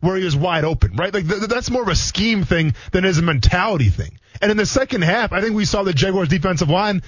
where 0.00 0.16
he 0.16 0.24
was 0.24 0.36
wide 0.36 0.64
open, 0.64 0.96
right? 0.96 1.14
Like 1.14 1.28
th- 1.28 1.42
that's 1.42 1.70
more 1.70 1.82
of 1.82 1.88
a 1.88 1.94
scheme 1.94 2.44
thing 2.44 2.74
than 2.92 3.04
is 3.04 3.18
a 3.18 3.22
mentality 3.22 3.88
thing. 3.88 4.18
And 4.40 4.50
in 4.50 4.56
the 4.56 4.66
second 4.66 5.02
half, 5.02 5.32
I 5.32 5.40
think 5.40 5.54
we 5.54 5.64
saw 5.64 5.82
the 5.82 5.92
Jaguars 5.92 6.28
defensive 6.28 6.68
line 6.68 7.02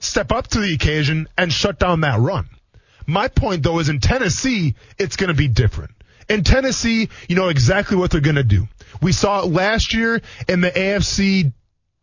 step 0.00 0.32
up 0.32 0.48
to 0.48 0.60
the 0.60 0.74
occasion 0.74 1.28
and 1.36 1.52
shut 1.52 1.78
down 1.78 2.00
that 2.02 2.20
run. 2.20 2.48
My 3.06 3.28
point 3.28 3.62
though 3.62 3.78
is 3.78 3.88
in 3.88 4.00
Tennessee, 4.00 4.74
it's 4.98 5.16
going 5.16 5.28
to 5.28 5.34
be 5.34 5.48
different. 5.48 5.92
In 6.28 6.42
Tennessee, 6.42 7.10
you 7.28 7.36
know 7.36 7.48
exactly 7.48 7.96
what 7.96 8.10
they're 8.10 8.20
going 8.20 8.36
to 8.36 8.44
do. 8.44 8.66
We 9.02 9.12
saw 9.12 9.42
it 9.42 9.46
last 9.46 9.92
year 9.92 10.22
in 10.48 10.60
the 10.60 10.70
AFC 10.70 11.52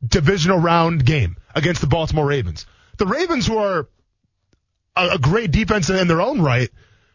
divisional 0.06 0.60
round 0.60 1.06
game 1.06 1.38
against 1.56 1.82
the 1.82 1.88
Baltimore 1.88 2.26
Ravens. 2.26 2.66
The 2.98 3.08
Ravens, 3.08 3.50
were 3.50 3.88
a, 4.96 5.18
great 5.18 5.52
defense 5.52 5.90
in 5.90 6.08
their 6.08 6.22
own 6.22 6.42
right, 6.42 6.70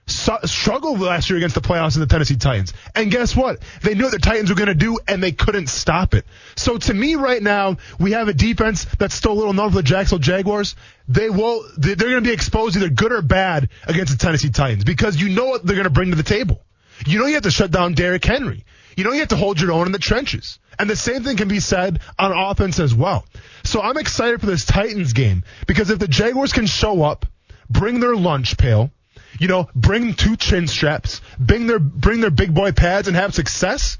struggled 0.08 1.00
last 1.00 1.30
year 1.30 1.36
against 1.36 1.54
the 1.54 1.60
playoffs 1.60 1.94
and 1.94 2.02
the 2.02 2.06
Tennessee 2.06 2.36
Titans. 2.36 2.72
And 2.94 3.10
guess 3.10 3.34
what? 3.34 3.60
They 3.82 3.94
knew 3.94 4.04
what 4.04 4.12
the 4.12 4.18
Titans 4.18 4.50
were 4.50 4.56
going 4.56 4.68
to 4.68 4.74
do, 4.74 4.98
and 5.08 5.22
they 5.22 5.32
couldn't 5.32 5.66
stop 5.68 6.14
it. 6.14 6.24
So 6.56 6.78
to 6.78 6.94
me, 6.94 7.16
right 7.16 7.42
now, 7.42 7.78
we 7.98 8.12
have 8.12 8.28
a 8.28 8.32
defense 8.32 8.84
that's 8.98 9.14
still 9.14 9.32
a 9.32 9.34
little 9.34 9.52
known 9.52 9.70
for 9.70 9.76
the 9.76 9.82
Jacksonville 9.82 10.22
Jaguars. 10.22 10.76
They 11.08 11.28
will, 11.28 11.64
they're 11.76 11.96
going 11.96 12.22
to 12.22 12.28
be 12.28 12.32
exposed 12.32 12.76
either 12.76 12.88
good 12.88 13.12
or 13.12 13.22
bad 13.22 13.68
against 13.86 14.12
the 14.12 14.18
Tennessee 14.18 14.50
Titans 14.50 14.84
because 14.84 15.20
you 15.20 15.28
know 15.28 15.46
what 15.46 15.66
they're 15.66 15.76
going 15.76 15.84
to 15.84 15.90
bring 15.90 16.10
to 16.10 16.16
the 16.16 16.22
table. 16.22 16.60
You 17.04 17.18
know 17.18 17.26
you 17.26 17.34
have 17.34 17.42
to 17.42 17.50
shut 17.50 17.70
down 17.70 17.94
Derrick 17.94 18.24
Henry. 18.24 18.64
You 18.96 19.04
know 19.04 19.12
you 19.12 19.20
have 19.20 19.28
to 19.28 19.36
hold 19.36 19.60
your 19.60 19.72
own 19.72 19.86
in 19.86 19.92
the 19.92 19.98
trenches. 19.98 20.58
And 20.78 20.88
the 20.88 20.96
same 20.96 21.24
thing 21.24 21.36
can 21.36 21.48
be 21.48 21.60
said 21.60 22.00
on 22.18 22.32
offense 22.32 22.78
as 22.78 22.94
well. 22.94 23.26
So 23.64 23.82
I'm 23.82 23.98
excited 23.98 24.40
for 24.40 24.46
this 24.46 24.64
Titans 24.64 25.12
game 25.12 25.42
because 25.66 25.90
if 25.90 25.98
the 25.98 26.08
Jaguars 26.08 26.52
can 26.52 26.66
show 26.66 27.02
up, 27.02 27.26
bring 27.68 28.00
their 28.00 28.14
lunch 28.14 28.56
pail, 28.56 28.90
you 29.38 29.48
know, 29.48 29.68
bring 29.74 30.14
two 30.14 30.36
chin 30.36 30.66
straps, 30.66 31.20
bring 31.38 31.66
their 31.66 31.78
bring 31.78 32.20
their 32.20 32.30
big 32.30 32.54
boy 32.54 32.72
pads 32.72 33.08
and 33.08 33.16
have 33.16 33.34
success, 33.34 33.98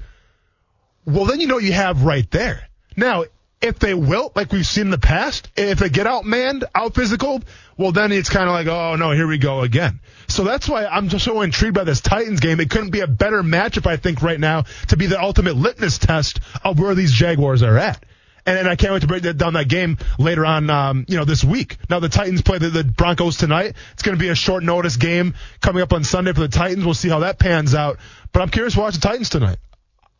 well 1.05 1.25
then 1.25 1.39
you 1.39 1.47
know 1.47 1.57
you 1.57 1.73
have 1.73 2.03
right 2.03 2.29
there. 2.31 2.67
Now, 2.95 3.25
if 3.61 3.79
they 3.79 3.93
wilt, 3.93 4.35
like 4.35 4.51
we've 4.51 4.65
seen 4.65 4.87
in 4.87 4.91
the 4.91 4.97
past, 4.97 5.49
if 5.55 5.79
they 5.79 5.89
get 5.89 6.05
out 6.05 6.23
outmanned, 6.23 6.63
out 6.75 6.93
physical, 6.93 7.41
well 7.77 7.91
then 7.91 8.11
it's 8.11 8.29
kind 8.29 8.47
of 8.47 8.53
like, 8.53 8.67
oh 8.67 8.95
no, 8.95 9.11
here 9.11 9.27
we 9.27 9.37
go 9.37 9.61
again. 9.61 9.99
So 10.27 10.43
that's 10.43 10.67
why 10.67 10.85
I'm 10.85 11.09
just 11.09 11.25
so 11.25 11.41
intrigued 11.41 11.75
by 11.75 11.83
this 11.83 12.01
Titans 12.01 12.39
game. 12.39 12.59
It 12.59 12.69
couldn't 12.69 12.91
be 12.91 12.99
a 12.99 13.07
better 13.07 13.41
matchup, 13.41 13.87
I 13.87 13.97
think, 13.97 14.21
right 14.21 14.39
now 14.39 14.63
to 14.89 14.97
be 14.97 15.07
the 15.07 15.21
ultimate 15.21 15.55
litmus 15.55 15.97
test 15.97 16.39
of 16.63 16.79
where 16.79 16.95
these 16.95 17.11
Jaguars 17.11 17.63
are 17.63 17.77
at. 17.77 18.03
And, 18.47 18.67
I 18.67 18.77
can't 18.77 18.93
wait 18.93 19.01
to 19.01 19.07
break 19.07 19.23
that 19.23 19.37
down 19.37 19.53
that 19.53 19.67
game 19.67 19.97
later 20.17 20.45
on, 20.45 20.69
um, 20.69 21.05
you 21.09 21.17
know, 21.17 21.25
this 21.25 21.43
week. 21.43 21.77
Now 21.89 21.99
the 21.99 22.09
Titans 22.09 22.41
play 22.41 22.57
the, 22.57 22.69
the 22.69 22.83
Broncos 22.85 23.37
tonight. 23.37 23.75
It's 23.93 24.03
going 24.03 24.17
to 24.17 24.19
be 24.19 24.29
a 24.29 24.35
short 24.35 24.63
notice 24.63 24.95
game 24.95 25.35
coming 25.61 25.83
up 25.83 25.91
on 25.91 26.05
Sunday 26.05 26.31
for 26.31 26.39
the 26.39 26.47
Titans. 26.47 26.85
We'll 26.85 26.93
see 26.93 27.09
how 27.09 27.19
that 27.19 27.39
pans 27.39 27.75
out. 27.75 27.99
But 28.31 28.41
I'm 28.41 28.49
curious 28.49 28.75
to 28.75 28.79
watch 28.79 28.95
the 28.95 29.01
Titans 29.01 29.29
tonight. 29.29 29.57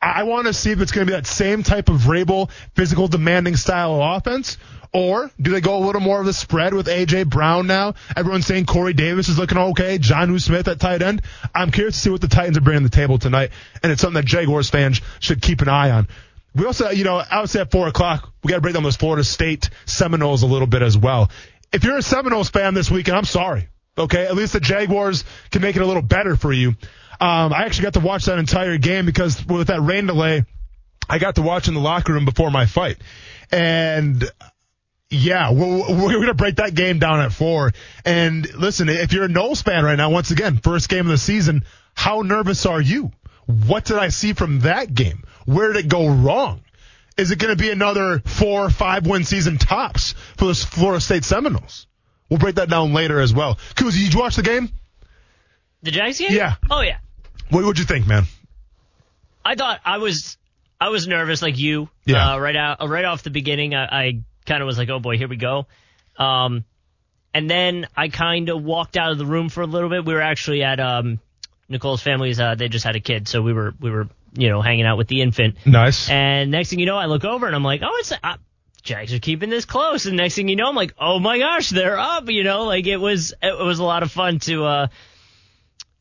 I 0.01 0.23
want 0.23 0.45
to 0.45 0.53
see 0.53 0.71
if 0.71 0.81
it's 0.81 0.91
going 0.91 1.07
to 1.07 1.11
be 1.11 1.15
that 1.15 1.25
same 1.25 1.63
type 1.63 1.89
of 1.89 2.01
Vrabel, 2.01 2.51
physical, 2.75 3.07
demanding 3.07 3.55
style 3.55 3.95
of 3.95 4.17
offense, 4.17 4.57
or 4.93 5.31
do 5.41 5.51
they 5.51 5.61
go 5.61 5.77
a 5.77 5.83
little 5.85 6.01
more 6.01 6.19
of 6.19 6.25
the 6.25 6.33
spread 6.33 6.73
with 6.73 6.87
AJ 6.87 7.29
Brown 7.29 7.65
now? 7.65 7.95
Everyone's 8.15 8.45
saying 8.45 8.65
Corey 8.65 8.93
Davis 8.93 9.27
is 9.27 9.37
looking 9.37 9.57
okay. 9.57 9.97
Jonnu 9.97 10.39
Smith 10.39 10.67
at 10.67 10.79
tight 10.79 11.01
end. 11.01 11.23
I'm 11.53 11.71
curious 11.71 11.95
to 11.95 12.01
see 12.01 12.09
what 12.09 12.21
the 12.21 12.27
Titans 12.27 12.57
are 12.57 12.61
bringing 12.61 12.83
to 12.83 12.89
the 12.89 12.95
table 12.95 13.17
tonight, 13.17 13.51
and 13.81 13.91
it's 13.91 14.01
something 14.01 14.21
that 14.21 14.25
Jaguars 14.25 14.69
fans 14.69 15.01
should 15.19 15.41
keep 15.41 15.61
an 15.61 15.69
eye 15.69 15.91
on. 15.91 16.07
We 16.57 16.65
also, 16.65 16.89
you 16.89 17.03
know, 17.03 17.17
I 17.17 17.41
would 17.41 17.49
say 17.49 17.61
at 17.61 17.71
four 17.71 17.87
o'clock, 17.87 18.33
we 18.43 18.49
got 18.49 18.55
to 18.55 18.61
break 18.61 18.73
down 18.73 18.83
those 18.83 18.95
Florida 18.95 19.23
State 19.23 19.69
Seminoles 19.85 20.41
a 20.41 20.47
little 20.47 20.67
bit 20.67 20.81
as 20.81 20.97
well. 20.97 21.29
If 21.71 21.83
you're 21.83 21.97
a 21.97 22.01
Seminoles 22.01 22.49
fan 22.49 22.73
this 22.73 22.89
weekend, 22.89 23.15
I'm 23.15 23.25
sorry. 23.25 23.69
Okay, 23.97 24.25
at 24.25 24.35
least 24.35 24.53
the 24.53 24.59
Jaguars 24.59 25.23
can 25.51 25.61
make 25.61 25.75
it 25.75 25.81
a 25.81 25.85
little 25.85 26.01
better 26.01 26.35
for 26.35 26.51
you. 26.51 26.69
Um, 27.19 27.53
I 27.53 27.65
actually 27.65 27.83
got 27.83 27.93
to 27.93 27.99
watch 27.99 28.25
that 28.25 28.39
entire 28.39 28.77
game 28.77 29.05
because 29.05 29.45
with 29.45 29.67
that 29.67 29.81
rain 29.81 30.07
delay, 30.07 30.45
I 31.09 31.19
got 31.19 31.35
to 31.35 31.41
watch 31.41 31.67
in 31.67 31.73
the 31.73 31.79
locker 31.79 32.13
room 32.13 32.25
before 32.25 32.51
my 32.51 32.65
fight. 32.65 32.97
And 33.51 34.23
yeah, 35.09 35.51
we're, 35.51 35.77
we're 35.89 36.13
going 36.13 36.27
to 36.27 36.33
break 36.33 36.57
that 36.57 36.75
game 36.75 36.99
down 36.99 37.21
at 37.21 37.31
four. 37.31 37.71
And 38.03 38.51
listen, 38.55 38.89
if 38.89 39.13
you're 39.13 39.25
a 39.25 39.29
Noles 39.29 39.63
fan 39.63 39.83
right 39.83 39.95
now, 39.95 40.09
once 40.09 40.31
again, 40.31 40.57
first 40.57 40.89
game 40.89 41.05
of 41.05 41.11
the 41.11 41.17
season, 41.17 41.63
how 41.93 42.21
nervous 42.21 42.65
are 42.65 42.81
you? 42.81 43.11
What 43.47 43.85
did 43.85 43.97
I 43.97 44.09
see 44.09 44.33
from 44.33 44.59
that 44.61 44.93
game? 44.93 45.23
Where 45.45 45.71
did 45.73 45.85
it 45.85 45.89
go 45.89 46.07
wrong? 46.07 46.61
Is 47.17 47.31
it 47.31 47.39
going 47.39 47.55
to 47.55 47.61
be 47.61 47.71
another 47.71 48.19
four 48.19 48.65
or 48.65 48.69
five 48.69 49.07
win 49.07 49.23
season 49.23 49.57
tops 49.57 50.13
for 50.37 50.45
the 50.45 50.53
Florida 50.53 51.01
State 51.01 51.23
Seminoles? 51.23 51.87
We'll 52.29 52.39
break 52.39 52.55
that 52.55 52.69
down 52.69 52.93
later 52.93 53.19
as 53.19 53.33
well. 53.33 53.55
Kuz, 53.75 53.93
did 53.93 54.13
you 54.13 54.19
watch 54.19 54.35
the 54.35 54.43
game? 54.43 54.69
The 55.81 55.91
Jags 55.91 56.19
game? 56.19 56.31
Yeah. 56.31 56.55
Oh 56.69 56.81
yeah. 56.81 56.97
What 57.49 57.63
would 57.63 57.79
you 57.79 57.85
think, 57.85 58.05
man? 58.05 58.25
I 59.45 59.55
thought 59.55 59.79
I 59.85 59.97
was 59.97 60.37
I 60.79 60.89
was 60.89 61.07
nervous 61.07 61.41
like 61.41 61.57
you. 61.57 61.89
Yeah. 62.05 62.33
Uh, 62.33 62.37
right 62.37 62.55
out 62.55 62.87
right 62.87 63.05
off 63.05 63.23
the 63.23 63.29
beginning, 63.29 63.73
I, 63.73 63.85
I 63.85 64.21
kind 64.45 64.61
of 64.61 64.67
was 64.67 64.77
like, 64.77 64.89
oh 64.89 64.99
boy, 64.99 65.17
here 65.17 65.29
we 65.29 65.37
go. 65.37 65.67
Um, 66.17 66.65
and 67.33 67.49
then 67.49 67.87
I 67.95 68.09
kind 68.09 68.49
of 68.49 68.63
walked 68.63 68.97
out 68.97 69.11
of 69.11 69.17
the 69.17 69.25
room 69.25 69.49
for 69.49 69.61
a 69.61 69.67
little 69.67 69.89
bit. 69.89 70.03
We 70.03 70.13
were 70.13 70.21
actually 70.21 70.63
at 70.63 70.79
um 70.79 71.19
Nicole's 71.69 72.01
family's. 72.01 72.39
Uh, 72.39 72.55
they 72.55 72.69
just 72.69 72.85
had 72.85 72.95
a 72.95 72.99
kid, 72.99 73.27
so 73.27 73.41
we 73.41 73.53
were 73.53 73.73
we 73.79 73.91
were 73.91 74.07
you 74.33 74.49
know 74.49 74.61
hanging 74.61 74.85
out 74.85 74.97
with 74.97 75.07
the 75.07 75.21
infant. 75.21 75.65
Nice. 75.65 76.09
And 76.09 76.51
next 76.51 76.69
thing 76.69 76.79
you 76.79 76.85
know, 76.85 76.97
I 76.97 77.05
look 77.05 77.25
over 77.25 77.45
and 77.45 77.55
I'm 77.55 77.63
like, 77.63 77.81
oh, 77.83 77.97
it's 77.99 78.11
uh, 78.11 78.37
Jags 78.83 79.13
are 79.13 79.19
keeping 79.19 79.49
this 79.49 79.65
close. 79.65 80.05
And 80.05 80.17
next 80.17 80.35
thing 80.35 80.47
you 80.47 80.55
know, 80.55 80.67
I'm 80.69 80.75
like, 80.75 80.93
oh 80.99 81.19
my 81.19 81.37
gosh, 81.39 81.69
they're 81.69 81.99
up. 81.99 82.29
You 82.29 82.43
know, 82.43 82.63
like 82.63 82.87
it 82.87 82.97
was 82.97 83.33
it 83.41 83.57
was 83.57 83.79
a 83.79 83.83
lot 83.83 84.03
of 84.03 84.11
fun 84.11 84.39
to 84.39 84.65
uh 84.65 84.87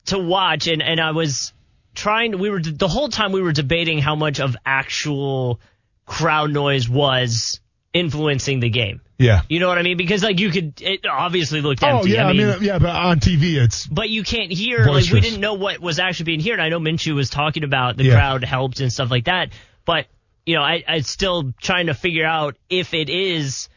to 0.05 0.19
watch. 0.19 0.67
And 0.67 0.81
and 0.81 0.99
I 0.99 1.11
was 1.11 1.53
trying. 1.93 2.37
We 2.39 2.49
were 2.49 2.61
the 2.61 2.87
whole 2.87 3.09
time 3.09 3.31
we 3.31 3.41
were 3.41 3.51
debating 3.51 3.99
how 3.99 4.15
much 4.15 4.39
of 4.39 4.55
actual 4.65 5.59
crowd 6.05 6.51
noise 6.51 6.87
was 6.87 7.59
influencing 7.93 8.59
the 8.59 8.69
game. 8.69 9.01
Yeah. 9.17 9.41
You 9.49 9.59
know 9.59 9.67
what 9.67 9.77
I 9.77 9.81
mean? 9.81 9.97
Because 9.97 10.23
like 10.23 10.39
you 10.39 10.51
could, 10.51 10.79
it 10.81 11.05
obviously 11.07 11.61
looked 11.61 11.83
Oh 11.83 12.05
yeah, 12.05 12.27
I 12.27 12.33
mean, 12.33 12.55
yeah, 12.61 12.77
but 12.77 12.89
on 12.95 13.19
TV 13.19 13.55
it's 13.55 13.87
but 13.87 14.09
you 14.09 14.23
can't 14.23 14.51
hear 14.51 14.85
like 14.85 15.09
we 15.11 15.19
didn't 15.21 15.41
know 15.41 15.55
what 15.55 15.79
was 15.79 15.97
actually 15.99 16.25
being 16.25 16.39
heard. 16.41 16.59
I 16.59 16.69
know 16.69 16.79
Minshew 16.79 17.15
was 17.15 17.29
talking 17.29 17.63
about 17.63 17.97
the 17.97 18.03
Yeah. 18.03 18.13
crowd 18.13 18.43
helped 18.43 18.79
and 18.79 18.93
stuff 18.93 19.09
like 19.09 19.25
that, 19.25 19.49
but 19.85 20.05
you 20.45 20.55
know, 20.55 20.61
I 20.61 20.83
I 20.87 20.99
still 21.01 21.53
trying 21.59 21.87
to 21.87 21.93
figure 21.93 22.25
out 22.25 22.57
if 22.69 22.93
it 22.93 23.09
is 23.09 23.69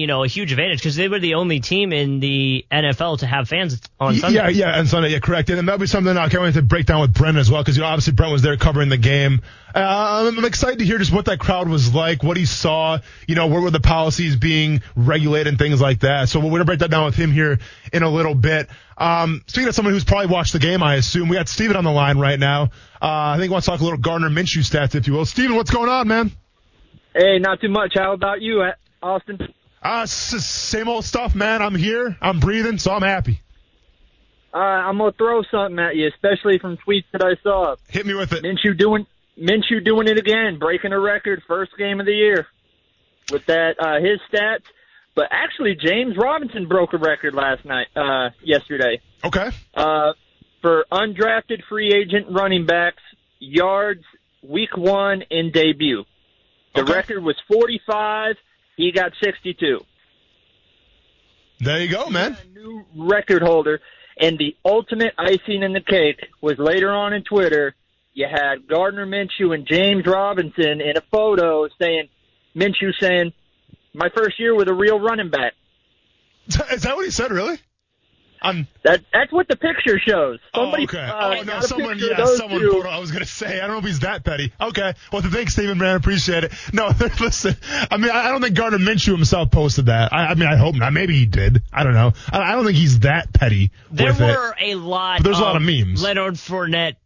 you 0.00 0.06
know 0.06 0.24
a 0.24 0.26
huge 0.26 0.50
advantage 0.50 0.78
because 0.78 0.96
they 0.96 1.08
were 1.08 1.18
the 1.18 1.34
only 1.34 1.60
team 1.60 1.92
in 1.92 2.20
the 2.20 2.64
NFL 2.72 3.18
to 3.18 3.26
have 3.26 3.48
fans 3.48 3.80
on 4.00 4.16
Sunday. 4.16 4.36
Yeah, 4.36 4.48
yeah, 4.48 4.78
and 4.78 4.88
Sunday, 4.88 5.10
yeah, 5.10 5.18
correct. 5.18 5.50
And 5.50 5.68
that'll 5.68 5.78
be 5.78 5.86
something 5.86 6.16
I 6.16 6.28
can't 6.30 6.42
wait 6.42 6.54
to 6.54 6.62
break 6.62 6.86
down 6.86 7.02
with 7.02 7.12
Brent 7.12 7.36
as 7.36 7.50
well, 7.50 7.62
because 7.62 7.76
you 7.76 7.82
know, 7.82 7.88
obviously 7.88 8.14
Brent 8.14 8.32
was 8.32 8.40
there 8.40 8.56
covering 8.56 8.88
the 8.88 8.96
game. 8.96 9.42
Uh, 9.74 10.26
I'm, 10.26 10.38
I'm 10.38 10.44
excited 10.46 10.78
to 10.78 10.84
hear 10.84 10.98
just 10.98 11.12
what 11.12 11.26
that 11.26 11.38
crowd 11.38 11.68
was 11.68 11.94
like, 11.94 12.22
what 12.22 12.36
he 12.36 12.46
saw, 12.46 12.98
you 13.28 13.34
know, 13.34 13.46
where 13.46 13.60
were 13.60 13.70
the 13.70 13.78
policies 13.78 14.36
being 14.36 14.82
regulated 14.96 15.48
and 15.48 15.58
things 15.58 15.80
like 15.80 16.00
that. 16.00 16.30
So 16.30 16.40
we're 16.40 16.50
gonna 16.50 16.64
break 16.64 16.80
that 16.80 16.90
down 16.90 17.04
with 17.04 17.14
him 17.14 17.30
here 17.30 17.58
in 17.92 18.02
a 18.02 18.10
little 18.10 18.34
bit. 18.34 18.68
Um, 18.96 19.42
speaking 19.46 19.68
of 19.68 19.74
someone 19.74 19.94
who's 19.94 20.04
probably 20.04 20.26
watched 20.26 20.54
the 20.54 20.58
game, 20.58 20.82
I 20.82 20.96
assume 20.96 21.28
we 21.28 21.36
got 21.36 21.48
Steven 21.48 21.76
on 21.76 21.84
the 21.84 21.92
line 21.92 22.18
right 22.18 22.38
now. 22.38 22.70
Uh, 23.02 23.32
I 23.32 23.34
think 23.36 23.44
he 23.44 23.48
wants 23.50 23.66
to 23.66 23.72
talk 23.72 23.80
a 23.80 23.84
little 23.84 23.98
Gardner 23.98 24.28
Minshew 24.28 24.58
stats, 24.58 24.94
if 24.94 25.06
you 25.06 25.12
will. 25.12 25.24
Steven, 25.24 25.56
what's 25.56 25.70
going 25.70 25.88
on, 25.88 26.08
man? 26.08 26.32
Hey, 27.14 27.38
not 27.38 27.60
too 27.60 27.70
much. 27.70 27.94
How 27.96 28.12
about 28.12 28.40
you, 28.40 28.62
Austin? 29.02 29.38
Uh, 29.82 30.04
same 30.06 30.88
old 30.88 31.04
stuff, 31.04 31.34
man. 31.34 31.62
I'm 31.62 31.74
here, 31.74 32.16
I'm 32.20 32.38
breathing, 32.38 32.78
so 32.78 32.92
I'm 32.92 33.02
happy. 33.02 33.40
Uh, 34.52 34.58
I'm 34.58 34.98
gonna 34.98 35.12
throw 35.12 35.42
something 35.50 35.78
at 35.78 35.96
you, 35.96 36.08
especially 36.08 36.58
from 36.58 36.76
tweets 36.78 37.04
that 37.12 37.22
I 37.24 37.36
saw. 37.42 37.76
Hit 37.88 38.04
me 38.04 38.14
with 38.14 38.32
it. 38.32 38.42
Minshew 38.44 38.76
doing 38.76 39.06
Minshew 39.38 39.82
doing 39.84 40.06
it 40.08 40.18
again, 40.18 40.58
breaking 40.58 40.92
a 40.92 40.98
record, 41.00 41.42
first 41.46 41.72
game 41.78 42.00
of 42.00 42.06
the 42.06 42.12
year 42.12 42.46
with 43.30 43.46
that 43.46 43.76
uh, 43.78 44.00
his 44.00 44.18
stats. 44.30 44.64
But 45.14 45.28
actually, 45.30 45.76
James 45.76 46.16
Robinson 46.16 46.66
broke 46.68 46.92
a 46.92 46.98
record 46.98 47.34
last 47.34 47.64
night, 47.64 47.86
uh, 47.96 48.30
yesterday, 48.42 49.00
Okay. 49.24 49.50
uh, 49.74 50.12
for 50.62 50.84
undrafted 50.92 51.62
free 51.68 51.92
agent 51.94 52.26
running 52.30 52.66
backs 52.66 53.02
yards 53.38 54.04
week 54.42 54.76
one 54.76 55.22
in 55.30 55.52
debut. 55.52 56.04
The 56.74 56.82
Okay. 56.82 56.92
record 56.92 57.22
was 57.22 57.36
45. 57.48 58.36
He 58.80 58.92
got 58.92 59.12
62. 59.22 59.80
There 61.60 61.80
you 61.82 61.88
go, 61.90 62.08
man. 62.08 62.36
a 62.42 62.58
new 62.58 62.84
record 62.96 63.42
holder. 63.42 63.80
And 64.18 64.38
the 64.38 64.56
ultimate 64.64 65.12
icing 65.18 65.62
in 65.62 65.74
the 65.74 65.82
cake 65.82 66.26
was 66.40 66.58
later 66.58 66.90
on 66.90 67.12
in 67.12 67.22
Twitter, 67.22 67.74
you 68.14 68.26
had 68.30 68.66
Gardner 68.66 69.06
Minshew 69.06 69.54
and 69.54 69.66
James 69.66 70.06
Robinson 70.06 70.80
in 70.80 70.96
a 70.96 71.02
photo 71.10 71.68
saying, 71.80 72.08
Minshew 72.56 72.92
saying, 72.98 73.32
my 73.92 74.08
first 74.14 74.40
year 74.40 74.54
with 74.54 74.68
a 74.68 74.74
real 74.74 74.98
running 74.98 75.30
back. 75.30 75.52
Is 76.72 76.82
that 76.82 76.96
what 76.96 77.04
he 77.04 77.10
said, 77.10 77.30
really? 77.30 77.58
On 78.42 78.66
That 78.84 79.02
that's 79.12 79.30
what 79.32 79.48
the 79.48 79.56
picture 79.56 79.98
shows. 79.98 80.38
Somebody, 80.54 80.84
oh, 80.84 80.84
okay. 80.84 80.98
uh, 80.98 81.34
oh 81.38 81.42
no, 81.42 81.60
someone, 81.60 81.98
yeah, 81.98 82.24
someone. 82.24 82.60
Put, 82.70 82.86
I 82.86 82.98
was 82.98 83.10
gonna 83.10 83.26
say, 83.26 83.58
I 83.58 83.66
don't 83.66 83.72
know 83.72 83.78
if 83.78 83.84
he's 83.84 84.00
that 84.00 84.24
petty. 84.24 84.52
Okay, 84.58 84.94
well, 85.12 85.20
thanks, 85.22 85.52
Stephen, 85.52 85.76
man, 85.76 85.96
appreciate 85.96 86.44
it. 86.44 86.52
No, 86.72 86.86
listen, 87.20 87.54
I 87.90 87.98
mean, 87.98 88.10
I 88.10 88.28
I 88.28 88.28
don't 88.30 88.40
think 88.40 88.56
Gardner 88.56 88.78
Minshew 88.78 89.12
himself 89.12 89.50
posted 89.50 89.86
that. 89.86 90.12
I, 90.12 90.28
I 90.28 90.34
mean, 90.36 90.48
I 90.48 90.56
hope 90.56 90.74
not. 90.74 90.92
Maybe 90.94 91.14
he 91.18 91.26
did. 91.26 91.62
I 91.72 91.84
don't 91.84 91.92
know. 91.94 92.12
I, 92.32 92.40
I 92.40 92.52
don't 92.52 92.64
think 92.64 92.78
he's 92.78 93.00
that 93.00 93.32
petty 93.32 93.72
There 93.90 94.06
with 94.06 94.20
it. 94.22 94.24
were 94.24 94.54
a 94.58 94.74
lot. 94.76 95.18
But 95.18 95.24
there's 95.24 95.38
a 95.38 95.42
lot 95.42 95.56
of 95.56 95.62
memes. 95.62 96.02
Leonard 96.02 96.34
Fournette 96.34 96.96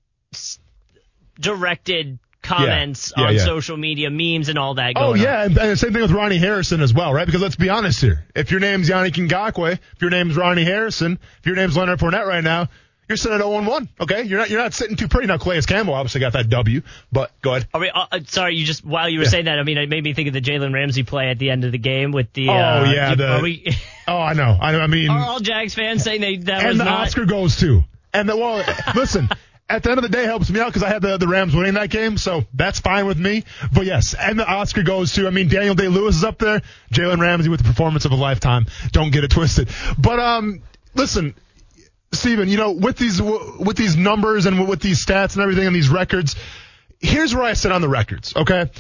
directed 1.40 2.18
comments 2.44 3.12
Yeah, 3.16 3.24
on 3.24 3.34
yeah. 3.34 3.44
social 3.44 3.76
media, 3.76 4.10
memes, 4.10 4.48
and 4.48 4.58
all 4.58 4.74
that. 4.74 4.94
Going 4.94 5.06
Oh 5.06 5.12
on. 5.14 5.18
yeah, 5.20 5.44
and, 5.44 5.58
and 5.58 5.78
same 5.78 5.92
thing 5.92 6.02
with 6.02 6.12
Ronnie 6.12 6.38
Harrison 6.38 6.80
as 6.80 6.94
well, 6.94 7.12
right? 7.12 7.26
Because 7.26 7.42
let's 7.42 7.56
be 7.56 7.70
honest 7.70 8.00
here. 8.00 8.24
If 8.36 8.50
your 8.52 8.60
name's 8.60 8.88
Yannick 8.88 9.14
Ngakoue, 9.14 9.72
if 9.72 10.00
your 10.00 10.10
name's 10.10 10.36
Ronnie 10.36 10.64
Harrison, 10.64 11.18
if 11.40 11.46
your 11.46 11.56
name's 11.56 11.76
Leonard 11.76 11.98
Fournette 11.98 12.26
right 12.26 12.44
now, 12.44 12.68
you're 13.08 13.16
sitting 13.18 13.34
at 13.36 13.42
0 13.44 13.62
1. 13.68 13.88
Okay, 14.00 14.22
you're 14.22 14.38
not 14.38 14.48
you're 14.48 14.62
not 14.62 14.72
sitting 14.72 14.96
too 14.96 15.08
pretty. 15.08 15.26
Now 15.26 15.36
Calais 15.36 15.60
Campbell 15.62 15.92
obviously 15.92 16.20
got 16.20 16.32
that 16.32 16.48
W, 16.48 16.80
but 17.12 17.32
go 17.42 17.50
ahead. 17.54 17.68
Are 17.74 17.80
we, 17.80 17.90
uh, 17.90 18.06
uh, 18.10 18.20
sorry, 18.28 18.54
you 18.56 18.64
just 18.64 18.82
while 18.82 19.10
you 19.10 19.18
were 19.18 19.24
Yeah. 19.24 19.30
saying 19.30 19.44
that, 19.44 19.58
I 19.58 19.62
mean, 19.62 19.76
it 19.76 19.90
made 19.90 20.02
me 20.02 20.14
think 20.14 20.28
of 20.28 20.32
the 20.32 20.40
Jalen 20.40 20.72
Ramsey 20.72 21.02
play 21.02 21.28
at 21.28 21.38
the 21.38 21.50
end 21.50 21.64
of 21.64 21.72
the 21.72 21.76
game 21.78 22.12
with 22.12 22.32
the. 22.32 22.48
Oh, 22.48 22.52
uh, 22.54 22.92
yeah, 22.94 23.14
the- 23.14 23.40
we? 23.42 23.76
Oh, 24.08 24.18
I 24.18 24.32
know. 24.34 24.56
I, 24.60 24.76
I 24.80 24.86
mean, 24.86 25.08
Are 25.10 25.18
all 25.22 25.40
Jags 25.40 25.74
fans 25.74 26.02
saying 26.02 26.20
they, 26.22 26.36
that 26.36 26.62
was 26.64 26.72
and 26.72 26.80
the 26.80 26.84
not? 26.84 27.00
Oscar 27.08 27.24
goes 27.26 27.56
to 27.60 27.84
And 28.12 28.28
the 28.28 28.36
well, 28.36 28.62
listen. 28.94 29.28
At 29.68 29.82
the 29.82 29.90
end 29.90 29.98
of 29.98 30.02
the 30.02 30.10
day, 30.10 30.24
helps 30.24 30.50
me 30.50 30.60
out 30.60 30.66
because 30.66 30.82
I 30.82 30.88
had 30.88 31.00
the, 31.00 31.16
the 31.16 31.26
Rams 31.26 31.54
winning 31.54 31.74
that 31.74 31.88
game, 31.88 32.18
so 32.18 32.44
that's 32.52 32.80
fine 32.80 33.06
with 33.06 33.18
me. 33.18 33.44
But 33.72 33.86
yes, 33.86 34.14
and 34.14 34.38
the 34.38 34.46
Oscar 34.46 34.82
goes 34.82 35.14
to, 35.14 35.26
I 35.26 35.30
mean, 35.30 35.48
Daniel 35.48 35.74
Day 35.74 35.88
Lewis 35.88 36.16
is 36.16 36.24
up 36.24 36.38
there, 36.38 36.60
Jalen 36.92 37.18
Ramsey 37.18 37.48
with 37.48 37.60
the 37.62 37.68
performance 37.68 38.04
of 38.04 38.12
a 38.12 38.16
lifetime. 38.16 38.66
Don't 38.92 39.10
get 39.10 39.24
it 39.24 39.30
twisted. 39.30 39.70
But 39.98 40.20
um, 40.20 40.62
listen, 40.94 41.34
Steven, 42.12 42.48
you 42.48 42.58
know, 42.58 42.72
with 42.72 42.98
these 42.98 43.20
with 43.20 43.76
these 43.76 43.96
numbers 43.96 44.46
and 44.46 44.68
with 44.68 44.80
these 44.80 45.04
stats 45.04 45.34
and 45.34 45.42
everything 45.42 45.66
and 45.66 45.74
these 45.74 45.88
records, 45.88 46.36
here's 47.00 47.34
where 47.34 47.44
I 47.44 47.54
sit 47.54 47.72
on 47.72 47.80
the 47.80 47.88
records. 47.88 48.36
Okay, 48.36 48.70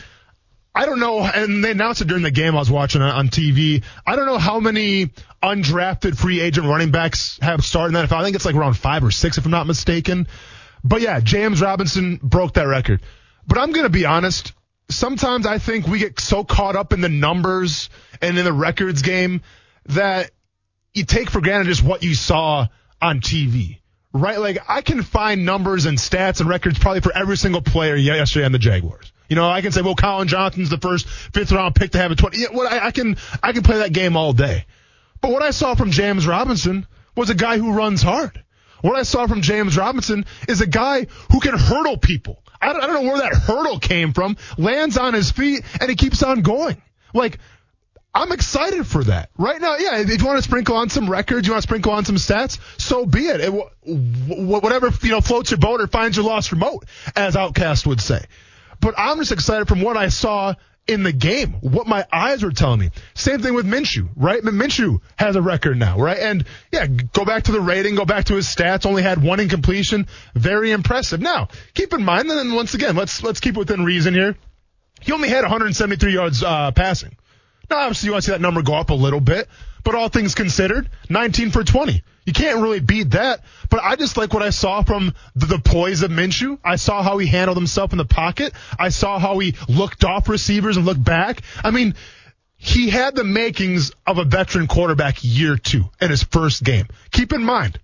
I 0.74 0.86
don't 0.86 0.98
know, 0.98 1.20
and 1.20 1.64
they 1.64 1.70
announced 1.70 2.00
it 2.00 2.08
during 2.08 2.24
the 2.24 2.30
game 2.30 2.56
I 2.56 2.58
was 2.58 2.70
watching 2.70 3.00
on, 3.00 3.28
TV. 3.28 3.84
I 4.06 4.16
don't 4.16 4.26
know 4.26 4.38
how 4.38 4.60
many 4.60 5.10
undrafted 5.42 6.16
free 6.16 6.40
agent 6.40 6.66
running 6.66 6.90
backs 6.90 7.38
have 7.40 7.64
started 7.64 7.96
in 7.96 8.06
NFL. 8.06 8.16
I 8.16 8.24
think 8.24 8.34
it's 8.34 8.44
like 8.44 8.56
around 8.56 8.74
five 8.74 9.04
or 9.04 9.10
six, 9.10 9.38
if 9.38 9.44
I'm 9.44 9.50
not 9.50 9.66
mistaken. 9.66 10.26
But 10.84 11.00
yeah, 11.00 11.20
James 11.20 11.62
Robinson 11.62 12.20
broke 12.22 12.54
that 12.54 12.68
record. 12.68 13.00
But 13.46 13.58
I'm 13.58 13.72
going 13.72 13.86
to 13.86 13.90
be 13.90 14.04
honest. 14.04 14.52
Sometimes 14.90 15.46
I 15.46 15.58
think 15.58 15.86
we 15.86 15.98
get 15.98 16.20
so 16.20 16.44
caught 16.44 16.76
up 16.76 16.92
in 16.92 17.00
the 17.00 17.08
numbers 17.08 17.88
and 18.20 18.38
in 18.38 18.44
the 18.44 18.52
records 18.52 19.00
game 19.00 19.40
that 19.86 20.30
you 20.92 21.04
take 21.04 21.30
for 21.30 21.40
granted 21.40 21.66
just 21.66 21.82
what 21.82 22.02
you 22.02 22.14
saw 22.14 22.66
on 23.00 23.20
TV, 23.20 23.78
right? 24.12 24.38
Like 24.38 24.58
I 24.68 24.82
can 24.82 25.02
find 25.02 25.46
numbers 25.46 25.86
and 25.86 25.96
stats 25.96 26.40
and 26.40 26.48
records 26.48 26.78
probably 26.78 27.00
for 27.00 27.16
every 27.16 27.38
single 27.38 27.62
player 27.62 27.96
yesterday 27.96 28.44
on 28.44 28.52
the 28.52 28.58
Jaguars. 28.58 29.10
You 29.28 29.36
know, 29.36 29.48
I 29.48 29.62
can 29.62 29.72
say, 29.72 29.80
well, 29.80 29.94
Collin 29.94 30.28
Johnson's 30.28 30.68
the 30.68 30.78
first 30.78 31.08
fifth 31.08 31.50
round 31.50 31.74
pick 31.74 31.92
to 31.92 31.98
have 31.98 32.10
a 32.10 32.14
20. 32.14 32.38
Yeah, 32.38 32.48
what 32.52 32.70
I, 32.70 32.86
I 32.86 32.90
can, 32.90 33.16
I 33.42 33.52
can 33.52 33.62
play 33.62 33.78
that 33.78 33.92
game 33.92 34.18
all 34.18 34.34
day. 34.34 34.66
But 35.22 35.32
what 35.32 35.42
I 35.42 35.50
saw 35.50 35.74
from 35.74 35.90
James 35.90 36.26
Robinson 36.26 36.86
was 37.16 37.30
a 37.30 37.34
guy 37.34 37.56
who 37.56 37.72
runs 37.72 38.02
hard. 38.02 38.43
What 38.84 38.96
I 38.96 39.02
saw 39.04 39.26
from 39.26 39.40
James 39.40 39.78
Robinson 39.78 40.26
is 40.46 40.60
a 40.60 40.66
guy 40.66 41.06
who 41.32 41.40
can 41.40 41.56
hurdle 41.56 41.96
people. 41.96 42.42
I 42.60 42.70
don't, 42.70 42.82
I 42.82 42.86
don't 42.86 43.02
know 43.02 43.10
where 43.10 43.22
that 43.22 43.32
hurdle 43.32 43.78
came 43.78 44.12
from. 44.12 44.36
Lands 44.58 44.98
on 44.98 45.14
his 45.14 45.30
feet 45.30 45.62
and 45.80 45.88
he 45.88 45.96
keeps 45.96 46.22
on 46.22 46.42
going. 46.42 46.82
Like, 47.14 47.38
I'm 48.14 48.30
excited 48.30 48.86
for 48.86 49.02
that. 49.04 49.30
Right 49.38 49.58
now, 49.58 49.76
yeah, 49.78 50.00
if 50.00 50.10
you 50.10 50.26
want 50.26 50.36
to 50.36 50.42
sprinkle 50.42 50.76
on 50.76 50.90
some 50.90 51.08
records, 51.08 51.46
you 51.46 51.54
want 51.54 51.62
to 51.62 51.66
sprinkle 51.66 51.92
on 51.92 52.04
some 52.04 52.16
stats, 52.16 52.58
so 52.78 53.06
be 53.06 53.20
it. 53.20 53.40
it 53.40 53.54
whatever, 53.86 54.90
you 55.02 55.12
know, 55.12 55.22
floats 55.22 55.50
your 55.50 55.56
boat 55.56 55.80
or 55.80 55.86
finds 55.86 56.18
your 56.18 56.26
lost 56.26 56.52
remote, 56.52 56.84
as 57.16 57.36
OutKast 57.36 57.86
would 57.86 58.02
say. 58.02 58.22
But 58.80 58.96
I'm 58.98 59.16
just 59.16 59.32
excited 59.32 59.66
from 59.66 59.80
what 59.80 59.96
I 59.96 60.08
saw 60.08 60.56
in 60.86 61.02
the 61.02 61.12
game, 61.12 61.54
what 61.60 61.86
my 61.86 62.06
eyes 62.12 62.42
were 62.42 62.50
telling 62.50 62.80
me. 62.80 62.90
Same 63.14 63.40
thing 63.40 63.54
with 63.54 63.66
Minshew, 63.66 64.08
right? 64.16 64.42
Minshew 64.42 65.00
has 65.16 65.34
a 65.34 65.42
record 65.42 65.78
now, 65.78 65.98
right? 65.98 66.18
And 66.18 66.44
yeah, 66.70 66.86
go 66.86 67.24
back 67.24 67.44
to 67.44 67.52
the 67.52 67.60
rating, 67.60 67.94
go 67.94 68.04
back 68.04 68.26
to 68.26 68.34
his 68.34 68.46
stats, 68.46 68.84
only 68.84 69.02
had 69.02 69.22
one 69.22 69.40
incompletion. 69.40 70.06
Very 70.34 70.72
impressive. 70.72 71.20
Now, 71.20 71.48
keep 71.72 71.92
in 71.94 72.04
mind, 72.04 72.28
and 72.30 72.38
then 72.38 72.54
once 72.54 72.74
again, 72.74 72.96
let's, 72.96 73.22
let's 73.22 73.40
keep 73.40 73.56
within 73.56 73.84
reason 73.84 74.12
here. 74.12 74.36
He 75.00 75.12
only 75.12 75.28
had 75.28 75.42
173 75.42 76.12
yards, 76.12 76.42
uh, 76.42 76.70
passing. 76.72 77.16
Now, 77.70 77.78
obviously, 77.78 78.08
you 78.08 78.12
want 78.12 78.24
to 78.24 78.26
see 78.26 78.32
that 78.32 78.40
number 78.42 78.62
go 78.62 78.74
up 78.74 78.90
a 78.90 78.94
little 78.94 79.20
bit, 79.20 79.48
but 79.84 79.94
all 79.94 80.08
things 80.08 80.34
considered, 80.34 80.90
19 81.08 81.50
for 81.50 81.64
20. 81.64 82.02
You 82.24 82.32
can't 82.32 82.60
really 82.60 82.80
beat 82.80 83.10
that. 83.10 83.42
But 83.70 83.80
I 83.82 83.96
just 83.96 84.16
like 84.16 84.32
what 84.32 84.42
I 84.42 84.50
saw 84.50 84.82
from 84.82 85.14
the, 85.34 85.46
the 85.46 85.58
poise 85.58 86.02
of 86.02 86.10
Minshew. 86.10 86.58
I 86.64 86.76
saw 86.76 87.02
how 87.02 87.18
he 87.18 87.26
handled 87.26 87.56
himself 87.56 87.92
in 87.92 87.98
the 87.98 88.04
pocket. 88.04 88.52
I 88.78 88.88
saw 88.88 89.18
how 89.18 89.38
he 89.38 89.54
looked 89.68 90.04
off 90.04 90.28
receivers 90.28 90.76
and 90.76 90.86
looked 90.86 91.04
back. 91.04 91.42
I 91.62 91.70
mean, 91.70 91.94
he 92.56 92.88
had 92.88 93.14
the 93.14 93.24
makings 93.24 93.92
of 94.06 94.18
a 94.18 94.24
veteran 94.24 94.66
quarterback 94.66 95.18
year 95.22 95.56
two 95.56 95.84
in 96.00 96.10
his 96.10 96.22
first 96.22 96.64
game. 96.64 96.86
Keep 97.10 97.32
in 97.32 97.44
mind, 97.44 97.78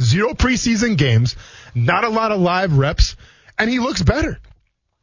zero 0.00 0.34
preseason 0.34 0.96
games, 0.96 1.36
not 1.74 2.04
a 2.04 2.08
lot 2.08 2.32
of 2.32 2.40
live 2.40 2.76
reps, 2.76 3.14
and 3.58 3.70
he 3.70 3.78
looks 3.78 4.02
better 4.02 4.40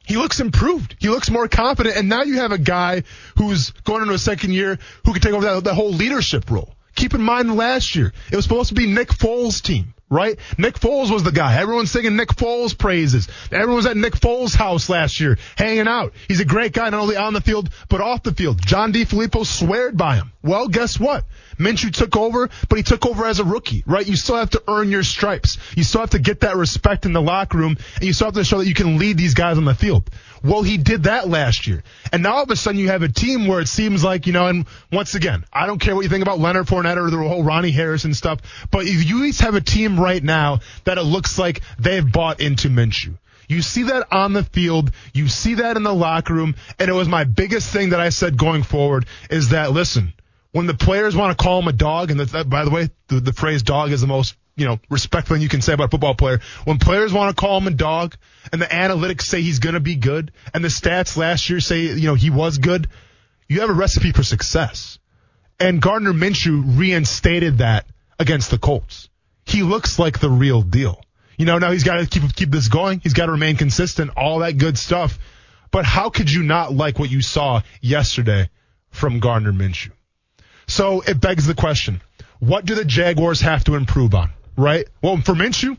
he 0.08 0.16
looks 0.16 0.40
improved. 0.40 0.96
He 1.00 1.10
looks 1.10 1.30
more 1.30 1.50
confident. 1.50 1.98
And 1.98 2.08
now 2.08 2.24
you 2.24 2.38
have 2.38 2.54
a 2.54 2.58
guy 2.58 3.04
who's 3.38 3.72
going 3.72 4.02
into 4.02 4.14
a 4.14 4.18
second 4.18 4.54
year 4.54 4.80
who 5.06 5.12
can 5.12 5.22
take 5.22 5.34
over 5.34 5.46
that, 5.46 5.64
that 5.66 5.74
whole 5.74 5.92
leadership 5.92 6.50
role. 6.50 6.74
Keep 6.98 7.14
in 7.14 7.22
mind 7.22 7.56
last 7.56 7.96
year, 7.96 8.12
it 8.32 8.36
was 8.36 8.44
supposed 8.44 8.70
to 8.70 8.76
be 8.76 8.88
Nick 8.88 9.10
Foles' 9.10 9.62
team, 9.62 9.94
right? 10.10 10.40
Nick 10.58 10.80
Foles 10.80 11.12
was 11.12 11.22
the 11.22 11.32
guy. 11.32 11.56
Everyone's 11.56 11.92
singing 11.92 12.16
Nick 12.16 12.30
Foles 12.30 12.76
praises. 12.76 13.28
Everyone 13.52 13.76
was 13.76 13.86
at 13.86 13.96
Nick 13.96 14.14
Foles' 14.14 14.56
house 14.56 14.90
last 14.90 15.20
year, 15.20 15.38
hanging 15.56 15.88
out. 15.88 16.14
He's 16.28 16.40
a 16.40 16.46
great 16.46 16.74
guy, 16.74 16.90
not 16.90 17.00
only 17.00 17.16
on 17.16 17.34
the 17.34 17.42
field, 17.42 17.70
but 17.88 18.02
off 18.02 18.24
the 18.24 18.34
field. 18.34 18.66
John 18.66 18.92
DeFilippo 18.94 19.46
sweared 19.46 19.96
by 19.96 20.16
him. 20.16 20.32
Well, 20.42 20.70
guess 20.70 21.00
what? 21.00 21.26
Minshew 21.60 21.94
took 21.94 22.18
over, 22.18 22.50
but 22.68 22.78
he 22.78 22.84
took 22.84 23.06
over 23.06 23.26
as 23.26 23.40
a 23.40 23.44
rookie, 23.44 23.84
right? 23.86 24.08
You 24.08 24.16
still 24.16 24.38
have 24.38 24.52
to 24.52 24.64
earn 24.68 24.90
your 24.90 25.04
stripes. 25.04 25.60
You 25.76 25.84
still 25.84 26.02
have 26.02 26.12
to 26.12 26.20
get 26.20 26.40
that 26.40 26.56
respect 26.56 27.06
in 27.06 27.14
the 27.14 27.22
locker 27.22 27.60
room, 27.60 27.78
and 27.96 28.04
you 28.04 28.14
still 28.14 28.28
have 28.28 28.36
to 28.36 28.44
show 28.44 28.58
that 28.58 28.68
you 28.68 28.74
can 28.74 28.98
lead 28.98 29.18
these 29.18 29.36
guys 29.36 29.58
on 29.58 29.66
the 29.66 29.76
field. 29.76 30.10
Well, 30.44 30.64
he 30.64 30.78
did 30.78 31.04
that 31.04 31.28
last 31.28 31.68
year. 31.68 31.84
And 32.12 32.24
now 32.24 32.36
all 32.36 32.44
of 32.44 32.52
a 32.52 32.56
sudden 32.56 32.80
you 32.80 32.90
have 32.90 33.04
a 33.04 33.10
team 33.10 33.48
where 33.48 33.60
it 33.60 33.68
seems 33.68 34.04
like, 34.04 34.28
you 34.28 34.34
know, 34.34 34.48
and 34.48 34.66
once 34.92 35.16
again, 35.16 35.46
I 35.52 35.66
don't 35.66 35.80
care 35.80 35.96
what 35.96 36.02
you 36.02 36.10
think 36.10 36.22
about 36.22 36.40
Leonard 36.40 36.68
Fournette 36.68 36.98
or 36.98 37.10
the 37.10 37.18
whole 37.18 37.44
Ronnie 37.44 37.72
Harrison 37.72 38.14
stuff, 38.14 38.40
but 38.72 38.86
if 38.86 39.08
you 39.08 39.18
at 39.18 39.22
least 39.22 39.42
have 39.42 39.56
a 39.56 39.62
team 39.62 40.00
right 40.00 40.24
now 40.24 40.60
that 40.84 40.98
it 40.98 41.04
looks 41.04 41.38
like 41.38 41.62
they've 41.80 42.10
bought 42.10 42.40
into 42.40 42.70
Minshew. 42.70 43.18
You 43.48 43.62
see 43.62 43.84
that 43.84 44.08
on 44.12 44.34
the 44.34 44.44
field. 44.44 44.92
You 45.14 45.28
see 45.28 45.56
that 45.56 45.78
in 45.78 45.84
the 45.84 45.94
locker 45.94 46.34
room. 46.34 46.56
And 46.80 46.90
it 46.90 46.94
was 46.94 47.08
my 47.08 47.24
biggest 47.24 47.72
thing 47.72 47.92
that 47.92 48.00
I 48.00 48.10
said 48.10 48.38
going 48.38 48.64
forward 48.64 49.06
is 49.30 49.50
that, 49.50 49.72
listen, 49.72 50.14
when 50.52 50.68
the 50.68 50.74
players 50.74 51.16
want 51.16 51.38
to 51.38 51.42
call 51.42 51.60
him 51.60 51.68
a 51.68 51.74
dog, 51.74 52.12
and 52.12 52.20
that, 52.20 52.50
by 52.50 52.66
the 52.66 52.72
way, 52.72 52.90
the, 53.08 53.20
the 53.20 53.34
phrase 53.34 53.64
dog 53.64 53.92
is 53.92 54.02
the 54.02 54.08
most, 54.08 54.36
you 54.58 54.66
know, 54.66 54.80
respectful 54.90 55.36
thing 55.36 55.44
you 55.44 55.50
can 55.50 55.62
say 55.62 55.74
about 55.74 55.86
a 55.86 55.90
football 55.90 56.16
player. 56.16 56.42
When 56.66 56.80
players 56.80 57.14
want 57.14 57.36
to 57.36 57.40
call 57.40 57.60
him 57.60 57.68
a 57.68 57.72
dog 57.72 58.18
and 58.52 58.62
the 58.62 58.66
analytics 58.66 59.22
say 59.22 59.42
he's 59.42 59.60
going 59.60 59.76
to 59.76 59.80
be 59.80 59.96
good 59.96 60.32
and 60.54 60.64
the 60.64 60.70
stats 60.70 61.16
last 61.16 61.50
year 61.50 61.60
say, 61.60 61.82
you 61.82 62.08
know, 62.08 62.16
he 62.16 62.32
was 62.32 62.58
good, 62.58 62.90
you 63.48 63.62
have 63.62 63.70
a 63.70 63.74
recipe 63.74 64.12
for 64.12 64.24
success. 64.24 65.00
And 65.60 65.82
Gardner 65.82 66.12
Minshew 66.12 66.78
reinstated 66.78 67.60
that 67.60 67.86
against 68.20 68.52
the 68.52 68.58
Colts. 68.58 69.10
He 69.46 69.64
looks 69.64 69.98
like 69.98 70.20
the 70.20 70.30
real 70.30 70.62
deal. 70.62 71.02
You 71.38 71.46
know, 71.46 71.60
now 71.60 71.72
he's 71.72 71.84
got 71.84 71.98
to 71.98 72.08
keep 72.08 72.36
keep 72.36 72.50
this 72.50 72.68
going. 72.68 73.00
He's 73.00 73.14
got 73.14 73.28
to 73.28 73.32
remain 73.32 73.56
consistent, 73.58 74.12
all 74.18 74.40
that 74.40 74.58
good 74.58 74.78
stuff. 74.78 75.20
But 75.72 75.86
how 75.86 76.10
could 76.10 76.32
you 76.32 76.44
not 76.44 76.74
like 76.74 76.98
what 76.98 77.12
you 77.12 77.22
saw 77.22 77.62
yesterday 77.80 78.50
from 78.90 79.20
Gardner 79.20 79.54
Minshew? 79.54 79.92
So 80.68 81.02
it 81.02 81.22
begs 81.22 81.46
the 81.46 81.54
question, 81.54 82.02
what 82.40 82.66
do 82.66 82.76
the 82.76 82.86
Jaguars 82.86 83.42
have 83.42 83.64
to 83.66 83.76
improve 83.76 84.14
on, 84.16 84.32
right? 84.58 84.88
Well, 85.02 85.18
for 85.18 85.34
Minshew, 85.34 85.78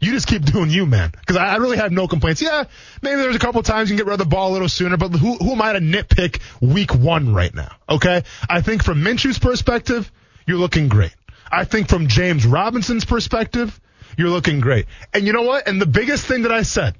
you 0.00 0.12
just 0.12 0.26
keep 0.26 0.42
doing 0.42 0.70
you, 0.70 0.86
man. 0.86 1.10
Because 1.10 1.36
I, 1.36 1.56
really 1.56 1.76
have 1.76 1.92
no 1.92 2.08
complaints. 2.08 2.40
Yeah, 2.40 2.64
maybe 3.02 3.20
there's 3.20 3.36
a 3.36 3.40
couple 3.40 3.62
times 3.62 3.90
you 3.90 3.96
can 3.96 4.04
get 4.04 4.10
rid 4.10 4.20
of 4.20 4.26
the 4.26 4.34
ball 4.34 4.50
a 4.50 4.54
little 4.54 4.68
sooner, 4.68 4.96
but 4.96 5.10
who, 5.10 5.36
who 5.36 5.52
am 5.52 5.62
I 5.62 5.74
to 5.74 5.80
nitpick 5.80 6.40
week 6.60 6.94
one 6.94 7.34
right 7.34 7.54
now? 7.54 7.74
Okay? 7.88 8.22
I 8.48 8.60
think 8.60 8.82
from 8.82 9.02
Minshew's 9.02 9.38
perspective, 9.38 10.10
you're 10.46 10.58
looking 10.58 10.88
great. 10.88 11.14
I 11.50 11.64
think 11.64 11.88
from 11.88 12.08
James 12.08 12.46
Robinson's 12.46 13.04
perspective, 13.04 13.78
you're 14.16 14.30
looking 14.30 14.60
great. 14.60 14.86
And 15.12 15.26
you 15.26 15.32
know 15.32 15.42
what? 15.42 15.68
And 15.68 15.80
the 15.80 15.86
biggest 15.86 16.26
thing 16.26 16.42
that 16.42 16.52
I 16.52 16.62
said 16.62 16.94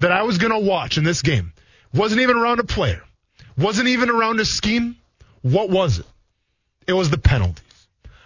that 0.00 0.12
I 0.12 0.22
was 0.22 0.38
going 0.38 0.52
to 0.52 0.58
watch 0.58 0.98
in 0.98 1.04
this 1.04 1.22
game 1.22 1.52
wasn't 1.92 2.20
even 2.20 2.36
around 2.36 2.60
a 2.60 2.64
player, 2.64 3.02
wasn't 3.56 3.88
even 3.88 4.10
around 4.10 4.40
a 4.40 4.44
scheme. 4.44 4.96
What 5.42 5.70
was 5.70 5.98
it? 5.98 6.06
It 6.86 6.92
was 6.92 7.10
the 7.10 7.18
penalties. 7.18 7.64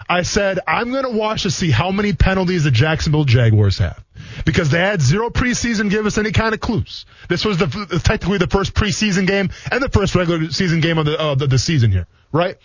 I 0.09 0.23
said, 0.23 0.59
I'm 0.67 0.91
going 0.91 1.05
to 1.05 1.11
watch 1.11 1.43
to 1.43 1.51
see 1.51 1.71
how 1.71 1.91
many 1.91 2.13
penalties 2.13 2.65
the 2.65 2.71
Jacksonville 2.71 3.25
Jaguars 3.25 3.79
have. 3.79 4.03
Because 4.45 4.71
they 4.71 4.79
had 4.79 5.01
zero 5.01 5.31
preseason 5.31 5.91
give 5.91 6.07
us 6.07 6.19
any 6.19 6.33
kind 6.33 6.55
of 6.55 6.61
clues. 6.61 7.07
This 7.29 7.45
was 7.45 7.59
the, 7.59 8.01
technically 8.05 8.39
the 8.39 8.47
first 8.47 8.75
preseason 8.75 9.27
game 9.27 9.51
and 9.71 9.83
the 9.83 9.89
first 9.89 10.15
regular 10.15 10.51
season 10.51 10.81
game 10.81 10.99
of 10.99 11.07
the, 11.07 11.19
uh, 11.19 11.35
the, 11.35 11.47
the 11.47 11.59
season 11.59 11.91
here, 11.91 12.07
right? 12.33 12.57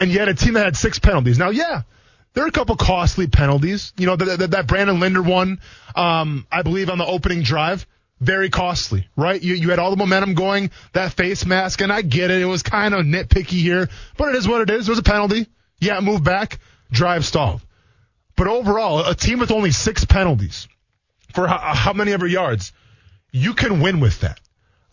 And 0.00 0.10
had 0.10 0.28
a 0.28 0.34
team 0.34 0.54
that 0.54 0.64
had 0.64 0.76
six 0.76 0.98
penalties. 0.98 1.38
Now, 1.38 1.50
yeah, 1.50 1.82
there 2.34 2.44
are 2.44 2.48
a 2.48 2.52
couple 2.52 2.76
costly 2.76 3.26
penalties. 3.26 3.92
You 3.96 4.06
know, 4.06 4.16
that, 4.16 4.38
that, 4.38 4.50
that 4.52 4.66
Brandon 4.66 5.00
Linder 5.00 5.22
one, 5.22 5.60
um, 5.94 6.46
I 6.50 6.62
believe 6.62 6.88
on 6.88 6.98
the 6.98 7.06
opening 7.06 7.42
drive, 7.42 7.86
very 8.20 8.50
costly, 8.50 9.08
right? 9.16 9.42
You, 9.42 9.54
you 9.54 9.70
had 9.70 9.80
all 9.80 9.90
the 9.90 9.96
momentum 9.96 10.34
going, 10.34 10.70
that 10.92 11.12
face 11.12 11.44
mask, 11.44 11.80
and 11.80 11.92
I 11.92 12.02
get 12.02 12.30
it. 12.30 12.40
It 12.40 12.46
was 12.46 12.62
kind 12.62 12.94
of 12.94 13.04
nitpicky 13.04 13.60
here, 13.60 13.88
but 14.16 14.28
it 14.28 14.36
is 14.36 14.46
what 14.46 14.62
it 14.62 14.70
is. 14.70 14.88
It 14.88 14.92
was 14.92 15.00
a 15.00 15.02
penalty. 15.02 15.48
Yeah, 15.80 15.98
move 15.98 16.22
back, 16.22 16.60
drive 16.92 17.24
stalled. 17.24 17.60
But 18.36 18.46
overall, 18.46 19.04
a 19.04 19.14
team 19.14 19.40
with 19.40 19.50
only 19.50 19.72
six 19.72 20.04
penalties 20.04 20.68
for 21.34 21.46
how, 21.46 21.56
uh, 21.56 21.74
how 21.74 21.92
many 21.92 22.12
ever 22.12 22.26
yards, 22.26 22.72
you 23.30 23.54
can 23.54 23.80
win 23.80 24.00
with 24.00 24.20
that. 24.20 24.40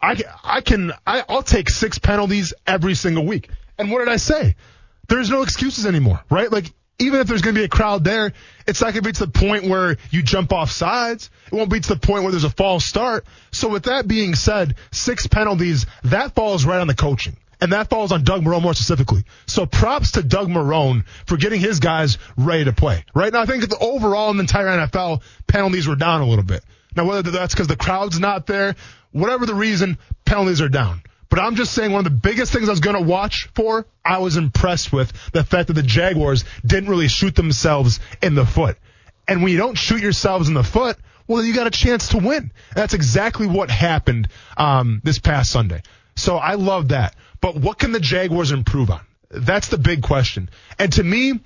I, 0.02 0.22
I 0.44 0.62
can, 0.62 0.94
I, 1.06 1.24
I'll 1.28 1.44
take 1.44 1.70
six 1.70 2.00
penalties 2.00 2.54
every 2.66 2.96
single 2.96 3.26
week. 3.26 3.50
And 3.78 3.92
what 3.92 4.00
did 4.00 4.08
I 4.08 4.18
say? 4.18 4.56
There's 5.08 5.30
no 5.30 5.42
excuses 5.42 5.86
anymore, 5.86 6.22
right? 6.30 6.52
Like, 6.52 6.72
even 7.00 7.22
if 7.22 7.28
there's 7.28 7.42
going 7.42 7.56
to 7.56 7.62
be 7.62 7.66
a 7.66 7.70
crowd 7.70 8.04
there, 8.04 8.34
it's 8.68 8.82
not 8.82 8.94
going 8.94 9.04
to 9.04 9.10
be 9.10 9.14
to 9.14 9.26
the 9.26 9.32
point 9.32 9.64
where 9.66 9.98
you 10.12 10.22
jump 10.22 10.52
off 10.52 10.70
sides. 10.70 11.30
It 11.48 11.56
won't 11.56 11.72
be 11.72 11.80
to 11.80 11.94
the 11.94 12.00
point 12.00 12.24
where 12.24 12.32
there's 12.32 12.44
a 12.44 12.50
false 12.50 12.86
start. 12.86 13.26
So 13.52 13.70
with 13.70 13.84
that 13.84 14.08
being 14.08 14.36
said, 14.36 14.76
six 14.92 15.26
penalties, 15.26 15.86
that 16.04 16.36
falls 16.36 16.66
right 16.66 16.80
on 16.80 16.88
the 16.88 16.96
coaching. 16.96 17.38
And 17.62 17.74
that 17.74 17.90
falls 17.90 18.12
on 18.12 18.24
Doug 18.24 18.44
Marrone 18.44 18.62
more 18.62 18.74
specifically. 18.74 19.24
So 19.46 19.66
props 19.66 20.12
to 20.12 20.24
Doug 20.24 20.48
Marrone 20.48 21.06
for 21.26 21.36
getting 21.36 21.60
his 21.60 21.80
guys 21.80 22.18
ready 22.38 22.66
to 22.66 22.74
play. 22.74 23.04
Right 23.14 23.34
now, 23.34 23.42
I 23.42 23.46
think 23.46 23.68
the 23.68 23.78
overall 23.78 24.32
in 24.32 24.38
the 24.38 24.42
entire 24.42 24.68
NFL, 24.68 25.22
penalties 25.48 25.88
were 25.88 25.98
down 25.98 26.22
a 26.22 26.26
little 26.26 26.46
bit. 26.46 26.64
Now, 26.96 27.06
whether 27.06 27.32
that's 27.32 27.54
because 27.54 27.68
the 27.68 27.76
crowd's 27.76 28.20
not 28.20 28.48
there, 28.48 28.76
whatever 29.12 29.46
the 29.46 29.56
reason, 29.56 29.98
penalties 30.26 30.62
are 30.62 30.70
down. 30.70 31.02
But 31.30 31.40
I'm 31.40 31.56
just 31.56 31.74
saying 31.74 31.92
one 31.92 32.06
of 32.06 32.12
the 32.12 32.20
biggest 32.20 32.52
things 32.52 32.68
I 32.68 32.72
was 32.72 32.80
going 32.80 32.96
to 32.96 33.04
watch 33.04 33.50
for, 33.54 33.86
I 34.04 34.18
was 34.18 34.36
impressed 34.36 34.92
with 34.92 35.12
the 35.32 35.44
fact 35.44 35.68
that 35.68 35.74
the 35.74 35.84
Jaguars 35.84 36.44
didn't 36.66 36.90
really 36.90 37.08
shoot 37.08 37.36
themselves 37.36 38.00
in 38.22 38.34
the 38.34 38.46
foot. 38.46 38.78
And 39.28 39.44
when 39.44 39.52
you 39.52 39.60
don't 39.60 39.78
shoot 39.78 40.02
yourselves 40.02 40.48
in 40.48 40.56
the 40.56 40.64
foot, 40.64 40.98
well, 41.28 41.44
you 41.44 41.54
got 41.54 41.68
a 41.68 41.72
chance 41.72 42.10
to 42.10 42.18
win. 42.18 42.38
And 42.38 42.52
that's 42.74 42.96
exactly 42.96 43.46
what 43.46 43.70
happened 43.70 44.30
um, 44.58 45.02
this 45.04 45.20
past 45.20 45.52
Sunday. 45.52 45.84
So 46.16 46.38
I 46.38 46.56
love 46.56 46.88
that. 46.90 47.16
But 47.42 47.56
what 47.56 47.80
can 47.80 47.92
the 47.92 48.00
Jaguars 48.00 48.52
improve 48.52 48.90
on? 48.90 49.02
That's 49.30 49.68
the 49.68 49.78
big 49.78 50.02
question. 50.02 50.50
And 50.78 50.92
to 50.94 51.04
me, 51.04 51.40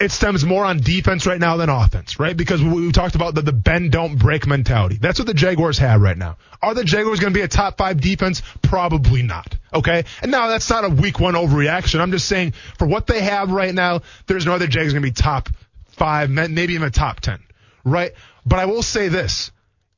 it 0.00 0.10
stems 0.10 0.44
more 0.44 0.64
on 0.64 0.80
defense 0.80 1.24
right 1.26 1.38
now 1.38 1.56
than 1.56 1.68
offense, 1.68 2.18
right? 2.18 2.36
Because 2.36 2.62
we, 2.62 2.90
talked 2.90 3.14
about 3.14 3.34
the, 3.34 3.42
the 3.42 3.52
bend 3.52 3.92
don't 3.92 4.16
break 4.16 4.46
mentality. 4.46 4.98
That's 5.00 5.18
what 5.18 5.26
the 5.26 5.34
Jaguars 5.34 5.78
have 5.78 6.00
right 6.00 6.18
now. 6.18 6.36
Are 6.60 6.74
the 6.74 6.84
Jaguars 6.84 7.20
going 7.20 7.32
to 7.32 7.38
be 7.38 7.44
a 7.44 7.48
top 7.48 7.76
five 7.76 8.00
defense? 8.00 8.42
Probably 8.62 9.22
not. 9.22 9.56
Okay. 9.72 10.04
And 10.20 10.32
now 10.32 10.48
that's 10.48 10.68
not 10.68 10.84
a 10.84 10.88
week 10.88 11.20
one 11.20 11.34
overreaction. 11.34 12.00
I'm 12.00 12.10
just 12.10 12.26
saying 12.26 12.54
for 12.78 12.86
what 12.86 13.06
they 13.06 13.22
have 13.22 13.50
right 13.50 13.74
now, 13.74 14.02
there's 14.26 14.46
no 14.46 14.52
other 14.52 14.66
Jaguars 14.66 14.92
going 14.92 15.02
to 15.02 15.08
be 15.08 15.12
top 15.12 15.48
five, 15.88 16.28
maybe 16.28 16.74
even 16.74 16.90
top 16.90 17.20
10, 17.20 17.38
right? 17.84 18.12
But 18.44 18.58
I 18.58 18.66
will 18.66 18.82
say 18.82 19.08
this. 19.08 19.52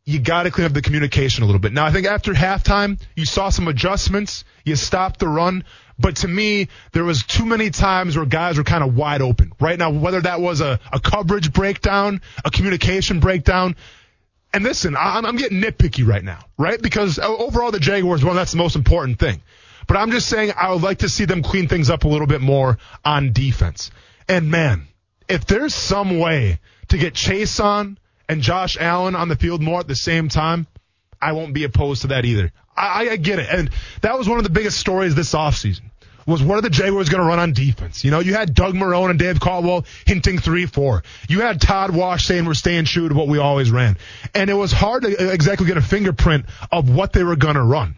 You 0.07 0.21
got 0.21 0.45
to 0.45 0.53
clean 0.53 0.67
up 0.67 0.73
the 0.73 0.83
communication 0.83 1.43
a 1.43 1.47
little 1.47 1.59
bit. 1.59 1.73
Now, 1.73 1.85
I 1.85 1.91
think 1.91 2.07
after 2.07 2.33
halftime, 2.33 3.01
you 3.17 3.27
saw 3.27 3.49
some 3.49 3.67
adjustments. 3.67 4.45
You 4.65 4.77
stopped 4.77 5.19
the 5.19 5.27
run. 5.27 5.65
But 5.99 6.17
to 6.17 6.29
me, 6.29 6.69
there 6.93 7.05
was 7.05 7.25
too 7.25 7.45
many 7.45 7.71
times 7.71 8.17
where 8.17 8.25
guys 8.25 8.57
were 8.57 8.63
kind 8.63 8.85
of 8.85 8.97
wide 8.97 9.21
open. 9.21 9.53
Right 9.61 9.77
now, 9.77 9.91
whether 9.91 10.21
that 10.21 10.41
was 10.41 10.61
a, 10.61 10.79
a 10.93 11.01
coverage 11.01 11.53
breakdown, 11.53 12.21
a 12.45 12.53
communication 12.53 13.19
breakdown, 13.19 13.75
and 14.55 14.63
listen, 14.63 14.97
I'm, 14.97 15.27
I'm 15.27 15.37
getting 15.37 15.61
nitpicky 15.61 16.07
right 16.07 16.23
now, 16.23 16.39
right? 16.57 16.81
Because 16.81 17.19
uh, 17.19 17.27
overall, 17.27 17.73
the 17.73 17.81
Jaguars, 17.81 18.25
well, 18.25 18.35
that's 18.35 18.53
the 18.53 18.59
most 18.59 18.77
important 18.77 19.19
thing. 19.19 19.43
But 19.89 19.97
I'm 19.97 20.13
just 20.13 20.29
saying 20.29 20.53
I 20.57 20.73
would 20.73 20.83
like 20.83 20.99
to 20.99 21.09
see 21.09 21.25
them 21.25 21.43
clean 21.43 21.67
things 21.67 21.91
up 21.91 22.05
a 22.05 22.09
little 22.09 22.27
bit 22.27 22.41
more 22.41 22.79
on 23.05 23.33
defense. 23.33 23.91
And 24.29 24.51
man, 24.51 24.87
if 25.29 25.47
there's 25.47 25.75
some 25.75 26.19
way 26.19 26.61
to 26.89 26.99
get 26.99 27.15
Chaisson 27.15 27.97
and 28.29 28.43
Josh 28.43 28.77
Allen 28.79 29.15
on 29.15 29.29
the 29.29 29.37
field 29.37 29.63
more 29.63 29.81
at 29.81 29.89
the 29.89 29.95
same 29.95 30.29
time, 30.29 30.67
I 31.21 31.33
won't 31.33 31.55
be 31.55 31.65
opposed 31.65 32.03
to 32.03 32.09
that 32.09 32.25
either. 32.25 32.53
I, 32.77 33.09
I 33.11 33.17
get 33.17 33.39
it. 33.39 33.49
And 33.51 33.71
that 34.03 34.19
was 34.19 34.29
one 34.29 34.39
of 34.39 34.45
the 34.45 34.51
biggest 34.51 34.79
stories 34.79 35.15
this 35.15 35.33
offseason 35.33 35.91
was 36.27 36.43
what 36.43 36.59
are 36.59 36.63
the 36.63 36.71
Jaguars 36.71 37.09
going 37.09 37.23
to 37.23 37.27
run 37.27 37.39
on 37.39 37.53
defense? 37.53 38.05
You 38.05 38.11
know, 38.11 38.19
you 38.19 38.35
had 38.35 38.53
Doug 38.53 38.75
Marrone 38.75 39.11
and 39.11 39.19
Dave 39.19 39.39
Caldwell 39.39 39.87
hinting 40.07 40.39
three, 40.39 40.67
four. 40.67 41.05
You 41.29 41.41
had 41.41 41.61
Todd 41.61 41.95
Wash 41.95 42.27
saying 42.27 42.45
we're 42.45 42.55
staying 42.55 42.87
true 42.87 43.09
to 43.09 43.15
what 43.15 43.29
we 43.29 43.39
always 43.39 43.71
ran. 43.71 43.97
And 44.35 44.51
it 44.51 44.55
was 44.55 44.73
hard 44.73 45.05
to 45.05 45.09
uh, 45.09 45.33
exactly 45.33 45.67
get 45.67 45.77
a 45.77 45.83
fingerprint 45.83 46.47
of 46.73 46.91
what 46.91 47.13
they 47.13 47.23
were 47.23 47.37
going 47.37 47.55
to 47.55 47.63
run. 47.63 47.95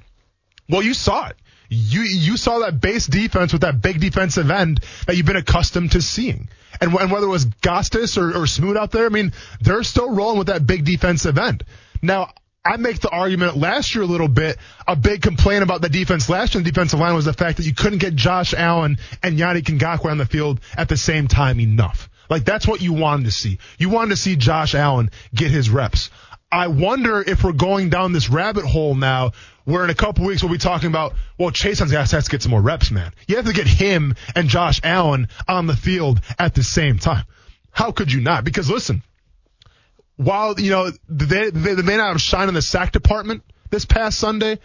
Well, 0.68 0.82
you 0.82 0.92
saw 0.92 1.28
it. 1.28 1.36
You, 1.70 2.02
you 2.02 2.36
saw 2.36 2.60
that 2.60 2.80
base 2.80 3.06
defense 3.06 3.52
with 3.52 3.62
that 3.62 3.80
big 3.80 4.00
defensive 4.00 4.50
end 4.50 4.80
that 5.06 5.16
you've 5.16 5.26
been 5.26 5.36
accustomed 5.36 5.92
to 5.92 6.02
seeing. 6.02 6.48
And, 6.80 6.92
and 6.94 7.10
whether 7.10 7.26
it 7.26 7.30
was 7.30 7.46
Gotsis 7.46 8.16
or, 8.16 8.42
or 8.42 8.46
Smoot 8.46 8.76
out 8.76 8.90
there, 8.90 9.06
I 9.06 9.10
mean, 9.10 9.32
they're 9.60 9.82
still 9.82 10.10
rolling 10.10 10.38
with 10.38 10.48
that 10.48 10.66
big 10.66 10.84
defensive 10.84 11.38
end. 11.38 11.64
Now, 12.02 12.32
I 12.64 12.76
make 12.76 13.00
the 13.00 13.08
argument 13.08 13.56
last 13.56 13.94
year 13.94 14.04
a 14.04 14.06
little 14.06 14.28
bit. 14.28 14.58
A 14.86 14.94
big 14.94 15.22
complaint 15.22 15.62
about 15.62 15.80
the 15.80 15.88
defense 15.88 16.28
last 16.28 16.54
year 16.54 16.62
the 16.62 16.70
defensive 16.70 17.00
line 17.00 17.14
was 17.14 17.24
the 17.24 17.32
fact 17.32 17.56
that 17.56 17.64
you 17.64 17.74
couldn't 17.74 17.98
get 17.98 18.14
Josh 18.14 18.52
Allen 18.52 18.98
and 19.22 19.38
Yannick 19.38 19.64
Ngakoue 19.64 20.10
on 20.10 20.18
the 20.18 20.26
field 20.26 20.60
at 20.76 20.88
the 20.88 20.96
same 20.96 21.28
time 21.28 21.60
enough. 21.60 22.10
Like 22.28 22.44
that's 22.44 22.66
what 22.66 22.82
you 22.82 22.92
wanted 22.92 23.24
to 23.24 23.30
see. 23.30 23.58
You 23.78 23.88
wanted 23.88 24.10
to 24.10 24.16
see 24.16 24.36
Josh 24.36 24.74
Allen 24.74 25.10
get 25.34 25.50
his 25.50 25.70
reps. 25.70 26.10
I 26.50 26.68
wonder 26.68 27.20
if 27.20 27.44
we're 27.44 27.52
going 27.52 27.90
down 27.90 28.12
this 28.12 28.28
rabbit 28.28 28.64
hole 28.64 28.94
now 28.94 29.32
where 29.68 29.84
in 29.84 29.90
a 29.90 29.94
couple 29.94 30.24
weeks 30.24 30.42
we'll 30.42 30.50
be 30.50 30.56
talking 30.56 30.88
about, 30.88 31.12
well, 31.36 31.50
Chaisson's 31.50 31.92
got 31.92 32.06
to 32.06 32.30
get 32.30 32.42
some 32.42 32.52
more 32.52 32.62
reps, 32.62 32.90
man. 32.90 33.12
You 33.26 33.36
have 33.36 33.44
to 33.44 33.52
get 33.52 33.66
him 33.66 34.14
and 34.34 34.48
Josh 34.48 34.80
Allen 34.82 35.28
on 35.46 35.66
the 35.66 35.76
field 35.76 36.22
at 36.38 36.54
the 36.54 36.62
same 36.62 36.98
time. 36.98 37.26
How 37.70 37.92
could 37.92 38.10
you 38.10 38.22
not? 38.22 38.44
Because 38.44 38.70
listen, 38.70 39.02
while 40.16 40.58
you 40.58 40.70
know 40.70 40.90
they, 41.10 41.50
they, 41.50 41.74
they 41.74 41.82
may 41.82 41.98
not 41.98 42.12
have 42.12 42.20
shined 42.20 42.48
in 42.48 42.54
the 42.54 42.62
sack 42.62 42.92
department 42.92 43.42
this 43.70 43.84
past 43.84 44.18
Sunday, 44.18 44.58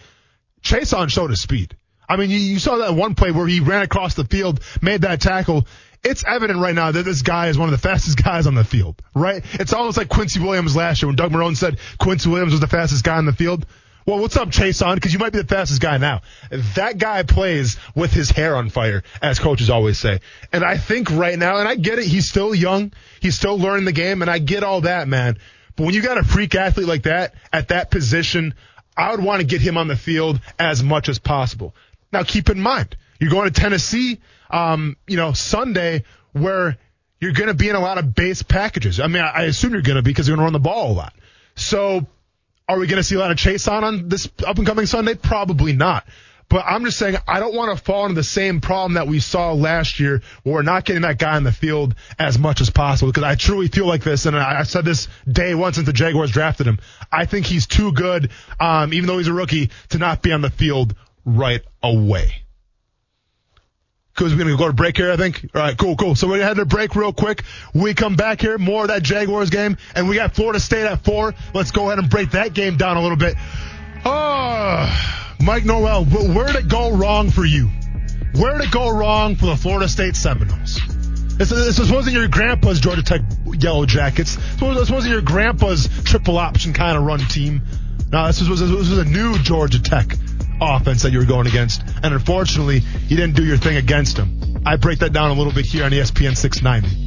Chaisson 0.61 1.09
showed 1.09 1.31
his 1.31 1.41
speed. 1.41 1.75
I 2.07 2.15
mean, 2.15 2.29
you, 2.29 2.37
you 2.37 2.59
saw 2.59 2.77
that 2.77 2.95
one 2.95 3.13
play 3.15 3.31
where 3.31 3.45
he 3.45 3.59
ran 3.59 3.81
across 3.81 4.13
the 4.13 4.23
field, 4.23 4.61
made 4.81 5.01
that 5.01 5.19
tackle. 5.19 5.67
It's 6.01 6.23
evident 6.25 6.59
right 6.59 6.75
now 6.75 6.91
that 6.91 7.03
this 7.03 7.23
guy 7.23 7.49
is 7.49 7.57
one 7.57 7.67
of 7.67 7.73
the 7.73 7.89
fastest 7.89 8.23
guys 8.23 8.47
on 8.47 8.55
the 8.55 8.63
field, 8.63 9.01
right? 9.13 9.43
It's 9.53 9.73
almost 9.73 9.97
like 9.97 10.07
Quincy 10.07 10.39
Williams 10.39 10.77
last 10.77 11.01
year 11.01 11.07
when 11.07 11.17
Doug 11.17 11.31
Marrone 11.33 11.57
said 11.57 11.77
Quincy 11.97 12.29
Williams 12.29 12.53
was 12.53 12.61
the 12.61 12.67
fastest 12.67 13.03
guy 13.03 13.17
on 13.17 13.25
the 13.25 13.33
field. 13.33 13.65
Well, 14.05 14.19
what's 14.19 14.35
up, 14.35 14.49
Chaisson? 14.49 14.95
Because 14.95 15.13
you 15.13 15.19
might 15.19 15.31
be 15.31 15.39
the 15.39 15.47
fastest 15.47 15.79
guy 15.79 15.97
now. 15.97 16.21
That 16.75 16.97
guy 16.97 17.23
plays 17.23 17.77
with 17.95 18.11
his 18.11 18.29
hair 18.29 18.57
on 18.57 18.69
fire, 18.69 19.03
as 19.21 19.39
coaches 19.39 19.69
always 19.69 19.97
say. 19.97 20.19
And 20.51 20.61
I 20.63 20.77
think 20.77 21.09
right 21.09 21.39
now, 21.39 21.57
and 21.57 21.67
I 21.69 21.75
get 21.75 21.99
it, 21.99 22.05
he's 22.05 22.27
still 22.27 22.53
young, 22.53 22.91
he's 23.21 23.35
still 23.35 23.57
learning 23.57 23.85
the 23.85 23.93
game, 23.93 24.21
and 24.21 24.29
I 24.29 24.39
get 24.39 24.63
all 24.63 24.81
that, 24.81 25.07
man. 25.07 25.37
But 25.77 25.85
when 25.85 25.95
you 25.95 26.01
got 26.01 26.17
a 26.17 26.23
freak 26.23 26.53
athlete 26.53 26.87
like 26.87 27.03
that 27.03 27.33
at 27.53 27.69
that 27.69 27.91
position, 27.91 28.55
I 28.97 29.11
would 29.11 29.23
want 29.23 29.39
to 29.39 29.47
get 29.47 29.61
him 29.61 29.77
on 29.77 29.87
the 29.87 29.95
field 29.95 30.41
as 30.59 30.83
much 30.83 31.07
as 31.07 31.17
possible. 31.17 31.73
Now, 32.11 32.23
keep 32.23 32.49
in 32.49 32.59
mind, 32.59 32.97
you're 33.19 33.31
going 33.31 33.49
to 33.49 33.61
Tennessee, 33.61 34.19
um, 34.49 34.97
you 35.07 35.15
know, 35.15 35.31
Sunday, 35.31 36.03
where 36.33 36.77
you're 37.21 37.31
going 37.31 37.47
to 37.47 37.53
be 37.53 37.69
in 37.69 37.75
a 37.77 37.79
lot 37.79 37.97
of 37.97 38.13
base 38.13 38.43
packages. 38.43 38.99
I 38.99 39.07
mean, 39.07 39.23
I, 39.23 39.29
I 39.29 39.41
assume 39.43 39.71
you're 39.71 39.81
going 39.81 39.95
to 39.95 40.01
be 40.01 40.11
because 40.11 40.27
you're 40.27 40.35
going 40.35 40.45
to 40.45 40.51
run 40.51 40.53
the 40.53 40.59
ball 40.59 40.91
a 40.91 40.93
lot. 40.93 41.13
So 41.55 42.05
are 42.73 42.79
we 42.79 42.88
going 42.88 42.97
to 42.97 43.03
see 43.03 43.15
a 43.15 43.19
lot 43.19 43.31
of 43.31 43.38
Chaisson 43.38 43.83
on 43.83 44.09
this 44.09 44.29
up 44.45 44.57
and 44.57 44.65
coming 44.65 44.86
Sunday? 44.86 45.15
Probably 45.15 45.73
not. 45.73 46.05
But 46.49 46.65
I'm 46.67 46.83
just 46.86 46.99
saying 46.99 47.15
I 47.27 47.39
don't 47.39 47.55
want 47.55 47.75
to 47.75 47.83
fall 47.83 48.05
into 48.05 48.15
the 48.15 48.23
same 48.23 48.62
problem 48.62 48.93
that 48.93 49.07
we 49.07 49.19
saw 49.19 49.53
last 49.53 49.99
year 49.99 50.21
where 50.43 50.55
we're 50.55 50.62
not 50.62 50.86
getting 50.86 51.01
that 51.03 51.17
guy 51.17 51.38
in 51.38 51.43
the 51.43 51.51
field 51.51 51.95
as 52.19 52.38
much 52.38 52.62
as 52.62 52.69
possible 52.69 53.12
because 53.12 53.23
I 53.23 53.36
truly 53.36 53.69
feel 53.69 53.88
like 53.88 54.03
this, 54.03 54.25
and 54.25 54.38
I, 54.38 54.63
said 54.63 54.86
this 54.86 55.07
day 55.27 55.55
one 55.55 55.73
since 55.73 55.86
the 55.86 55.93
Jaguars 55.93 56.31
drafted 56.31 56.67
him. 56.67 56.79
I 57.12 57.25
think 57.25 57.45
he's 57.45 57.65
too 57.65 57.91
good, 57.91 58.29
um, 58.59 58.93
even 58.93 59.07
though 59.07 59.17
he's 59.17 59.27
a 59.27 59.33
rookie, 59.33 59.71
to 59.89 59.97
not 59.97 60.21
be 60.21 60.31
on 60.31 60.41
the 60.41 60.49
field 60.49 60.95
right 61.25 61.62
away 61.81 62.42
because 64.13 64.32
we're 64.32 64.43
going 64.43 64.52
to 64.52 64.58
go 64.58 64.67
to 64.67 64.73
break 64.73 64.97
here, 64.97 65.12
I 65.12 65.17
think. 65.17 65.49
All 65.56 65.62
right, 65.62 65.78
cool, 65.78 65.95
cool. 65.95 66.15
So 66.15 66.28
we're 66.28 66.38
going 66.38 66.41
to 66.41 66.47
head 66.47 66.58
to 66.58 66.65
break 66.65 66.95
real 66.95 67.13
quick. 67.13 67.43
We 67.73 67.93
come 67.93 68.15
back 68.15 68.41
here, 68.41 68.58
more 68.58 68.84
of 68.84 68.88
that 68.89 69.02
Jaguars 69.02 69.49
game, 69.49 69.78
and 69.95 70.08
we 70.08 70.15
got 70.15 70.36
Florida 70.36 70.60
State 70.60 70.86
at 70.86 71.04
four. 71.04 71.34
Let's 71.54 71.71
go 71.71 71.88
ahead 71.88 71.99
and 71.99 72.10
break 72.10 72.32
that 72.32 72.54
game 72.54 72.78
down 72.78 72.97
a 72.97 73.02
little 73.02 73.17
bit. 73.17 73.36
Oh, 74.06 75.36
Mike 75.41 75.65
Norvell, 75.65 76.06
where 76.06 76.47
did 76.47 76.58
it 76.58 76.67
go 76.67 76.91
wrong 76.91 77.32
for 77.32 77.45
you? 77.45 77.69
Where 78.36 78.58
did 78.58 78.67
it 78.67 78.71
go 78.71 78.89
wrong 78.89 79.36
for 79.36 79.47
the 79.47 79.56
Florida 79.56 79.88
State 79.88 80.15
Seminoles? 80.15 80.80
This, 81.38 81.49
this 81.49 81.91
wasn't 81.91 82.16
your 82.16 82.28
grandpa's 82.28 82.80
Georgia 82.80 83.01
Tech 83.01 83.22
Yellow 83.45 83.86
Jackets. 83.86 84.36
This 84.59 84.91
wasn't 84.91 85.14
your 85.14 85.22
grandpa's 85.22 85.89
triple 86.03 86.38
option 86.38 86.74
kind 86.74 86.97
of 86.97 87.03
run 87.03 87.20
team. 87.20 87.64
No, 88.11 88.28
this 88.28 88.47
was, 88.47 88.59
this 88.59 88.70
was 88.70 88.97
a 88.99 89.05
new 89.05 89.39
Georgia 89.39 89.82
Tech 89.82 90.16
offense 90.64 91.03
that 91.03 91.11
you 91.11 91.20
were 91.20 91.26
going 91.26 91.47
against. 91.47 91.84
And 92.03 92.14
unfortunately, 92.14 92.82
you 93.07 93.18
didn't 93.18 93.36
do 93.36 93.45
your 93.45 93.57
thing 93.57 93.78
against 93.78 94.18
him. 94.18 94.61
I 94.66 94.78
break 94.78 94.99
that 94.99 95.14
down 95.14 95.32
a 95.32 95.34
little 95.34 95.53
bit 95.53 95.66
here 95.66 95.84
on 95.84 95.91
ESPN 95.91 96.38
690. 96.38 97.03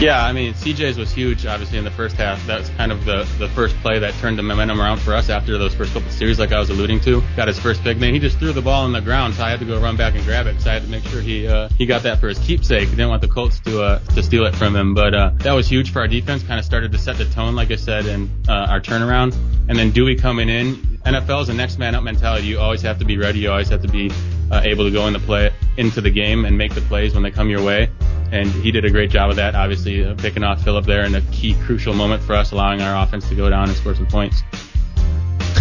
Yeah, 0.00 0.24
I 0.24 0.32
mean, 0.32 0.54
CJ's 0.54 0.96
was 0.96 1.10
huge, 1.10 1.44
obviously, 1.44 1.76
in 1.76 1.82
the 1.82 1.90
first 1.90 2.14
half. 2.14 2.46
That 2.46 2.60
was 2.60 2.68
kind 2.70 2.92
of 2.92 3.04
the, 3.04 3.28
the 3.40 3.48
first 3.48 3.74
play 3.78 3.98
that 3.98 4.14
turned 4.20 4.38
the 4.38 4.44
momentum 4.44 4.80
around 4.80 5.00
for 5.00 5.12
us 5.12 5.28
after 5.28 5.58
those 5.58 5.74
first 5.74 5.92
couple 5.92 6.06
of 6.06 6.14
series, 6.14 6.38
like 6.38 6.52
I 6.52 6.60
was 6.60 6.70
alluding 6.70 7.00
to. 7.00 7.20
Got 7.34 7.48
his 7.48 7.58
first 7.58 7.82
pick, 7.82 7.98
then 7.98 8.14
he 8.14 8.20
just 8.20 8.38
threw 8.38 8.52
the 8.52 8.62
ball 8.62 8.84
on 8.84 8.92
the 8.92 9.00
ground, 9.00 9.34
so 9.34 9.42
I 9.42 9.50
had 9.50 9.58
to 9.58 9.64
go 9.64 9.80
run 9.80 9.96
back 9.96 10.14
and 10.14 10.24
grab 10.24 10.46
it 10.46 10.50
because 10.50 10.68
I 10.68 10.74
had 10.74 10.82
to 10.82 10.88
make 10.88 11.02
sure 11.02 11.20
he 11.20 11.48
uh, 11.48 11.68
he 11.76 11.84
got 11.84 12.04
that 12.04 12.20
for 12.20 12.28
his 12.28 12.38
keepsake. 12.38 12.88
He 12.88 12.94
didn't 12.94 13.08
want 13.08 13.22
the 13.22 13.28
Colts 13.28 13.58
to 13.60 13.82
uh, 13.82 13.98
to 13.98 14.22
steal 14.22 14.46
it 14.46 14.54
from 14.54 14.76
him, 14.76 14.94
but 14.94 15.14
uh, 15.14 15.30
that 15.38 15.52
was 15.52 15.66
huge 15.68 15.90
for 15.90 15.98
our 15.98 16.08
defense. 16.08 16.44
Kind 16.44 16.60
of 16.60 16.64
started 16.64 16.92
to 16.92 16.98
set 16.98 17.16
the 17.16 17.24
tone, 17.24 17.56
like 17.56 17.72
I 17.72 17.76
said, 17.76 18.06
in 18.06 18.30
uh, 18.48 18.68
our 18.70 18.80
turnaround. 18.80 19.34
And 19.68 19.76
then 19.76 19.90
Dewey 19.90 20.14
coming 20.14 20.48
in, 20.48 20.76
NFL 21.06 21.42
is 21.42 21.48
a 21.48 21.54
next 21.54 21.76
man 21.76 21.96
up 21.96 22.04
mentality. 22.04 22.46
You 22.46 22.60
always 22.60 22.82
have 22.82 23.00
to 23.00 23.04
be 23.04 23.18
ready. 23.18 23.40
You 23.40 23.50
always 23.50 23.68
have 23.70 23.82
to 23.82 23.88
be 23.88 24.12
uh, 24.52 24.60
able 24.62 24.84
to 24.84 24.92
go 24.92 25.08
in 25.08 25.12
the 25.12 25.18
play 25.18 25.50
into 25.76 26.00
the 26.00 26.10
game 26.10 26.44
and 26.44 26.56
make 26.56 26.72
the 26.72 26.82
plays 26.82 27.14
when 27.14 27.24
they 27.24 27.32
come 27.32 27.50
your 27.50 27.64
way 27.64 27.90
and 28.30 28.48
he 28.48 28.70
did 28.70 28.84
a 28.84 28.90
great 28.90 29.10
job 29.10 29.30
of 29.30 29.36
that. 29.36 29.54
Obviously, 29.54 30.04
uh, 30.04 30.14
picking 30.14 30.44
off 30.44 30.62
Philip 30.62 30.84
there 30.84 31.04
in 31.04 31.14
a 31.14 31.20
key, 31.32 31.54
crucial 31.64 31.94
moment 31.94 32.22
for 32.22 32.34
us, 32.34 32.52
allowing 32.52 32.80
our 32.82 33.02
offense 33.02 33.28
to 33.28 33.34
go 33.34 33.48
down 33.48 33.68
and 33.68 33.76
score 33.76 33.94
some 33.94 34.06
points. 34.06 34.42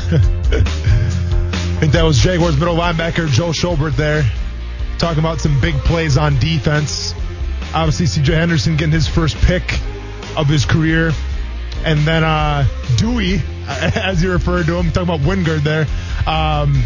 I 0.10 1.80
think 1.80 1.94
that 1.94 2.04
was 2.04 2.18
Jaguars 2.18 2.58
middle 2.58 2.76
linebacker 2.76 3.28
Joe 3.28 3.50
Schobert 3.50 3.96
there, 3.96 4.24
talking 4.98 5.20
about 5.20 5.40
some 5.40 5.60
big 5.62 5.76
plays 5.76 6.18
on 6.18 6.40
defense. 6.40 7.14
Obviously, 7.74 8.06
CJ 8.08 8.34
Henderson 8.34 8.78
getting 8.78 8.94
his 8.94 9.08
first 9.08 9.38
pick 9.38 9.80
of 10.36 10.48
his 10.48 10.66
career. 10.66 11.12
And 11.86 12.00
then 12.00 12.24
uh, 12.24 12.66
Dewey, 12.98 13.42
as 13.68 14.24
you 14.24 14.32
referred 14.32 14.66
to 14.68 14.76
him, 14.76 14.92
talking 14.92 15.04
about 15.04 15.20
Wingard 15.22 15.62
there, 15.62 15.86
um, 16.26 16.84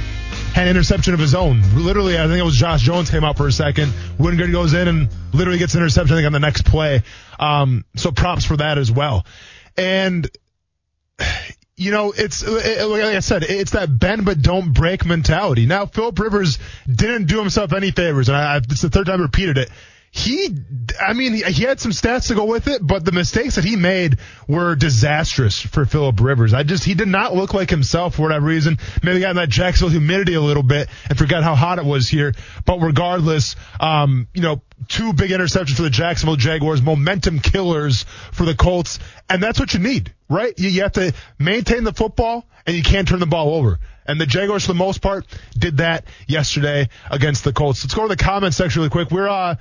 had 0.54 0.68
an 0.68 0.72
interception 0.72 1.14
of 1.14 1.20
his 1.20 1.34
own. 1.34 1.62
Literally, 1.76 2.18
I 2.18 2.28
think 2.28 2.40
it 2.40 2.44
was 2.44 2.56
Josh 2.56 2.82
Jones 2.82 3.10
came 3.10 3.24
out 3.24 3.38
for 3.38 3.48
a 3.48 3.52
second. 3.52 3.94
Wingard 4.18 4.52
goes 4.52 4.74
in 4.74 4.88
and 4.88 5.10
literally 5.34 5.60
gets 5.60 5.76
an 5.76 5.82
interception, 5.82 6.14
I 6.14 6.18
think, 6.18 6.26
on 6.26 6.34
the 6.34 6.40
next 6.40 6.66
play. 6.66 7.04
Um, 7.40 7.86
so 7.96 8.12
props 8.12 8.46
for 8.46 8.58
that 8.58 8.78
as 8.78 8.92
well. 8.92 9.26
And 9.78 10.30
you 11.78 11.92
know, 11.92 12.14
it's 12.16 12.44
it, 12.44 12.86
like 12.86 13.02
I 13.02 13.20
said, 13.22 13.44
it's 13.44 13.72
that 13.72 13.98
bend 13.98 14.26
but 14.26 14.42
don't 14.42 14.72
break 14.72 15.06
mentality. 15.06 15.66
Now, 15.66 15.88
Philip 15.88 16.20
Rivers 16.20 16.60
didn't 16.88 17.26
do 17.26 17.40
himself 17.40 17.74
any 17.74 17.92
favors, 17.92 18.30
and 18.30 18.38
I, 18.38 18.58
it's 18.58 18.82
the 18.82 18.90
third 18.90 19.08
time 19.08 19.20
I 19.20 19.24
repeated 19.24 19.58
it. 19.58 19.70
He, 20.14 20.50
I 21.00 21.14
mean, 21.14 21.34
he, 21.34 21.42
he 21.44 21.64
had 21.64 21.80
some 21.80 21.94
stats 21.94 22.28
to 22.28 22.36
go 22.36 22.44
with 22.44 22.68
it, 22.68 22.86
but 22.86 23.06
the 23.06 23.14
mistakes 23.14 23.56
that 23.56 23.64
he 23.64 23.78
made 23.78 24.18
were 24.46 24.76
disastrous 24.76 25.62
for 25.62 25.86
Philip 25.86 26.20
Rivers. 26.20 26.54
I 26.54 26.64
just, 26.64 26.84
he 26.84 26.96
did 26.96 27.08
not 27.08 27.34
look 27.34 27.54
like 27.54 27.70
himself 27.70 28.16
for 28.16 28.24
whatever 28.24 28.46
reason. 28.46 28.78
Maybe 29.02 29.22
got 29.22 29.30
in 29.30 29.36
that 29.38 29.48
Jacksonville 29.48 29.92
humidity 29.92 30.34
a 30.34 30.42
little 30.42 30.64
bit 30.64 30.90
and 31.08 31.18
forgot 31.18 31.44
how 31.44 31.56
hot 31.56 31.80
it 31.80 31.86
was 31.86 32.10
here. 32.10 32.34
But 32.66 32.82
regardless, 32.82 33.56
um, 33.80 34.28
you 34.34 34.42
know, 34.42 34.62
two 34.90 35.14
big 35.14 35.32
interceptions 35.32 35.78
for 35.78 35.84
the 35.84 35.90
Jacksonville 35.90 36.36
Jaguars, 36.36 36.82
momentum 36.82 37.40
killers 37.40 38.04
for 38.34 38.44
the 38.44 38.54
Colts, 38.54 39.00
and 39.30 39.42
that's 39.42 39.62
what 39.62 39.74
you 39.74 39.80
need, 39.80 40.14
right? 40.30 40.54
You, 40.60 40.68
you 40.68 40.82
have 40.82 40.92
to 40.94 41.14
maintain 41.40 41.86
the 41.86 41.94
football, 41.94 42.46
and 42.68 42.76
you 42.76 42.84
can't 42.84 43.08
turn 43.08 43.20
the 43.20 43.28
ball 43.28 43.56
over. 43.56 43.80
And 44.06 44.20
the 44.20 44.26
Jaguars, 44.26 44.66
for 44.66 44.74
the 44.74 44.78
most 44.78 45.02
part, 45.02 45.26
did 45.58 45.78
that 45.78 46.04
yesterday 46.28 46.90
against 47.10 47.46
the 47.46 47.54
Colts. 47.54 47.82
Let's 47.86 47.94
go 47.94 48.02
to 48.02 48.10
the 48.10 48.22
comment 48.22 48.54
section 48.54 48.82
really 48.82 48.90
quick. 48.90 49.10
We're 49.10 49.30
uh, 49.30 49.56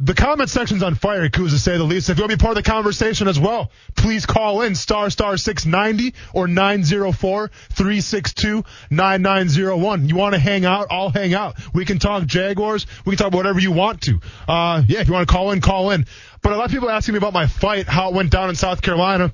the 0.00 0.14
comment 0.14 0.48
section's 0.48 0.82
on 0.82 0.94
fire, 0.94 1.28
Kuz, 1.28 1.50
to 1.50 1.58
say 1.58 1.76
the 1.76 1.84
least. 1.84 2.08
If 2.08 2.18
you 2.18 2.22
want 2.22 2.30
to 2.30 2.36
be 2.36 2.40
part 2.40 2.56
of 2.56 2.64
the 2.64 2.70
conversation 2.70 3.26
as 3.26 3.38
well, 3.38 3.70
please 3.96 4.26
call 4.26 4.62
in 4.62 4.74
star 4.76 5.10
star 5.10 5.36
690 5.36 6.14
or 6.32 6.46
904 6.46 7.50
362 7.70 8.64
9901. 8.90 10.08
You 10.08 10.14
want 10.14 10.34
to 10.34 10.38
hang 10.38 10.64
out? 10.64 10.86
I'll 10.90 11.10
hang 11.10 11.34
out. 11.34 11.56
We 11.74 11.84
can 11.84 11.98
talk 11.98 12.26
Jaguars. 12.26 12.86
We 13.04 13.16
can 13.16 13.24
talk 13.24 13.34
whatever 13.34 13.58
you 13.58 13.72
want 13.72 14.02
to. 14.02 14.20
Uh, 14.46 14.82
yeah, 14.86 15.00
if 15.00 15.08
you 15.08 15.14
want 15.14 15.28
to 15.28 15.32
call 15.32 15.50
in, 15.50 15.60
call 15.60 15.90
in. 15.90 16.06
But 16.42 16.52
a 16.52 16.56
lot 16.56 16.66
of 16.66 16.70
people 16.70 16.88
asking 16.88 17.14
me 17.14 17.18
about 17.18 17.32
my 17.32 17.48
fight, 17.48 17.88
how 17.88 18.10
it 18.10 18.14
went 18.14 18.30
down 18.30 18.50
in 18.50 18.54
South 18.54 18.82
Carolina. 18.82 19.32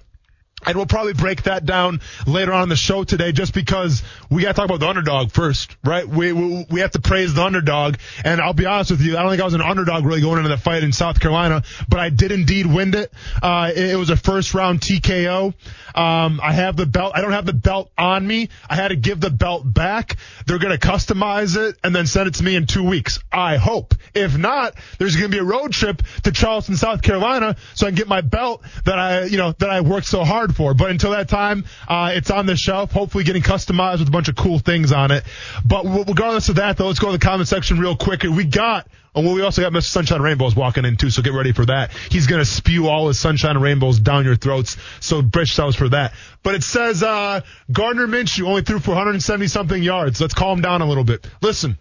And 0.67 0.77
we'll 0.77 0.87
probably 0.87 1.13
break 1.13 1.45
that 1.45 1.67
down 1.67 2.01
later 2.27 2.53
on 2.53 2.65
in 2.65 2.69
the 2.69 2.77
show 2.77 3.05
today 3.05 3.33
just 3.33 3.55
because 3.55 4.03
we 4.31 4.43
got 4.43 4.49
to 4.49 4.55
talk 4.55 4.65
about 4.65 4.81
the 4.81 4.89
underdog 4.89 5.31
first, 5.33 5.77
right? 5.85 6.07
We, 6.07 6.33
we, 6.33 6.67
we 6.71 6.81
have 6.81 6.93
to 6.93 7.01
praise 7.01 7.35
the 7.35 7.43
underdog. 7.43 7.97
And 8.25 8.41
I'll 8.41 8.55
be 8.55 8.67
honest 8.67 8.91
with 8.91 9.01
you, 9.01 9.17
I 9.17 9.23
don't 9.23 9.31
think 9.31 9.43
I 9.43 9.45
was 9.45 9.55
an 9.55 9.63
underdog 9.63 10.05
really 10.05 10.21
going 10.21 10.39
into 10.39 10.49
the 10.49 10.59
fight 10.59 10.83
in 10.83 10.93
South 10.93 11.21
Carolina, 11.21 11.63
but 11.89 12.01
I 12.01 12.11
did 12.11 12.33
indeed 12.33 12.67
win 12.67 12.95
it. 12.95 13.13
Uh, 13.43 13.73
it, 13.75 13.91
it 13.91 13.97
was 13.97 14.11
a 14.11 14.17
first 14.17 14.55
round 14.55 14.81
TKO. 14.81 15.55
Um, 15.95 16.41
I 16.43 16.53
have 16.53 16.77
the 16.77 16.87
belt. 16.87 17.13
I 17.15 17.21
don't 17.21 17.33
have 17.33 17.47
the 17.47 17.53
belt 17.53 17.91
on 17.97 18.27
me. 18.27 18.49
I 18.69 18.75
had 18.75 18.89
to 18.89 18.97
give 18.97 19.21
the 19.21 19.31
belt 19.31 19.63
back. 19.65 20.17
They're 20.47 20.59
going 20.59 20.77
to 20.77 20.87
customize 20.87 21.57
it 21.57 21.77
and 21.85 21.95
then 21.95 22.07
send 22.07 22.29
it 22.29 22.35
to 22.35 22.45
me 22.45 22.57
in 22.57 22.67
two 22.67 22.85
weeks. 22.85 23.19
I 23.33 23.57
hope. 23.57 23.95
If 24.15 24.37
not, 24.37 24.75
there's 24.99 25.17
going 25.17 25.31
to 25.31 25.37
be 25.37 25.41
a 25.41 25.45
road 25.45 25.73
trip 25.73 26.03
to 26.25 26.33
Charleston, 26.33 26.77
South 26.77 27.03
Carolina 27.03 27.57
so 27.75 27.87
I 27.87 27.91
can 27.91 27.97
get 27.97 28.09
my 28.09 28.21
belt 28.21 28.63
that 28.85 28.99
I, 28.99 29.25
you 29.25 29.37
know, 29.37 29.53
that 29.53 29.71
I 29.71 29.81
worked 29.81 30.07
so 30.07 30.25
hard 30.25 30.54
for. 30.55 30.75
But 30.75 30.91
until 30.91 31.11
that 31.13 31.29
time, 31.29 31.65
uh, 31.89 32.13
it's 32.15 32.31
on 32.31 32.47
the 32.47 32.57
shelf, 32.57 32.93
hopefully 32.93 33.25
getting 33.25 33.43
customized 33.43 33.99
with 34.01 34.09
a 34.09 34.13
bunch 34.13 34.29
of 34.29 34.37
cool 34.37 34.59
things 34.59 34.93
on 34.93 35.11
it. 35.11 35.25
But 35.65 35.85
regardless 35.85 36.49
of 36.49 36.57
that, 36.57 36.77
though, 36.77 36.87
let's 36.87 36.99
go 36.99 37.13
to 37.13 37.19
the 37.19 37.25
comment 37.25 37.49
section 37.49 37.79
real 37.79 37.97
quick. 37.97 38.23
We 38.23 38.45
got 38.45 38.87
Oh, 39.17 39.21
well, 39.21 39.35
we 39.35 39.43
also 39.43 39.63
got 39.63 39.73
Mr. 39.73 39.85
Sunshine 39.85 40.21
Rainbows 40.21 40.57
walking 40.57 40.85
in 40.85 40.97
too, 40.97 41.09
so 41.09 41.23
get 41.23 41.35
ready 41.35 41.53
for 41.53 41.65
that. 41.67 41.93
He's 42.11 42.27
gonna 42.27 42.45
spew 42.45 42.89
all 42.89 43.07
his 43.07 43.19
Sunshine 43.19 43.57
Rainbows 43.59 44.01
down 44.01 44.25
your 44.25 44.35
throats, 44.35 44.77
so 44.99 45.23
brace 45.23 45.51
yourselves 45.51 45.77
for 45.77 45.89
that. 45.91 46.15
But 46.43 46.57
it 46.57 46.65
says, 46.65 47.01
uh, 47.05 47.43
Gardner 47.71 48.09
Minshew 48.09 48.49
only 48.49 48.63
threw 48.63 48.81
for 48.81 48.91
170 48.91 49.47
something 49.47 49.81
yards. 49.81 50.21
Let's 50.21 50.35
calm 50.35 50.63
down 50.63 50.83
a 50.83 50.87
little 50.87 51.05
bit. 51.05 51.29
Listen. 51.41 51.79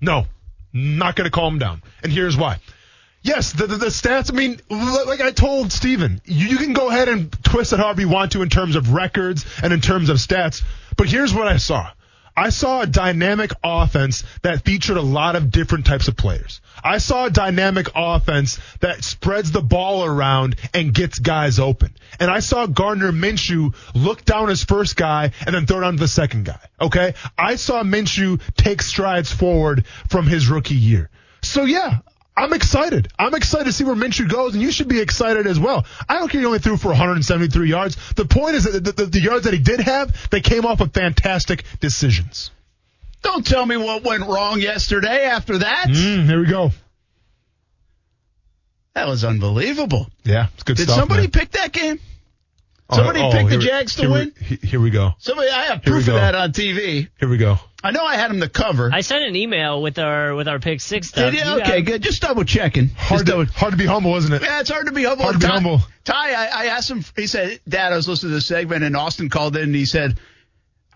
No. 0.00 0.26
Not 0.72 1.14
gonna 1.14 1.30
calm 1.30 1.60
down. 1.60 1.82
And 2.02 2.10
here's 2.12 2.36
why. 2.36 2.58
Yes, 3.24 3.52
the, 3.52 3.66
the, 3.66 3.76
the, 3.76 3.86
stats, 3.86 4.30
I 4.30 4.36
mean, 4.36 4.60
like 4.68 5.22
I 5.22 5.30
told 5.30 5.72
Steven, 5.72 6.20
you, 6.26 6.46
you 6.46 6.56
can 6.58 6.74
go 6.74 6.90
ahead 6.90 7.08
and 7.08 7.32
twist 7.42 7.72
it 7.72 7.78
however 7.78 8.02
you 8.02 8.08
want 8.10 8.32
to 8.32 8.42
in 8.42 8.50
terms 8.50 8.76
of 8.76 8.92
records 8.92 9.46
and 9.62 9.72
in 9.72 9.80
terms 9.80 10.10
of 10.10 10.18
stats, 10.18 10.62
but 10.98 11.08
here's 11.08 11.32
what 11.32 11.48
I 11.48 11.56
saw. 11.56 11.90
I 12.36 12.50
saw 12.50 12.82
a 12.82 12.86
dynamic 12.86 13.52
offense 13.62 14.24
that 14.42 14.66
featured 14.66 14.98
a 14.98 15.02
lot 15.02 15.36
of 15.36 15.50
different 15.50 15.86
types 15.86 16.06
of 16.06 16.18
players. 16.18 16.60
I 16.82 16.98
saw 16.98 17.24
a 17.24 17.30
dynamic 17.30 17.86
offense 17.94 18.58
that 18.80 19.02
spreads 19.04 19.52
the 19.52 19.62
ball 19.62 20.04
around 20.04 20.56
and 20.74 20.92
gets 20.92 21.18
guys 21.18 21.58
open. 21.58 21.96
And 22.20 22.30
I 22.30 22.40
saw 22.40 22.66
Gardner 22.66 23.10
Minshew 23.10 23.74
look 23.94 24.26
down 24.26 24.48
his 24.48 24.64
first 24.64 24.96
guy 24.96 25.30
and 25.46 25.54
then 25.54 25.64
throw 25.64 25.82
on 25.82 25.94
to 25.94 25.98
the 25.98 26.08
second 26.08 26.44
guy. 26.44 26.60
Okay? 26.78 27.14
I 27.38 27.54
saw 27.54 27.82
Minshew 27.84 28.42
take 28.56 28.82
strides 28.82 29.32
forward 29.32 29.86
from 30.10 30.26
his 30.26 30.48
rookie 30.48 30.74
year. 30.74 31.08
So 31.40 31.64
yeah, 31.64 32.00
I'm 32.36 32.52
excited. 32.52 33.08
I'm 33.16 33.34
excited 33.34 33.66
to 33.66 33.72
see 33.72 33.84
where 33.84 33.94
Minshew 33.94 34.28
goes, 34.28 34.54
and 34.54 34.62
you 34.62 34.72
should 34.72 34.88
be 34.88 35.00
excited 35.00 35.46
as 35.46 35.58
well. 35.58 35.84
I 36.08 36.18
don't 36.18 36.28
care 36.28 36.40
he 36.40 36.46
only 36.46 36.58
threw 36.58 36.76
for 36.76 36.88
173 36.88 37.68
yards. 37.70 37.96
The 38.16 38.24
point 38.24 38.56
is 38.56 38.64
that 38.64 38.82
the, 38.82 38.92
the, 38.92 39.06
the 39.06 39.20
yards 39.20 39.44
that 39.44 39.54
he 39.54 39.60
did 39.60 39.80
have, 39.80 40.30
they 40.30 40.40
came 40.40 40.66
off 40.66 40.80
of 40.80 40.92
fantastic 40.92 41.64
decisions. 41.80 42.50
Don't 43.22 43.46
tell 43.46 43.64
me 43.64 43.76
what 43.76 44.02
went 44.02 44.24
wrong 44.26 44.60
yesterday 44.60 45.24
after 45.24 45.58
that. 45.58 45.86
Mm, 45.88 46.26
here 46.26 46.40
we 46.40 46.46
go. 46.46 46.72
That 48.94 49.06
was 49.08 49.24
unbelievable. 49.24 50.08
Yeah, 50.24 50.48
it's 50.54 50.62
good 50.62 50.76
Did 50.76 50.84
stuff. 50.84 50.98
somebody 50.98 51.22
man. 51.22 51.30
pick 51.30 51.50
that 51.52 51.72
game? 51.72 52.00
Oh, 52.90 52.96
Somebody 52.96 53.20
oh, 53.20 53.30
picked 53.32 53.44
the 53.44 53.50
here 53.52 53.58
we- 53.60 53.64
Jags 53.66 53.94
to 53.96 54.02
here 54.02 54.10
we- 54.10 54.14
win? 54.16 54.32
here 54.62 54.80
we 54.80 54.90
go. 54.90 55.14
Somebody, 55.18 55.48
I 55.50 55.64
have 55.64 55.82
proof 55.82 56.06
of 56.06 56.14
that 56.14 56.34
on 56.34 56.52
TV. 56.52 57.08
Here 57.18 57.28
we 57.28 57.38
go. 57.38 57.58
I 57.82 57.90
know 57.92 58.04
I 58.04 58.16
had 58.16 58.30
him 58.30 58.40
to 58.40 58.48
cover. 58.48 58.90
I 58.92 59.00
sent 59.00 59.24
an 59.24 59.36
email 59.36 59.80
with 59.80 59.98
our 59.98 60.34
with 60.34 60.48
our 60.48 60.58
pick 60.58 60.80
six 60.80 61.08
stuff. 61.08 61.32
Did 61.32 61.40
you? 61.44 61.50
You 61.50 61.60
Okay, 61.62 61.76
have- 61.76 61.84
good. 61.86 62.02
Just 62.02 62.20
double 62.22 62.44
checking. 62.44 62.88
Hard 62.88 63.20
Just 63.20 63.26
to, 63.26 63.32
double- 63.32 63.52
hard 63.52 63.72
to 63.72 63.76
be 63.78 63.86
humble, 63.86 64.16
isn't 64.16 64.32
it? 64.32 64.42
Yeah, 64.42 64.60
it's 64.60 64.70
hard 64.70 64.86
to 64.86 64.92
be 64.92 65.04
humble. 65.04 65.24
Hard 65.24 65.34
to 65.34 65.38
be 65.40 65.46
Ty, 65.46 65.52
humble. 65.54 65.80
Ty, 66.04 66.32
I, 66.32 66.44
I 66.46 66.66
asked 66.66 66.90
him. 66.90 67.02
He 67.16 67.26
said, 67.26 67.60
"Dad, 67.68 67.92
I 67.92 67.96
was 67.96 68.06
listening 68.06 68.30
to 68.32 68.34
the 68.36 68.40
segment, 68.42 68.84
and 68.84 68.96
Austin 68.96 69.28
called 69.30 69.56
in, 69.56 69.62
and 69.64 69.74
he 69.74 69.86
said." 69.86 70.18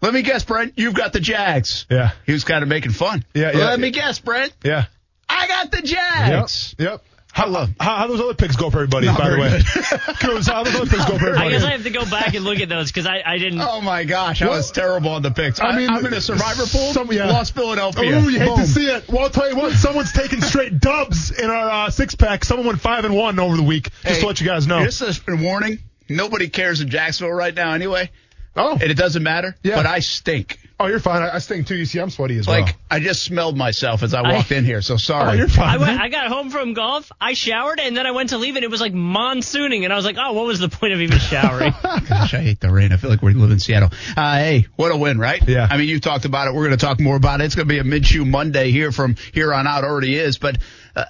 Let 0.00 0.14
me 0.14 0.22
guess, 0.22 0.44
Brent. 0.44 0.74
You've 0.76 0.94
got 0.94 1.12
the 1.12 1.18
Jags. 1.18 1.84
Yeah. 1.90 2.12
He 2.24 2.30
was 2.32 2.44
kind 2.44 2.62
of 2.62 2.68
making 2.68 2.92
fun. 2.92 3.24
Yeah, 3.34 3.50
yeah. 3.52 3.64
Let 3.66 3.80
me 3.80 3.90
guess, 3.90 4.20
Brent. 4.20 4.52
Yeah. 4.62 4.84
I 5.28 5.48
got 5.48 5.72
the 5.72 5.82
Jags. 5.82 6.76
Yep. 6.78 6.88
I 6.88 6.92
love. 6.92 7.00
How, 7.38 7.66
how 7.78 8.06
those 8.08 8.20
other 8.20 8.34
picks 8.34 8.56
go 8.56 8.68
for 8.70 8.78
everybody, 8.78 9.06
Not 9.06 9.18
by 9.18 9.30
the 9.30 9.38
way? 9.38 9.60
how 10.48 10.62
those 10.64 10.74
other 10.74 10.86
picks 10.86 11.04
go 11.04 11.18
for 11.18 11.28
everybody? 11.28 11.46
I 11.46 11.50
guess 11.50 11.62
I 11.64 11.70
have 11.70 11.84
to 11.84 11.90
go 11.90 12.04
back 12.04 12.34
and 12.34 12.44
look 12.44 12.58
at 12.60 12.68
those 12.68 12.90
because 12.90 13.06
I, 13.06 13.22
I 13.24 13.38
didn't. 13.38 13.60
Oh 13.60 13.80
my 13.80 14.04
gosh, 14.04 14.42
I 14.42 14.48
was 14.48 14.72
terrible 14.72 15.10
on 15.10 15.22
the 15.22 15.30
picks. 15.30 15.60
I, 15.60 15.76
mean 15.76 15.88
I'm 15.88 16.04
in 16.04 16.12
a 16.14 16.20
survivor 16.20 16.66
pool. 16.66 16.92
some- 16.92 17.12
yeah. 17.12 17.26
Lost 17.30 17.54
Philadelphia. 17.54 18.18
Ooh, 18.20 18.28
you 18.28 18.38
hate 18.40 18.48
Boom. 18.48 18.58
to 18.58 18.66
see 18.66 18.86
it. 18.86 19.08
Well, 19.08 19.22
I'll 19.24 19.30
tell 19.30 19.48
you 19.48 19.56
what, 19.56 19.72
someone's 19.74 20.12
taking 20.12 20.40
straight 20.40 20.78
dubs 20.80 21.30
in 21.30 21.48
our 21.48 21.70
uh, 21.70 21.90
six 21.90 22.14
pack. 22.14 22.44
Someone 22.44 22.66
went 22.66 22.80
five 22.80 23.04
and 23.04 23.14
one 23.14 23.38
over 23.38 23.56
the 23.56 23.62
week. 23.62 23.84
Just 24.02 24.02
Hey, 24.02 24.20
to 24.20 24.26
let 24.26 24.40
you 24.40 24.46
guys 24.46 24.66
know. 24.66 24.82
This 24.82 24.98
Just 24.98 25.22
a 25.28 25.36
warning. 25.36 25.78
Nobody 26.08 26.48
cares 26.48 26.80
in 26.80 26.88
Jacksonville 26.88 27.34
right 27.34 27.54
now 27.54 27.72
anyway. 27.72 28.10
Oh, 28.56 28.72
And 28.72 28.82
it 28.82 28.96
doesn't 28.96 29.22
matter. 29.22 29.56
Yeah. 29.62 29.76
But 29.76 29.86
I 29.86 30.00
stink. 30.00 30.58
Oh, 30.80 30.86
you're 30.86 31.00
fine. 31.00 31.22
I, 31.22 31.34
I 31.34 31.38
stink 31.40 31.66
too. 31.66 31.74
You 31.74 31.86
see, 31.86 31.98
I'm 31.98 32.10
sweaty 32.10 32.38
as 32.38 32.46
Like 32.46 32.56
well. 32.56 32.66
Like 32.66 32.76
I 32.88 33.00
just 33.00 33.24
smelled 33.24 33.56
myself 33.56 34.04
as 34.04 34.14
I 34.14 34.22
walked 34.22 34.52
in 34.52 34.64
here. 34.64 34.80
So 34.80 34.96
sorry. 34.96 35.30
Oh, 35.30 35.32
you're 35.32 35.48
fine. 35.48 35.68
I 35.68 35.76
went. 35.78 36.00
I 36.00 36.08
got 36.08 36.28
home 36.28 36.50
from 36.50 36.72
golf. 36.72 37.10
I 37.20 37.34
showered 37.34 37.80
and 37.80 37.96
then 37.96 38.06
I 38.06 38.12
went 38.12 38.30
to 38.30 38.38
leave 38.38 38.54
and 38.54 38.64
it 38.64 38.70
was 38.70 38.80
like 38.80 38.92
monsooning 38.92 39.82
and 39.84 39.92
I 39.92 39.96
was 39.96 40.04
like, 40.04 40.16
oh, 40.20 40.34
what 40.34 40.46
was 40.46 40.60
the 40.60 40.68
point 40.68 40.92
of 40.92 41.00
even 41.00 41.18
showering? 41.18 41.72
Gosh, 41.82 42.32
I 42.32 42.42
hate 42.42 42.60
the 42.60 42.70
rain. 42.70 42.92
I 42.92 42.96
feel 42.96 43.10
like 43.10 43.22
we 43.22 43.34
live 43.34 43.50
in 43.50 43.58
Seattle. 43.58 43.90
Uh, 44.16 44.36
hey, 44.36 44.66
what 44.76 44.92
a 44.92 44.96
win, 44.96 45.18
right? 45.18 45.42
Yeah. 45.48 45.66
I 45.68 45.78
mean, 45.78 45.88
you 45.88 45.98
talked 45.98 46.26
about 46.26 46.46
it. 46.46 46.54
We're 46.54 46.66
going 46.66 46.78
to 46.78 46.84
talk 46.84 47.00
more 47.00 47.16
about 47.16 47.40
it. 47.40 47.44
It's 47.44 47.56
going 47.56 47.66
to 47.66 47.74
be 47.74 47.80
a 47.80 47.84
Minshew 47.84 48.24
Monday 48.24 48.70
here 48.70 48.92
from 48.92 49.16
here 49.32 49.52
on 49.52 49.66
out. 49.66 49.82
Already 49.82 50.16
is. 50.16 50.38
But 50.38 50.58
uh, 50.94 51.04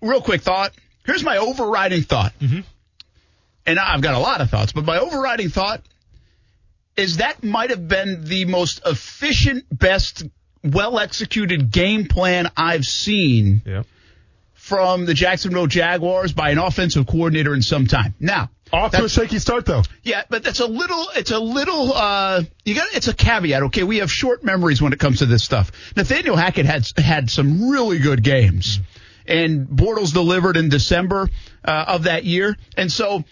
real 0.00 0.22
quick 0.22 0.40
thought: 0.40 0.72
Here's 1.04 1.22
my 1.22 1.36
overriding 1.36 2.02
thought. 2.02 2.32
And 2.40 3.78
I've 3.78 4.00
got 4.00 4.14
a 4.14 4.18
lot 4.18 4.40
of 4.40 4.48
thoughts, 4.48 4.72
but 4.72 4.86
my 4.86 4.98
overriding 4.98 5.50
thought 5.50 5.82
is 6.98 7.18
that 7.18 7.42
might 7.44 7.70
have 7.70 7.88
been 7.88 8.24
the 8.24 8.44
most 8.44 8.80
efficient, 8.84 9.64
best, 9.70 10.24
well 10.64 10.98
executed 10.98 11.70
game 11.70 12.06
plan 12.06 12.50
I've 12.56 12.84
seen 12.84 13.62
Yeah. 13.64 13.84
from 14.54 15.06
the 15.06 15.14
Jacksonville 15.14 15.66
Jaguars 15.66 16.32
by 16.32 16.50
an 16.50 16.58
offensive 16.58 17.06
coordinator 17.06 17.54
in 17.54 17.62
some 17.62 17.86
time. 17.86 18.14
Now, 18.20 18.50
Off 18.72 18.92
to 18.92 19.04
a 19.04 19.08
shaky 19.08 19.38
start 19.38 19.64
though. 19.64 19.82
yeah, 20.02 20.24
but 20.28 20.42
that's 20.42 20.60
a 20.60 20.66
little. 20.66 21.06
It's 21.16 21.30
a 21.30 21.38
little. 21.38 21.94
uh 21.94 22.42
You 22.66 22.74
got. 22.74 22.88
It's 22.94 23.08
a 23.08 23.14
caveat. 23.14 23.62
Okay, 23.64 23.82
we 23.82 23.98
have 23.98 24.12
short 24.12 24.44
memories 24.44 24.82
when 24.82 24.92
it 24.92 24.98
comes 24.98 25.20
to 25.20 25.26
this 25.26 25.42
stuff. 25.42 25.72
Nathaniel 25.96 26.36
Hackett 26.36 26.66
had 26.66 26.86
had 26.98 27.30
some 27.30 27.70
really 27.70 27.98
good 27.98 28.22
games, 28.22 28.78
and 29.26 29.66
Bortles 29.68 30.12
delivered 30.12 30.58
in 30.58 30.68
December 30.68 31.30
uh, 31.64 31.84
of 31.88 32.02
that 32.02 32.24
year, 32.24 32.56
and 32.76 32.92
so. 32.92 33.24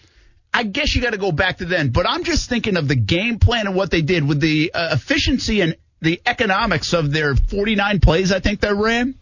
I 0.56 0.62
guess 0.62 0.94
you 0.94 1.02
got 1.02 1.10
to 1.10 1.18
go 1.18 1.32
back 1.32 1.58
to 1.58 1.66
then, 1.66 1.90
but 1.90 2.08
I'm 2.08 2.24
just 2.24 2.48
thinking 2.48 2.78
of 2.78 2.88
the 2.88 2.96
game 2.96 3.38
plan 3.38 3.66
and 3.66 3.76
what 3.76 3.90
they 3.90 4.00
did 4.00 4.26
with 4.26 4.40
the 4.40 4.72
uh, 4.72 4.88
efficiency 4.94 5.60
and 5.60 5.76
the 6.00 6.18
economics 6.24 6.94
of 6.94 7.12
their 7.12 7.36
49 7.36 8.00
plays. 8.00 8.32
I 8.32 8.40
think 8.40 8.60
they 8.60 8.72
ran, 8.72 9.16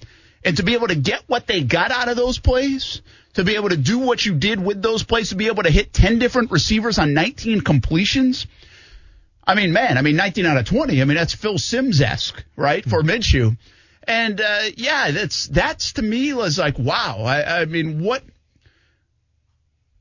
and 0.44 0.56
to 0.58 0.62
be 0.62 0.74
able 0.74 0.86
to 0.86 0.94
get 0.94 1.24
what 1.26 1.48
they 1.48 1.64
got 1.64 1.90
out 1.90 2.08
of 2.08 2.16
those 2.16 2.38
plays, 2.38 3.02
to 3.32 3.42
be 3.42 3.56
able 3.56 3.70
to 3.70 3.76
do 3.76 3.98
what 3.98 4.24
you 4.24 4.36
did 4.36 4.64
with 4.64 4.80
those 4.80 5.02
plays, 5.02 5.30
to 5.30 5.34
be 5.34 5.48
able 5.48 5.64
to 5.64 5.70
hit 5.70 5.92
10 5.92 6.20
different 6.20 6.52
receivers 6.52 7.00
on 7.00 7.14
19 7.14 7.62
completions. 7.62 8.46
I 9.44 9.56
mean, 9.56 9.72
man, 9.72 9.98
I 9.98 10.02
mean, 10.02 10.14
19 10.14 10.46
out 10.46 10.56
of 10.56 10.66
20. 10.66 11.02
I 11.02 11.04
mean, 11.04 11.16
that's 11.16 11.34
Phil 11.34 11.58
Simms 11.58 12.00
esque, 12.00 12.44
right, 12.54 12.84
for 12.84 13.02
Minshew. 13.02 13.56
And 14.06 14.40
uh, 14.40 14.60
yeah, 14.76 15.10
that's 15.10 15.48
that's 15.48 15.94
to 15.94 16.02
me 16.02 16.32
was 16.32 16.58
like, 16.58 16.78
wow. 16.78 17.24
I, 17.24 17.62
I 17.62 17.64
mean, 17.64 18.04
what 18.04 18.22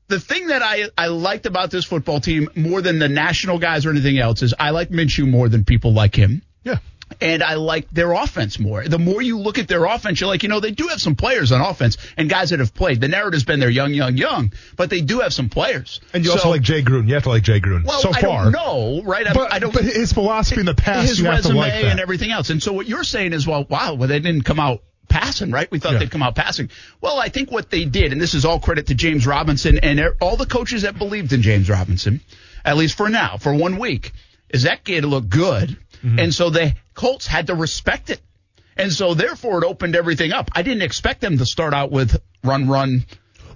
the 0.08 0.20
thing 0.20 0.48
that 0.48 0.62
I, 0.62 0.90
I 0.98 1.06
liked 1.08 1.46
about 1.46 1.70
this 1.70 1.84
football 1.84 2.20
team 2.20 2.48
more 2.54 2.82
than 2.82 2.98
the 2.98 3.08
national 3.08 3.58
guys 3.58 3.86
or 3.86 3.90
anything 3.90 4.18
else 4.18 4.42
is 4.42 4.54
I 4.58 4.70
like 4.70 4.90
Minshew 4.90 5.28
more 5.28 5.48
than 5.48 5.64
people 5.64 5.92
like 5.92 6.14
him. 6.14 6.42
Yeah. 6.62 6.78
And 7.20 7.42
I 7.42 7.54
like 7.54 7.90
their 7.90 8.12
offense 8.12 8.58
more. 8.58 8.82
The 8.88 8.98
more 8.98 9.20
you 9.22 9.38
look 9.38 9.58
at 9.58 9.68
their 9.68 9.84
offense, 9.84 10.20
you're 10.20 10.28
like, 10.28 10.42
you 10.42 10.48
know, 10.48 10.60
they 10.60 10.70
do 10.72 10.88
have 10.88 11.00
some 11.00 11.14
players 11.16 11.52
on 11.52 11.60
offense 11.60 11.96
and 12.16 12.28
guys 12.28 12.50
that 12.50 12.58
have 12.60 12.74
played. 12.74 13.00
The 13.00 13.08
narrative's 13.08 13.44
been 13.44 13.60
they're 13.60 13.68
young, 13.70 13.92
young, 13.94 14.16
young, 14.16 14.52
but 14.76 14.90
they 14.90 15.00
do 15.02 15.20
have 15.20 15.32
some 15.32 15.48
players. 15.48 16.00
And 16.12 16.24
you 16.24 16.30
So- 16.30 16.36
also 16.36 16.50
like 16.50 16.62
Jay 16.62 16.82
Gruden. 16.82 17.06
You 17.08 17.14
have 17.14 17.22
to 17.24 17.28
like 17.28 17.42
Jay 17.42 17.60
Gruden. 17.60 17.84
well, 17.84 18.00
so 18.00 18.10
I 18.12 18.20
far. 18.20 18.50
don't 18.50 19.04
right? 19.04 19.26
I, 19.26 19.32
But, 19.34 19.52
I 19.52 19.58
don't. 19.58 19.72
but 19.72 19.84
his 19.84 20.12
philosophy 20.12 20.60
in 20.60 20.66
the 20.66 20.74
past, 20.74 21.08
his 21.08 21.18
you 21.20 21.26
have 21.26 21.36
to 21.42 21.48
resume 21.48 21.56
like 21.56 21.72
that. 21.72 21.84
and 21.84 22.00
everything 22.00 22.30
else. 22.30 22.50
And 22.50 22.62
so 22.62 22.72
what 22.72 22.86
you're 22.88 23.04
saying 23.04 23.32
is, 23.32 23.46
well, 23.46 23.64
wow, 23.68 23.94
well, 23.94 24.08
they 24.08 24.18
didn't 24.20 24.42
come 24.42 24.58
out 24.58 24.82
passing, 25.08 25.50
right? 25.50 25.70
We 25.70 25.78
thought 25.78 25.94
Yeah. 25.94 25.98
they'd 26.00 26.10
come 26.10 26.22
out 26.22 26.34
passing. 26.34 26.70
Well, 27.00 27.18
I 27.18 27.28
think 27.28 27.50
what 27.50 27.70
they 27.70 27.84
did, 27.84 28.12
and 28.12 28.20
this 28.20 28.34
is 28.34 28.44
all 28.44 28.58
credit 28.58 28.86
to 28.88 28.94
James 28.94 29.26
Robinson 29.26 29.78
and 29.78 30.00
er- 30.00 30.16
all 30.20 30.36
the 30.36 30.46
coaches 30.46 30.82
that 30.82 30.98
believed 30.98 31.32
in 31.32 31.42
James 31.42 31.68
Robinson, 31.68 32.20
at 32.64 32.76
least 32.76 32.96
for 32.96 33.08
now, 33.08 33.36
for 33.36 33.54
one 33.54 33.78
week, 33.78 34.12
is 34.50 34.62
that 34.62 34.84
kid 34.84 35.04
looked 35.04 35.28
good. 35.28 35.76
Mm-hmm. 36.04 36.18
And 36.18 36.34
so 36.34 36.50
the 36.50 36.74
Colts 36.94 37.26
had 37.26 37.46
to 37.48 37.54
respect 37.54 38.10
it. 38.10 38.20
And 38.76 38.92
so 38.92 39.14
therefore 39.14 39.62
it 39.62 39.66
opened 39.66 39.94
everything 39.96 40.32
up. 40.32 40.50
I 40.54 40.62
didn't 40.62 40.82
expect 40.82 41.20
them 41.20 41.38
to 41.38 41.46
start 41.46 41.74
out 41.74 41.90
with 41.90 42.20
run, 42.42 42.68
run. 42.68 43.04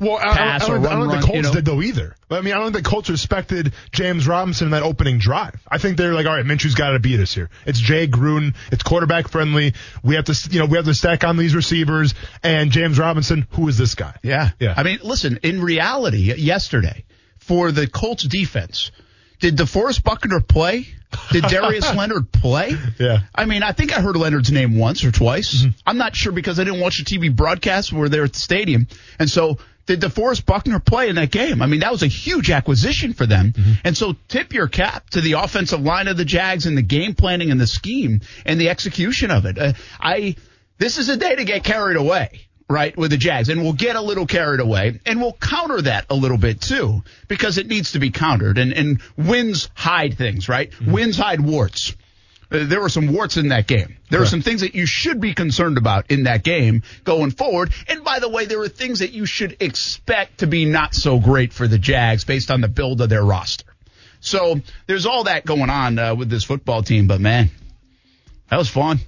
Well, 0.01 0.17
I, 0.17 0.31
I, 0.31 0.37
pass 0.37 0.65
I 0.65 0.69
don't, 0.69 0.85
or 0.85 0.89
I 0.89 0.91
don't 0.93 1.01
run, 1.01 1.11
think 1.11 1.21
the 1.21 1.27
Colts 1.27 1.37
you 1.37 1.43
know? 1.43 1.53
did 1.55 1.65
though 1.65 1.83
either. 1.83 2.15
I 2.31 2.41
mean, 2.41 2.55
I 2.55 2.59
don't 2.59 2.73
think 2.73 2.85
the 2.85 2.91
Colts 2.91 3.11
respected 3.11 3.73
James 3.93 4.27
Robinson 4.27 4.67
in 4.67 4.71
that 4.73 4.83
opening 4.83 5.19
drive. 5.19 5.61
I 5.67 5.79
think 5.79 5.97
they're 5.97 6.15
like, 6.15 6.27
all 6.27 6.35
right, 6.35 6.45
Minshew's 6.45 6.75
got 6.75 6.91
to 6.91 6.99
beat 6.99 7.21
us 7.21 7.35
here. 7.35 7.51
It's 7.67 7.81
Jay 7.81 8.07
Gruden. 8.07 8.55
It's 8.71 8.83
quarterback 8.83 9.29
friendly. 9.29 9.75
We 10.03 10.15
have 10.17 10.27
to, 10.27 10.49
you 10.51 10.59
know, 10.59 10.67
we 10.67 10.77
have 10.77 10.85
to 10.87 10.95
stack 10.95 11.25
on 11.25 11.37
these 11.37 11.55
receivers. 11.55 12.15
And 12.43 12.71
James 12.71 12.99
Robinson, 12.99 13.47
who 13.53 13.69
is 13.69 13.79
this 13.79 13.95
guy? 13.95 14.15
Yeah. 14.23 14.51
Yeah. 14.61 14.75
I 14.77 14.83
mean, 14.83 14.99
listen, 15.03 15.41
in 15.43 15.63
reality, 15.63 16.35
yesterday, 16.35 17.05
for 17.39 17.73
the 17.73 17.87
Colts 17.87 18.25
defense, 18.25 18.91
did 19.41 19.57
DeForest 19.57 20.03
Buckner 20.03 20.41
play? 20.41 20.87
Did 21.31 21.45
Darius 21.45 21.95
Leonard 21.95 22.31
play? 22.33 22.77
Yeah. 22.99 23.21
I 23.35 23.47
mean, 23.47 23.63
I 23.63 23.73
think 23.73 23.97
I 23.97 24.01
heard 24.01 24.17
Leonard's 24.17 24.53
name 24.53 24.77
once 24.77 25.05
or 25.05 25.13
twice. 25.13 25.63
Mm-hmm. 25.63 25.71
I'm 25.87 25.97
not 25.97 26.15
sure 26.15 26.33
because 26.33 26.61
I 26.61 26.65
didn't 26.65 26.81
watch 26.81 26.99
the 26.99 27.05
TV 27.05 27.35
broadcast. 27.35 27.93
We 27.93 28.01
were 28.01 28.09
there 28.09 28.25
at 28.25 28.33
the 28.33 28.39
stadium. 28.39 28.87
And 29.19 29.31
so, 29.31 29.59
did 29.89 30.03
DeForest 30.03 30.45
Buckner 30.45 30.78
play 30.80 31.09
in 31.09 31.16
that 31.16 31.30
game? 31.30 31.62
I 31.62 31.66
mean, 31.66 31.80
that 31.80 31.91
was 31.91 32.03
a 32.03 32.07
huge 32.07 32.51
acquisition 32.51 33.14
for 33.14 33.26
them. 33.26 33.55
And 33.84 33.97
so, 33.97 34.14
tip 34.28 34.53
your 34.53 34.68
cap 34.68 35.11
to 35.11 35.20
the 35.20 35.32
offensive 35.32 35.80
line 35.80 36.09
of 36.09 36.16
the 36.16 36.26
Jags 36.26 36.66
and 36.66 36.76
the 36.76 36.82
game 36.82 37.14
planning 37.14 37.51
and 37.51 37.61
the 37.61 37.66
scheme 37.66 38.20
and 38.45 38.61
the 38.61 38.68
execution 38.68 39.30
of 39.30 39.47
it. 39.47 39.59
Uh, 39.59 39.72
I, 39.99 40.36
this 40.76 40.99
is 40.99 41.09
a 41.09 41.16
day 41.16 41.34
to 41.34 41.45
get 41.45 41.64
carried 41.64 41.97
away 41.97 42.43
right, 42.70 42.95
with 42.99 43.11
the 43.11 43.16
Jags. 43.16 43.49
And 43.49 43.62
we'll 43.62 43.72
get 43.72 43.97
a 43.97 44.01
little 44.03 44.26
carried 44.26 44.61
away 44.61 45.01
and 45.07 45.20
we'll 45.20 45.32
counter 45.32 45.80
that 45.82 46.05
a 46.11 46.14
little 46.14 46.36
bit 46.36 46.61
too, 46.61 47.03
because 47.26 47.57
it 47.57 47.66
needs 47.66 47.93
to 47.93 47.99
be 47.99 48.11
countered. 48.11 48.59
And, 48.59 48.74
and 48.74 49.01
wins 49.16 49.70
hide 49.74 50.18
things, 50.18 50.51
right? 50.51 50.70
Wins 50.80 51.16
hide 51.16 51.41
warts. 51.41 51.97
Uh, 52.51 52.65
there 52.65 52.81
were 52.81 52.89
some 52.89 53.13
warts 53.13 53.37
in 53.37 53.49
that 53.49 53.67
game. 53.67 53.97
There 54.11 54.21
were 54.21 54.27
some 54.27 54.41
things 54.41 54.63
that 54.63 54.75
you 54.75 54.87
should 54.87 55.21
be 55.21 55.35
concerned 55.35 55.77
about 55.77 56.11
in 56.11 56.25
that 56.25 56.43
game 56.43 56.83
going 57.05 57.31
forward. 57.31 57.73
And 57.89 58.03
by 58.03 58.21
the 58.21 58.29
way, 58.29 58.47
there 58.47 58.59
were 58.59 58.69
things 58.69 59.01
that 59.01 59.13
you 59.13 59.27
should 59.27 59.57
expect 59.61 60.39
to 60.39 60.47
be 60.47 60.65
not 60.65 60.95
so 60.95 61.19
great 61.19 61.53
for 61.53 61.69
the 61.69 61.79
Jags 61.79 62.25
based 62.25 62.51
on 62.51 62.63
the 62.63 62.69
build 62.69 63.03
of 63.03 63.11
their 63.11 63.23
roster. 63.23 63.67
So 64.21 64.61
there's 64.87 65.07
all 65.07 65.25
that 65.25 65.45
going 65.45 65.71
on 65.71 65.99
uh, 65.99 66.15
with 66.15 66.31
this 66.31 66.45
football 66.45 66.83
team, 66.83 67.07
but 67.07 67.21
man, 67.21 67.51
that 68.49 68.57
was 68.57 68.69
fun. 68.69 68.99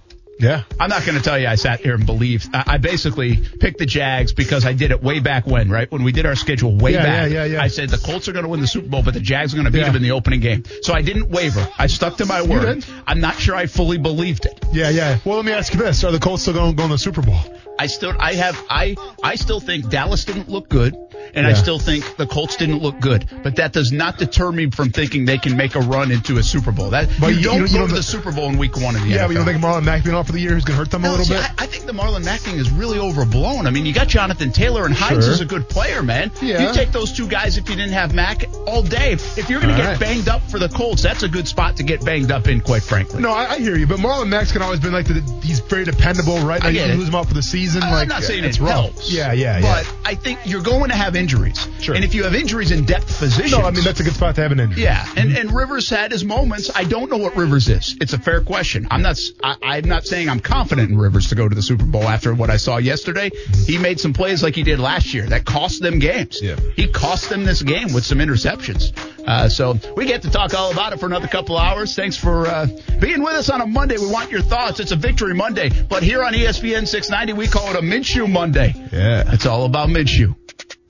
Yeah. 0.40 0.62
I'm 0.78 0.88
not 0.90 1.04
going 1.04 1.16
to 1.18 1.22
tell 1.22 1.38
you 1.38 1.46
I 1.46 1.54
sat 1.56 1.80
here 1.80 1.94
and 1.94 2.06
believed. 2.06 2.48
I 2.54 2.64
I 2.66 2.78
basically 2.78 3.36
picked 3.36 3.78
the 3.78 3.86
Jags 3.86 4.32
because 4.32 4.64
I 4.64 4.72
did 4.72 4.90
it 4.90 5.02
way 5.02 5.20
back 5.20 5.46
when, 5.46 5.70
right? 5.70 5.90
When 5.90 6.02
we 6.02 6.12
did 6.12 6.24
our 6.26 6.34
schedule 6.36 6.74
way 6.76 6.92
Yeah, 6.94 7.02
back. 7.02 7.30
yeah, 7.30 7.44
yeah, 7.44 7.52
yeah. 7.54 7.62
I 7.62 7.68
said 7.68 7.88
the 7.90 7.98
Colts 7.98 8.28
are 8.28 8.32
going 8.32 8.44
to 8.44 8.48
win 8.48 8.60
the 8.60 8.66
Super 8.66 8.88
Bowl, 8.88 9.02
but 9.02 9.14
the 9.14 9.20
Jags 9.20 9.52
are 9.52 9.56
going 9.56 9.66
to 9.66 9.70
beat 9.70 9.80
Yeah. 9.80 9.86
them 9.86 9.96
in 9.96 10.02
the 10.02 10.12
opening 10.12 10.40
game. 10.40 10.64
So 10.82 10.94
I 10.94 11.02
didn't 11.02 11.28
waver. 11.30 11.66
I 11.78 11.86
stuck 11.88 12.16
to 12.18 12.26
my 12.26 12.42
word. 12.42 12.84
I'm 13.06 13.20
not 13.20 13.34
sure 13.36 13.54
I 13.54 13.66
fully 13.66 13.98
believed 13.98 14.46
it. 14.46 14.64
Yeah, 14.72 14.88
yeah. 14.90 15.18
Well, 15.24 15.36
let 15.36 15.44
me 15.44 15.52
ask 15.52 15.72
you 15.74 15.80
this: 15.80 16.02
Are 16.04 16.12
the 16.12 16.18
Colts 16.18 16.42
still 16.42 16.54
going 16.54 16.70
to 16.72 16.76
go 16.76 16.84
in 16.84 16.90
the 16.90 16.98
Super 16.98 17.22
Bowl? 17.22 17.38
I 17.78 17.86
still, 17.86 18.12
I 18.18 18.34
have, 18.34 18.62
I, 18.68 18.94
I 19.24 19.36
still 19.36 19.58
think 19.58 19.88
Dallas 19.88 20.26
didn't 20.26 20.50
look 20.50 20.68
good, 20.68 20.94
and 21.34 21.46
I 21.46 21.52
still 21.54 21.78
think 21.78 22.16
the 22.16 22.26
Colts 22.26 22.56
didn't 22.56 22.78
look 22.82 22.98
good. 23.00 23.26
But 23.42 23.56
that 23.56 23.72
does 23.72 23.92
not 23.92 24.18
deter 24.18 24.50
me 24.50 24.70
from 24.70 24.90
thinking 24.90 25.24
they 25.24 25.38
can 25.38 25.56
make 25.56 25.74
a 25.74 25.80
run 25.80 26.10
into 26.10 26.38
a 26.38 26.42
Super 26.42 26.72
Bowl. 26.72 26.90
That 26.90 27.08
But 27.20 27.28
you, 27.28 27.36
you- 27.38 27.42
don't 27.44 27.60
you- 27.60 27.66
go 27.68 27.78
don't- 27.80 27.88
to 27.90 27.94
the 27.94 28.02
Super 28.02 28.32
Bowl 28.32 28.48
in 28.48 28.58
Week 28.58 28.76
One 28.76 28.94
of 28.96 29.02
the 29.02 29.08
year. 29.08 29.16
Yeah, 29.18 29.24
NFL. 29.24 29.26
but 29.28 29.30
you 29.32 29.36
don't 29.38 29.46
think 29.46 29.64
Marlon 29.64 29.84
Mack 29.84 30.04
being 30.04 30.16
off 30.16 30.26
for 30.26 30.32
the 30.32 30.40
year 30.40 30.56
is 30.56 30.64
going 30.64 30.76
to 30.76 30.78
hurt 30.84 30.90
them 30.90 31.04
a 31.04 31.10
little 31.10 31.24
see, 31.24 31.34
bit? 31.34 31.42
I, 31.42 31.64
I 31.64 31.66
think 31.66 31.86
the 31.86 31.92
Marlon 31.92 32.24
Mack 32.24 32.40
thing 32.40 32.56
is 32.56 32.70
really 32.70 32.98
overblown. 32.98 33.66
I 33.66 33.70
mean, 33.70 33.86
you 33.86 33.92
got 33.92 34.08
Jonathan 34.08 34.52
Taylor 34.52 34.84
and 34.86 34.94
Hines 34.94 35.24
Sure. 35.24 35.34
is 35.34 35.40
a 35.40 35.44
good 35.44 35.68
player, 35.68 36.02
man. 36.02 36.30
Yeah. 36.42 36.68
You 36.68 36.74
take 36.74 36.92
those 36.92 37.12
two 37.12 37.26
guys 37.28 37.56
if 37.58 37.68
you 37.68 37.76
didn't 37.76 37.92
have 37.92 38.14
Mack 38.14 38.44
all 38.66 38.82
day. 38.82 39.12
If 39.12 39.48
you're 39.50 39.60
going 39.60 39.74
to 39.74 39.80
get 39.80 39.88
right. 39.88 40.00
banged 40.00 40.28
up 40.28 40.42
for 40.50 40.58
the 40.58 40.68
Colts, 40.68 41.02
that's 41.02 41.22
a 41.22 41.28
good 41.28 41.46
spot 41.48 41.76
to 41.76 41.82
get 41.82 42.04
banged 42.04 42.30
up 42.32 42.48
in, 42.48 42.60
quite 42.60 42.82
frankly. 42.82 43.20
No, 43.20 43.30
I, 43.30 43.52
I 43.52 43.58
hear 43.58 43.76
you, 43.76 43.86
but 43.86 43.98
Marlon 43.98 44.28
Mack's 44.28 44.52
can 44.52 44.62
always 44.62 44.80
been 44.80 44.92
like 44.92 45.06
the, 45.06 45.20
he's 45.42 45.60
very 45.60 45.84
dependable, 45.84 46.38
right? 46.40 46.62
I 46.64 46.72
get 46.72 46.88
you 46.90 46.94
lose 46.96 47.08
him 47.08 47.14
out 47.14 47.26
for 47.28 47.34
the 47.34 47.42
season. 47.42 47.82
I'm 47.82 47.92
like 47.92 48.08
not 48.08 48.22
saying 48.22 48.44
it's 48.44 48.58
it 48.58 48.62
rough. 48.62 48.70
helps. 48.72 49.12
Yeah, 49.12 49.32
yeah, 49.32 49.58
yeah. 49.58 49.62
But 49.84 49.94
I 50.04 50.14
think 50.14 50.40
you're 50.44 50.62
going 50.62 50.90
to 50.90 50.96
have 50.96 51.09
injuries. 51.16 51.68
Sure. 51.80 51.94
And 51.94 52.04
if 52.04 52.14
you 52.14 52.24
have 52.24 52.34
injuries 52.34 52.70
in 52.70 52.84
depth 52.84 53.18
positions. 53.18 53.52
no, 53.52 53.60
I 53.60 53.70
mean 53.70 53.84
that's 53.84 54.00
a 54.00 54.04
good 54.04 54.14
spot 54.14 54.34
to 54.36 54.42
have 54.42 54.52
an 54.52 54.60
injury. 54.60 54.82
Yeah, 54.82 55.04
and 55.16 55.36
and 55.36 55.52
Rivers 55.52 55.88
had 55.88 56.12
his 56.12 56.24
moments. 56.24 56.70
I 56.74 56.84
don't 56.84 57.10
know 57.10 57.18
what 57.18 57.36
Rivers 57.36 57.68
is. 57.68 57.96
It's 58.00 58.12
a 58.12 58.18
fair 58.18 58.42
question. 58.42 58.88
I'm 58.90 59.02
not. 59.02 59.20
I, 59.42 59.56
I'm 59.62 59.88
not 59.88 60.06
saying 60.06 60.28
I'm 60.28 60.40
confident 60.40 60.90
in 60.90 60.98
Rivers 60.98 61.28
to 61.28 61.34
go 61.34 61.48
to 61.48 61.54
the 61.54 61.62
Super 61.62 61.84
Bowl 61.84 62.04
after 62.04 62.34
what 62.34 62.50
I 62.50 62.56
saw 62.56 62.78
yesterday. 62.78 63.30
He 63.66 63.78
made 63.78 64.00
some 64.00 64.12
plays 64.12 64.42
like 64.42 64.54
he 64.54 64.62
did 64.62 64.78
last 64.78 65.12
year 65.14 65.26
that 65.26 65.44
cost 65.44 65.82
them 65.82 65.98
games. 65.98 66.40
Yeah. 66.42 66.56
He 66.76 66.88
cost 66.88 67.28
them 67.28 67.44
this 67.44 67.62
game 67.62 67.92
with 67.92 68.04
some 68.04 68.18
interceptions. 68.18 68.96
Uh, 69.26 69.48
so 69.48 69.78
we 69.96 70.06
get 70.06 70.22
to 70.22 70.30
talk 70.30 70.54
all 70.54 70.72
about 70.72 70.92
it 70.92 71.00
for 71.00 71.06
another 71.06 71.28
couple 71.28 71.56
hours. 71.56 71.94
Thanks 71.94 72.16
for 72.16 72.46
uh, 72.46 72.66
being 72.98 73.22
with 73.22 73.34
us 73.34 73.50
on 73.50 73.60
a 73.60 73.66
Monday. 73.66 73.96
We 73.98 74.10
want 74.10 74.30
your 74.30 74.42
thoughts. 74.42 74.80
It's 74.80 74.92
a 74.92 74.96
Victory 74.96 75.34
Monday, 75.34 75.70
but 75.88 76.02
here 76.02 76.22
on 76.22 76.32
ESPN 76.32 76.86
690 76.86 77.32
we 77.34 77.46
call 77.46 77.70
it 77.70 77.76
a 77.76 77.82
Minshew 77.82 78.30
Monday. 78.30 78.74
Yeah. 78.92 79.32
It's 79.32 79.46
all 79.46 79.64
about 79.64 79.88
Minshew 79.88 80.34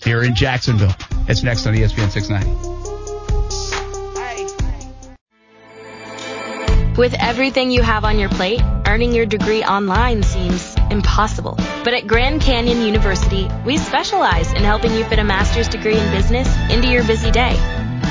here 0.04 0.22
in 0.22 0.34
Jacksonville. 0.34 0.94
It's 1.28 1.42
next 1.42 1.66
on 1.66 1.74
ESPN 1.74 2.10
690. 2.10 2.80
With 6.96 7.14
everything 7.14 7.70
you 7.70 7.82
have 7.82 8.04
on 8.04 8.18
your 8.18 8.28
plate, 8.28 8.60
earning 8.86 9.14
your 9.14 9.24
degree 9.24 9.62
online 9.64 10.22
seems 10.22 10.74
impossible. 10.90 11.54
But 11.82 11.94
at 11.94 12.06
Grand 12.06 12.42
Canyon 12.42 12.82
University, 12.82 13.48
we 13.64 13.78
specialize 13.78 14.52
in 14.52 14.64
helping 14.64 14.92
you 14.92 15.04
fit 15.04 15.18
a 15.18 15.24
master's 15.24 15.68
degree 15.68 15.96
in 15.96 16.10
business 16.10 16.46
into 16.70 16.88
your 16.88 17.02
busy 17.04 17.30
day. 17.30 17.54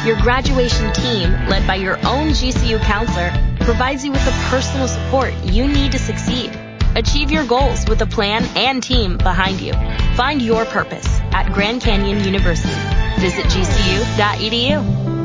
Your 0.06 0.20
graduation 0.22 0.92
team, 0.94 1.30
led 1.50 1.68
by 1.68 1.76
your 1.76 1.98
own 1.98 2.30
GCU 2.30 2.80
counselor, 2.82 3.32
provides 3.60 4.04
you 4.04 4.12
with 4.12 4.26
the 4.26 4.32
personal 4.50 4.88
support 4.88 5.34
you 5.44 5.68
need 5.68 5.92
to 5.92 6.00
succeed. 6.00 6.58
Achieve 6.96 7.30
your 7.30 7.46
goals 7.46 7.88
with 7.88 8.02
a 8.02 8.08
plan 8.08 8.44
and 8.56 8.82
team 8.82 9.18
behind 9.18 9.62
you. 9.62 9.74
Find 10.16 10.42
your 10.42 10.66
purpose 10.66 11.19
at 11.34 11.52
Grand 11.54 11.82
Canyon 11.82 12.24
University. 12.24 12.74
Visit 13.20 13.46
gcu.edu. 13.46 15.19